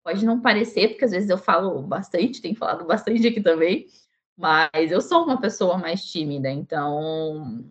Pode 0.05 0.25
não 0.25 0.41
parecer, 0.41 0.89
porque 0.89 1.05
às 1.05 1.13
vezes 1.13 1.31
eu 1.31 1.39
falo 1.39 1.83
bastante, 1.83 2.43
tenho 2.43 2.57
falado 2.57 2.85
bastante 2.85 3.27
aqui 3.27 3.41
também, 3.41 3.87
mas 4.37 4.93
eu 4.93 5.01
sou 5.01 5.25
uma 5.25 5.41
pessoa 5.41 5.79
mais 5.79 6.05
tímida, 6.05 6.51
então 6.51 7.65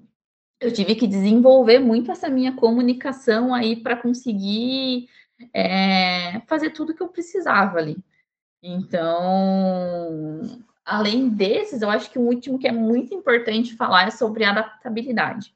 eu 0.60 0.74
tive 0.74 0.96
que 0.96 1.08
desenvolver 1.08 1.80
muito 1.80 2.12
essa 2.12 2.30
minha 2.30 2.56
comunicação 2.56 3.54
aí 3.54 3.76
para 3.76 3.96
conseguir 3.96 5.08
é, 5.54 6.42
fazer 6.48 6.72
tudo 6.72 6.94
que 6.96 7.02
eu 7.02 7.10
precisava 7.10 7.78
ali. 7.78 7.98
Então, 8.62 10.42
além 10.84 11.30
desses, 11.30 11.82
eu 11.82 11.90
acho 11.90 12.10
que 12.12 12.20
o 12.20 12.24
último 12.24 12.58
que 12.58 12.68
é 12.68 12.72
muito 12.72 13.14
importante 13.14 13.76
falar 13.76 14.08
é 14.08 14.12
sobre 14.12 14.44
adaptabilidade. 14.44 15.56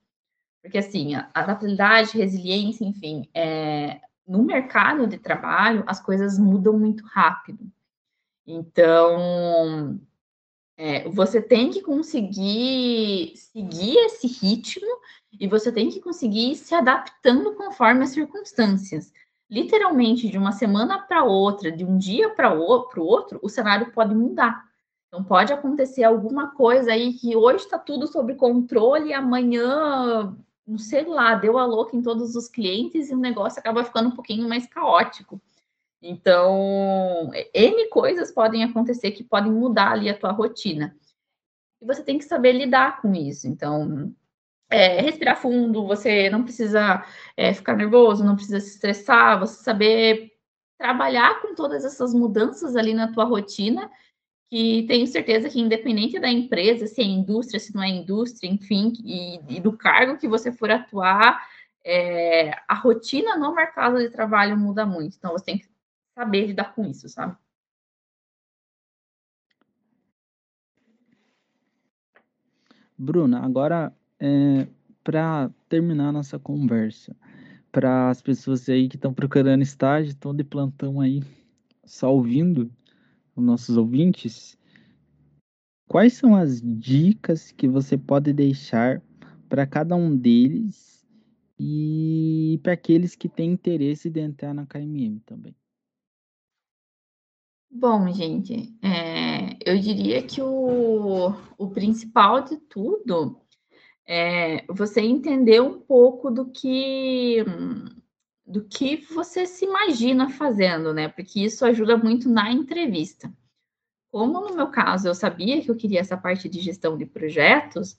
Porque, 0.61 0.77
assim, 0.77 1.15
a 1.15 1.29
adaptabilidade, 1.33 2.17
resiliência, 2.17 2.85
enfim, 2.85 3.27
é, 3.33 3.99
no 4.27 4.43
mercado 4.43 5.07
de 5.07 5.17
trabalho, 5.17 5.83
as 5.87 5.99
coisas 5.99 6.37
mudam 6.37 6.77
muito 6.77 7.03
rápido. 7.05 7.71
Então, 8.45 9.99
é, 10.77 11.09
você 11.09 11.41
tem 11.41 11.69
que 11.69 11.81
conseguir 11.81 13.33
seguir 13.35 13.97
esse 14.05 14.27
ritmo 14.27 14.87
e 15.39 15.47
você 15.47 15.71
tem 15.71 15.89
que 15.89 15.99
conseguir 15.99 16.51
ir 16.51 16.55
se 16.55 16.75
adaptando 16.75 17.53
conforme 17.55 18.03
as 18.03 18.09
circunstâncias 18.09 19.11
literalmente 19.51 20.29
de 20.29 20.37
uma 20.37 20.53
semana 20.53 20.97
para 20.97 21.25
outra, 21.25 21.69
de 21.69 21.83
um 21.83 21.97
dia 21.97 22.29
para 22.29 22.57
o 22.57 22.61
outro, 22.61 23.37
o 23.43 23.49
cenário 23.49 23.91
pode 23.91 24.15
mudar. 24.15 24.63
Então, 25.09 25.21
pode 25.25 25.51
acontecer 25.51 26.05
alguma 26.05 26.55
coisa 26.55 26.93
aí 26.93 27.11
que 27.11 27.35
hoje 27.35 27.65
está 27.65 27.77
tudo 27.77 28.07
sob 28.07 28.33
controle 28.35 29.09
e 29.09 29.13
amanhã, 29.13 30.33
não 30.67 30.77
sei 30.77 31.05
lá, 31.05 31.35
deu 31.35 31.57
a 31.57 31.65
louca 31.65 31.95
em 31.95 32.01
todos 32.01 32.35
os 32.35 32.47
clientes 32.47 33.09
e 33.09 33.13
o 33.13 33.19
negócio 33.19 33.59
acaba 33.59 33.83
ficando 33.83 34.09
um 34.09 34.15
pouquinho 34.15 34.47
mais 34.47 34.65
caótico. 34.67 35.41
Então, 36.01 37.29
N 37.53 37.89
coisas 37.89 38.31
podem 38.31 38.63
acontecer 38.63 39.11
que 39.11 39.23
podem 39.23 39.51
mudar 39.51 39.91
ali 39.91 40.09
a 40.09 40.17
tua 40.17 40.31
rotina. 40.31 40.95
E 41.81 41.85
você 41.85 42.03
tem 42.03 42.17
que 42.17 42.23
saber 42.23 42.53
lidar 42.53 43.01
com 43.01 43.13
isso. 43.13 43.47
Então, 43.47 44.13
é, 44.69 45.01
respirar 45.01 45.37
fundo, 45.37 45.85
você 45.85 46.29
não 46.29 46.43
precisa 46.43 47.05
é, 47.35 47.53
ficar 47.53 47.75
nervoso, 47.75 48.23
não 48.23 48.35
precisa 48.35 48.59
se 48.59 48.71
estressar, 48.71 49.39
você 49.39 49.61
saber 49.63 50.31
trabalhar 50.77 51.41
com 51.41 51.53
todas 51.53 51.85
essas 51.85 52.13
mudanças 52.13 52.75
ali 52.75 52.93
na 52.93 53.11
tua 53.11 53.25
rotina, 53.25 53.91
que 54.51 54.83
tenho 54.85 55.07
certeza 55.07 55.49
que 55.49 55.61
independente 55.61 56.19
da 56.19 56.29
empresa, 56.29 56.85
se 56.85 57.01
é 57.01 57.05
indústria, 57.05 57.57
se 57.57 57.73
não 57.73 57.81
é 57.81 57.87
indústria, 57.87 58.49
enfim, 58.49 58.91
e, 59.01 59.39
e 59.47 59.61
do 59.61 59.77
cargo 59.77 60.17
que 60.17 60.27
você 60.27 60.51
for 60.51 60.69
atuar, 60.69 61.47
é, 61.85 62.51
a 62.67 62.75
rotina 62.75 63.37
no 63.37 63.55
mercado 63.55 63.97
de 63.97 64.09
trabalho 64.09 64.57
muda 64.57 64.85
muito. 64.85 65.15
Então, 65.17 65.31
você 65.31 65.45
tem 65.45 65.57
que 65.57 65.69
saber 66.13 66.47
lidar 66.47 66.75
com 66.75 66.85
isso, 66.85 67.07
sabe? 67.07 67.37
Bruna, 72.97 73.39
agora 73.45 73.95
é, 74.19 74.67
para 75.01 75.49
terminar 75.69 76.11
nossa 76.11 76.37
conversa, 76.37 77.15
para 77.71 78.09
as 78.09 78.21
pessoas 78.21 78.67
aí 78.67 78.89
que 78.89 78.97
estão 78.97 79.13
procurando 79.13 79.61
estágio, 79.61 80.09
estão 80.09 80.35
de 80.35 80.43
plantão 80.43 80.99
aí, 80.99 81.23
só 81.85 82.13
ouvindo 82.13 82.69
os 83.35 83.43
nossos 83.43 83.77
ouvintes, 83.77 84.57
quais 85.87 86.13
são 86.13 86.35
as 86.35 86.61
dicas 86.61 87.51
que 87.51 87.67
você 87.67 87.97
pode 87.97 88.33
deixar 88.33 89.01
para 89.49 89.67
cada 89.67 89.95
um 89.95 90.15
deles 90.15 91.05
e 91.59 92.59
para 92.63 92.73
aqueles 92.73 93.15
que 93.15 93.29
têm 93.29 93.51
interesse 93.51 94.09
de 94.09 94.19
entrar 94.19 94.53
na 94.53 94.65
KMM 94.65 95.19
também? 95.25 95.55
Bom, 97.69 98.11
gente, 98.11 98.73
é, 98.81 99.57
eu 99.65 99.79
diria 99.79 100.21
que 100.21 100.41
o, 100.41 101.33
o 101.57 101.69
principal 101.69 102.43
de 102.43 102.57
tudo 102.57 103.39
é, 104.05 104.65
você 104.67 104.99
entender 105.01 105.61
um 105.61 105.79
pouco 105.79 106.29
do 106.29 106.51
que 106.51 107.37
do 108.51 108.63
que 108.63 108.97
você 109.13 109.45
se 109.45 109.65
imagina 109.65 110.29
fazendo, 110.29 110.93
né? 110.93 111.07
Porque 111.07 111.39
isso 111.39 111.65
ajuda 111.65 111.97
muito 111.97 112.29
na 112.29 112.51
entrevista. 112.51 113.31
Como 114.11 114.41
no 114.41 114.55
meu 114.55 114.67
caso 114.67 115.07
eu 115.07 115.15
sabia 115.15 115.61
que 115.61 115.71
eu 115.71 115.75
queria 115.75 116.01
essa 116.01 116.17
parte 116.17 116.49
de 116.49 116.59
gestão 116.59 116.97
de 116.97 117.05
projetos, 117.05 117.97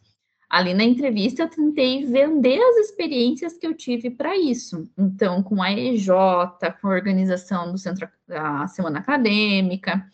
ali 0.50 0.74
na 0.74 0.84
entrevista 0.84 1.42
eu 1.42 1.48
tentei 1.48 2.04
vender 2.04 2.60
as 2.60 2.76
experiências 2.76 3.56
que 3.56 3.66
eu 3.66 3.74
tive 3.74 4.10
para 4.10 4.36
isso. 4.36 4.86
Então, 4.98 5.42
com 5.42 5.62
a 5.62 5.72
EJ, 5.72 6.08
com 6.80 6.88
a 6.88 6.90
organização 6.90 7.72
do 7.72 7.78
centro 7.78 8.06
da 8.28 8.66
semana 8.66 8.98
acadêmica. 8.98 10.06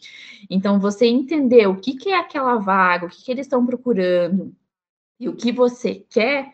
Então, 0.48 0.78
você 0.78 1.06
entender 1.06 1.66
o 1.66 1.80
que, 1.80 1.94
que 1.94 2.10
é 2.10 2.18
aquela 2.18 2.58
vaga, 2.58 3.06
o 3.06 3.08
que, 3.08 3.24
que 3.24 3.30
eles 3.32 3.46
estão 3.46 3.66
procurando, 3.66 4.54
e 5.18 5.28
o 5.28 5.34
que 5.34 5.50
você 5.50 6.06
quer 6.08 6.52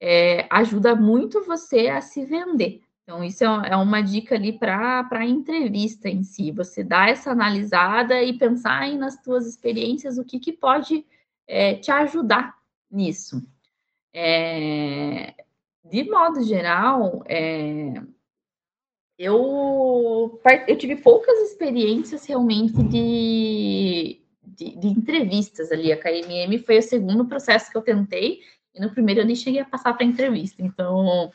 é, 0.00 0.46
ajuda 0.50 0.94
muito 0.94 1.44
você 1.44 1.88
a 1.88 2.00
se 2.00 2.24
vender. 2.24 2.85
Então, 3.06 3.22
isso 3.22 3.44
é, 3.44 3.70
é 3.70 3.76
uma 3.76 4.00
dica 4.00 4.34
ali 4.34 4.52
para 4.52 5.06
a 5.08 5.24
entrevista 5.24 6.08
em 6.08 6.24
si. 6.24 6.50
Você 6.50 6.82
dar 6.82 7.08
essa 7.08 7.30
analisada 7.30 8.20
e 8.20 8.36
pensar 8.36 8.80
aí 8.80 8.98
nas 8.98 9.22
tuas 9.22 9.46
experiências, 9.46 10.18
o 10.18 10.24
que, 10.24 10.40
que 10.40 10.52
pode 10.52 11.06
é, 11.46 11.74
te 11.74 11.88
ajudar 11.92 12.58
nisso. 12.90 13.40
É, 14.12 15.34
de 15.84 16.02
modo 16.10 16.42
geral, 16.42 17.22
é, 17.26 17.94
eu, 19.16 20.40
eu 20.66 20.76
tive 20.76 20.96
poucas 20.96 21.38
experiências 21.50 22.26
realmente 22.26 22.82
de, 22.82 24.20
de, 24.42 24.76
de, 24.76 24.88
entrevistas 24.88 25.70
ali. 25.70 25.92
A 25.92 25.96
KMM 25.96 26.58
foi 26.58 26.78
o 26.78 26.82
segundo 26.82 27.24
processo 27.24 27.70
que 27.70 27.76
eu 27.76 27.82
tentei, 27.82 28.40
e 28.74 28.80
no 28.80 28.90
primeiro 28.90 29.20
eu 29.20 29.26
nem 29.26 29.36
cheguei 29.36 29.60
a 29.60 29.64
passar 29.64 29.94
para 29.94 30.04
entrevista. 30.04 30.60
Então, 30.60 31.30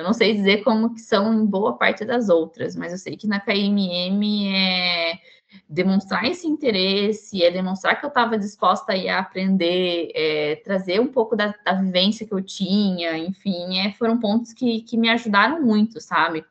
eu 0.00 0.04
não 0.04 0.12
sei 0.12 0.34
dizer 0.34 0.64
como 0.64 0.94
que 0.94 1.00
são 1.00 1.32
em 1.32 1.46
boa 1.46 1.76
parte 1.76 2.04
das 2.04 2.28
outras, 2.28 2.74
mas 2.74 2.92
eu 2.92 2.98
sei 2.98 3.16
que 3.16 3.26
na 3.26 3.40
KMM 3.40 4.54
é 4.54 5.18
demonstrar 5.68 6.24
esse 6.24 6.46
interesse, 6.46 7.42
é 7.42 7.50
demonstrar 7.50 7.98
que 7.98 8.06
eu 8.06 8.08
estava 8.08 8.38
disposta 8.38 8.92
a, 8.92 9.18
aprender, 9.18 10.10
é, 10.14 10.56
trazer 10.56 11.00
um 11.00 11.08
pouco 11.08 11.36
da, 11.36 11.54
da, 11.64 11.74
vivência 11.74 12.26
que 12.26 12.32
eu 12.32 12.42
tinha, 12.42 13.18
enfim, 13.18 13.78
é, 13.80 13.92
foram 13.92 14.18
pontos 14.18 14.52
que, 14.52 14.82
que 14.82 14.96
me 14.96 15.08
ajudaram 15.08 15.60
muito, 15.62 16.00
sabe? 16.00 16.44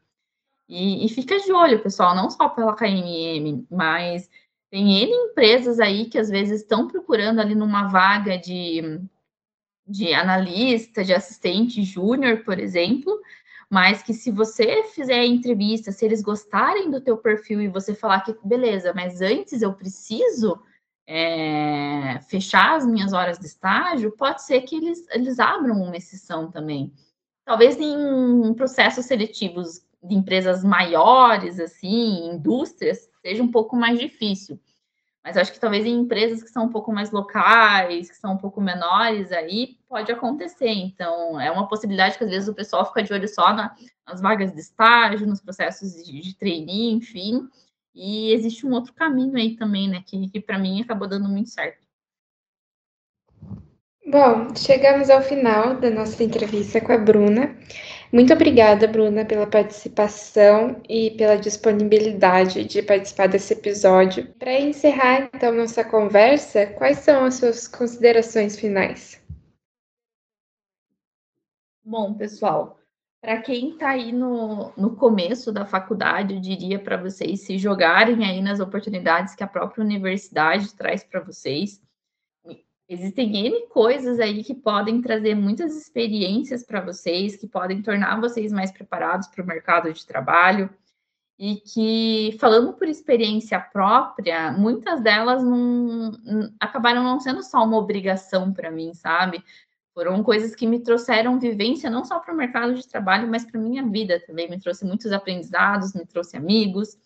E, 0.67 1.05
e 1.05 1.09
fica 1.09 1.39
de 1.39 1.51
olho, 1.51 1.81
pessoal, 1.81 2.15
não 2.15 2.29
só 2.29 2.49
pela 2.49 2.75
KMM, 2.75 3.65
mas 3.71 4.29
tem 4.69 5.01
N 5.03 5.11
empresas 5.11 5.79
aí 5.79 6.05
que 6.05 6.17
às 6.17 6.29
vezes 6.29 6.61
estão 6.61 6.87
procurando 6.87 7.39
ali 7.39 7.55
numa 7.55 7.87
vaga 7.87 8.37
de, 8.37 9.01
de 9.87 10.13
analista, 10.13 11.03
de 11.03 11.13
assistente 11.13 11.83
júnior, 11.83 12.43
por 12.43 12.59
exemplo, 12.59 13.19
mas 13.69 14.01
que 14.01 14.13
se 14.13 14.31
você 14.31 14.83
fizer 14.85 15.23
entrevista, 15.25 15.91
se 15.91 16.03
eles 16.03 16.21
gostarem 16.21 16.89
do 16.89 16.99
teu 16.99 17.17
perfil 17.17 17.61
e 17.61 17.67
você 17.67 17.93
falar 17.93 18.21
que 18.21 18.35
beleza, 18.43 18.93
mas 18.95 19.21
antes 19.21 19.61
eu 19.61 19.73
preciso 19.73 20.59
é, 21.07 22.19
fechar 22.27 22.75
as 22.75 22.85
minhas 22.85 23.13
horas 23.13 23.37
de 23.37 23.45
estágio, 23.45 24.15
pode 24.17 24.43
ser 24.43 24.61
que 24.61 24.75
eles, 24.75 25.07
eles 25.11 25.39
abram 25.39 25.75
uma 25.81 25.95
exceção 25.95 26.49
também. 26.49 26.91
Talvez 27.45 27.77
em 27.79 28.53
processos 28.53 29.05
seletivos 29.05 29.83
de 30.03 30.15
empresas 30.15 30.63
maiores, 30.63 31.59
assim, 31.59 32.31
indústrias, 32.31 33.09
seja 33.21 33.43
um 33.43 33.51
pouco 33.51 33.75
mais 33.75 33.99
difícil. 33.99 34.59
Mas 35.23 35.35
acho 35.35 35.51
que 35.51 35.59
talvez 35.59 35.85
em 35.85 35.99
empresas 35.99 36.41
que 36.41 36.49
são 36.49 36.65
um 36.65 36.69
pouco 36.69 36.93
mais 36.93 37.11
locais, 37.11 38.09
que 38.09 38.15
são 38.15 38.33
um 38.33 38.37
pouco 38.37 38.61
menores, 38.61 39.31
aí 39.31 39.77
pode 39.87 40.11
acontecer. 40.11 40.69
Então, 40.69 41.39
é 41.39 41.51
uma 41.51 41.67
possibilidade 41.67 42.17
que 42.17 42.23
às 42.23 42.29
vezes 42.29 42.47
o 42.47 42.53
pessoal 42.53 42.85
fica 42.85 43.03
de 43.03 43.13
olho 43.13 43.27
só 43.27 43.53
na, 43.53 43.75
nas 44.07 44.21
vagas 44.21 44.53
de 44.53 44.59
estágio, 44.59 45.27
nos 45.27 45.41
processos 45.41 46.03
de, 46.05 46.21
de 46.21 46.71
enfim. 46.91 47.49
E 47.93 48.31
existe 48.31 48.65
um 48.65 48.71
outro 48.71 48.93
caminho 48.93 49.35
aí 49.35 49.57
também, 49.57 49.89
né? 49.89 50.01
Que, 50.05 50.29
que 50.29 50.39
para 50.39 50.57
mim 50.57 50.81
acabou 50.81 51.07
dando 51.07 51.27
muito 51.27 51.49
certo. 51.49 51.79
Bom, 54.07 54.55
chegamos 54.55 55.09
ao 55.09 55.21
final 55.21 55.75
da 55.75 55.89
nossa 55.91 56.23
entrevista 56.23 56.81
com 56.81 56.93
a 56.93 56.97
Bruna. 56.97 57.55
Muito 58.11 58.33
obrigada, 58.33 58.87
Bruna, 58.87 59.23
pela 59.23 59.45
participação 59.45 60.81
e 60.89 61.11
pela 61.11 61.37
disponibilidade 61.37 62.63
de 62.65 62.81
participar 62.81 63.27
desse 63.27 63.53
episódio. 63.53 64.33
Para 64.33 64.59
encerrar, 64.59 65.29
então, 65.31 65.53
nossa 65.53 65.83
conversa, 65.83 66.65
quais 66.65 66.97
são 66.99 67.25
as 67.25 67.35
suas 67.35 67.67
considerações 67.67 68.59
finais? 68.59 69.23
Bom, 71.85 72.15
pessoal, 72.15 72.79
para 73.21 73.41
quem 73.43 73.73
está 73.73 73.89
aí 73.89 74.11
no, 74.11 74.71
no 74.75 74.95
começo 74.95 75.51
da 75.51 75.65
faculdade, 75.65 76.33
eu 76.33 76.41
diria 76.41 76.79
para 76.79 76.97
vocês 76.97 77.41
se 77.41 77.59
jogarem 77.59 78.25
aí 78.25 78.41
nas 78.41 78.59
oportunidades 78.59 79.35
que 79.35 79.43
a 79.43 79.47
própria 79.47 79.83
universidade 79.83 80.73
traz 80.73 81.03
para 81.03 81.19
vocês 81.19 81.79
Existem 82.89 83.45
N 83.45 83.67
coisas 83.67 84.19
aí 84.19 84.43
que 84.43 84.55
podem 84.55 84.99
trazer 84.99 85.35
muitas 85.35 85.77
experiências 85.77 86.63
para 86.63 86.81
vocês, 86.81 87.35
que 87.37 87.47
podem 87.47 87.83
tornar 87.83 88.19
vocês 88.19 88.51
mais 88.51 88.71
preparados 88.71 89.27
para 89.27 89.43
o 89.43 89.47
mercado 89.47 89.93
de 89.93 90.03
trabalho. 90.07 90.67
E 91.37 91.57
que, 91.57 92.35
falando 92.39 92.73
por 92.73 92.87
experiência 92.87 93.59
própria, 93.59 94.51
muitas 94.51 95.01
delas 95.01 95.43
não, 95.43 96.11
acabaram 96.59 97.03
não 97.03 97.19
sendo 97.19 97.43
só 97.43 97.63
uma 97.63 97.77
obrigação 97.77 98.51
para 98.51 98.71
mim, 98.71 98.93
sabe? 98.95 99.43
Foram 99.93 100.23
coisas 100.23 100.55
que 100.55 100.65
me 100.65 100.79
trouxeram 100.79 101.39
vivência 101.39 101.91
não 101.91 102.03
só 102.03 102.19
para 102.19 102.33
o 102.33 102.37
mercado 102.37 102.73
de 102.73 102.87
trabalho, 102.87 103.27
mas 103.27 103.45
para 103.45 103.61
minha 103.61 103.85
vida 103.87 104.19
também. 104.25 104.49
Me 104.49 104.59
trouxe 104.59 104.83
muitos 104.83 105.11
aprendizados, 105.11 105.93
me 105.93 106.05
trouxe 106.05 106.35
amigos. 106.35 106.97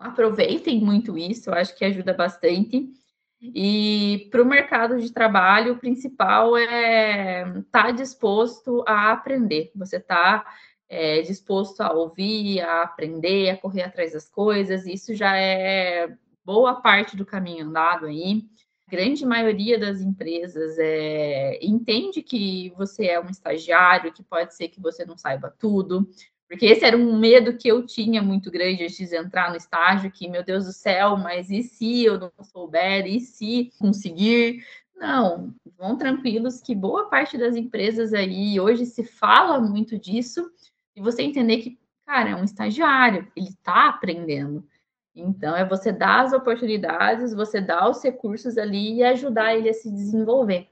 Aproveitem 0.00 0.80
muito 0.80 1.16
isso, 1.16 1.48
eu 1.48 1.54
acho 1.54 1.76
que 1.76 1.84
ajuda 1.84 2.12
bastante. 2.12 2.92
E 3.40 4.28
para 4.30 4.42
o 4.42 4.46
mercado 4.46 5.00
de 5.00 5.12
trabalho, 5.12 5.74
o 5.74 5.78
principal 5.78 6.56
é 6.56 7.42
estar 7.58 7.84
tá 7.84 7.90
disposto 7.90 8.84
a 8.86 9.12
aprender. 9.12 9.70
Você 9.76 9.96
está 9.96 10.44
é, 10.88 11.22
disposto 11.22 11.80
a 11.80 11.92
ouvir, 11.92 12.60
a 12.60 12.82
aprender, 12.82 13.50
a 13.50 13.56
correr 13.56 13.82
atrás 13.82 14.12
das 14.12 14.28
coisas. 14.28 14.86
Isso 14.86 15.14
já 15.14 15.36
é 15.36 16.12
boa 16.44 16.80
parte 16.80 17.16
do 17.16 17.26
caminho 17.26 17.66
andado 17.66 18.06
aí. 18.06 18.42
A 18.88 18.90
grande 18.90 19.24
maioria 19.24 19.78
das 19.78 20.00
empresas 20.00 20.76
é, 20.78 21.58
entende 21.62 22.22
que 22.22 22.72
você 22.76 23.06
é 23.06 23.20
um 23.20 23.28
estagiário, 23.28 24.12
que 24.12 24.22
pode 24.22 24.54
ser 24.54 24.68
que 24.68 24.80
você 24.80 25.04
não 25.04 25.16
saiba 25.16 25.54
tudo, 25.58 26.08
porque 26.48 26.64
esse 26.64 26.84
era 26.84 26.96
um 26.96 27.18
medo 27.18 27.56
que 27.58 27.68
eu 27.68 27.84
tinha 27.84 28.22
muito 28.22 28.50
grande 28.50 28.82
antes 28.82 29.10
de 29.10 29.16
entrar 29.16 29.50
no 29.50 29.56
estágio, 29.56 30.10
que, 30.10 30.28
meu 30.28 30.42
Deus 30.42 30.64
do 30.64 30.72
céu, 30.72 31.16
mas 31.16 31.50
e 31.50 31.62
se 31.62 32.04
eu 32.04 32.18
não 32.18 32.32
souber? 32.42 33.06
E 33.06 33.20
se 33.20 33.70
conseguir? 33.78 34.64
Não, 34.96 35.54
vão 35.76 35.96
tranquilos 35.96 36.60
que 36.60 36.74
boa 36.74 37.08
parte 37.10 37.36
das 37.36 37.54
empresas 37.54 38.14
aí 38.14 38.58
hoje 38.58 38.86
se 38.86 39.04
fala 39.04 39.60
muito 39.60 39.98
disso, 39.98 40.50
e 40.96 41.02
você 41.02 41.22
entender 41.22 41.58
que, 41.58 41.78
cara, 42.06 42.30
é 42.30 42.34
um 42.34 42.44
estagiário, 42.44 43.30
ele 43.36 43.50
está 43.50 43.90
aprendendo. 43.90 44.66
Então, 45.14 45.54
é 45.54 45.64
você 45.64 45.92
dar 45.92 46.24
as 46.24 46.32
oportunidades, 46.32 47.34
você 47.34 47.60
dar 47.60 47.90
os 47.90 48.02
recursos 48.02 48.56
ali 48.56 48.96
e 48.96 49.04
ajudar 49.04 49.54
ele 49.54 49.68
a 49.68 49.74
se 49.74 49.90
desenvolver 49.90 50.68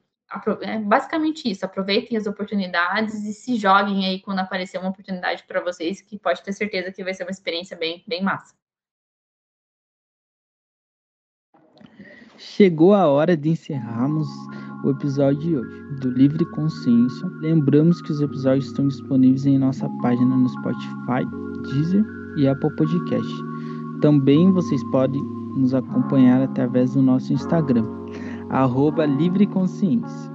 é 0.61 0.79
basicamente 0.79 1.51
isso. 1.51 1.65
Aproveitem 1.65 2.17
as 2.17 2.27
oportunidades 2.27 3.25
e 3.25 3.33
se 3.33 3.57
joguem 3.57 4.07
aí 4.07 4.21
quando 4.21 4.41
aparecer 4.41 4.79
uma 4.79 4.91
oportunidade 4.91 5.45
para 5.47 5.61
vocês, 5.61 6.01
que 6.01 6.19
pode 6.19 6.43
ter 6.43 6.53
certeza 6.53 6.93
que 6.93 7.05
vai 7.05 7.15
ser 7.15 7.25
uma 7.25 7.31
experiência 7.31 7.77
bem, 7.77 8.03
bem 8.07 8.23
massa. 8.23 8.55
Chegou 12.39 12.93
a 12.93 13.07
hora 13.07 13.35
de 13.37 13.51
encerrarmos 13.51 14.29
o 14.85 14.91
episódio 14.91 15.41
de 15.41 15.57
hoje 15.57 15.83
do 16.01 16.11
Livre 16.11 16.45
Consciência. 16.51 17.27
Lembramos 17.41 18.03
que 18.03 18.13
os 18.13 18.21
episódios 18.21 18.67
estão 18.67 18.89
disponíveis 18.89 19.47
em 19.47 19.59
nossa 19.59 19.89
página 20.03 20.37
no 20.37 20.49
Spotify, 20.49 21.25
Deezer 21.63 22.05
e 22.37 22.47
Apple 22.47 22.75
Podcast. 22.77 23.33
Também 24.03 24.53
vocês 24.53 24.85
podem 24.91 25.23
nos 25.57 25.73
acompanhar 25.73 26.43
através 26.43 26.93
do 26.93 27.01
nosso 27.01 27.33
Instagram 27.33 27.85
arroba 28.51 29.05
Livre 29.07 29.47
Consciência. 29.47 30.31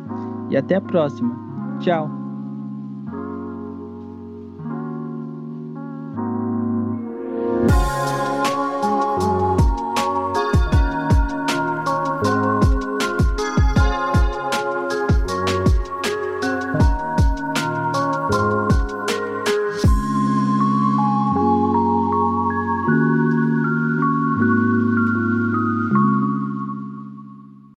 E 0.49 0.57
até 0.57 0.75
a 0.75 0.81
próxima. 0.81 1.35
Tchau! 1.79 2.20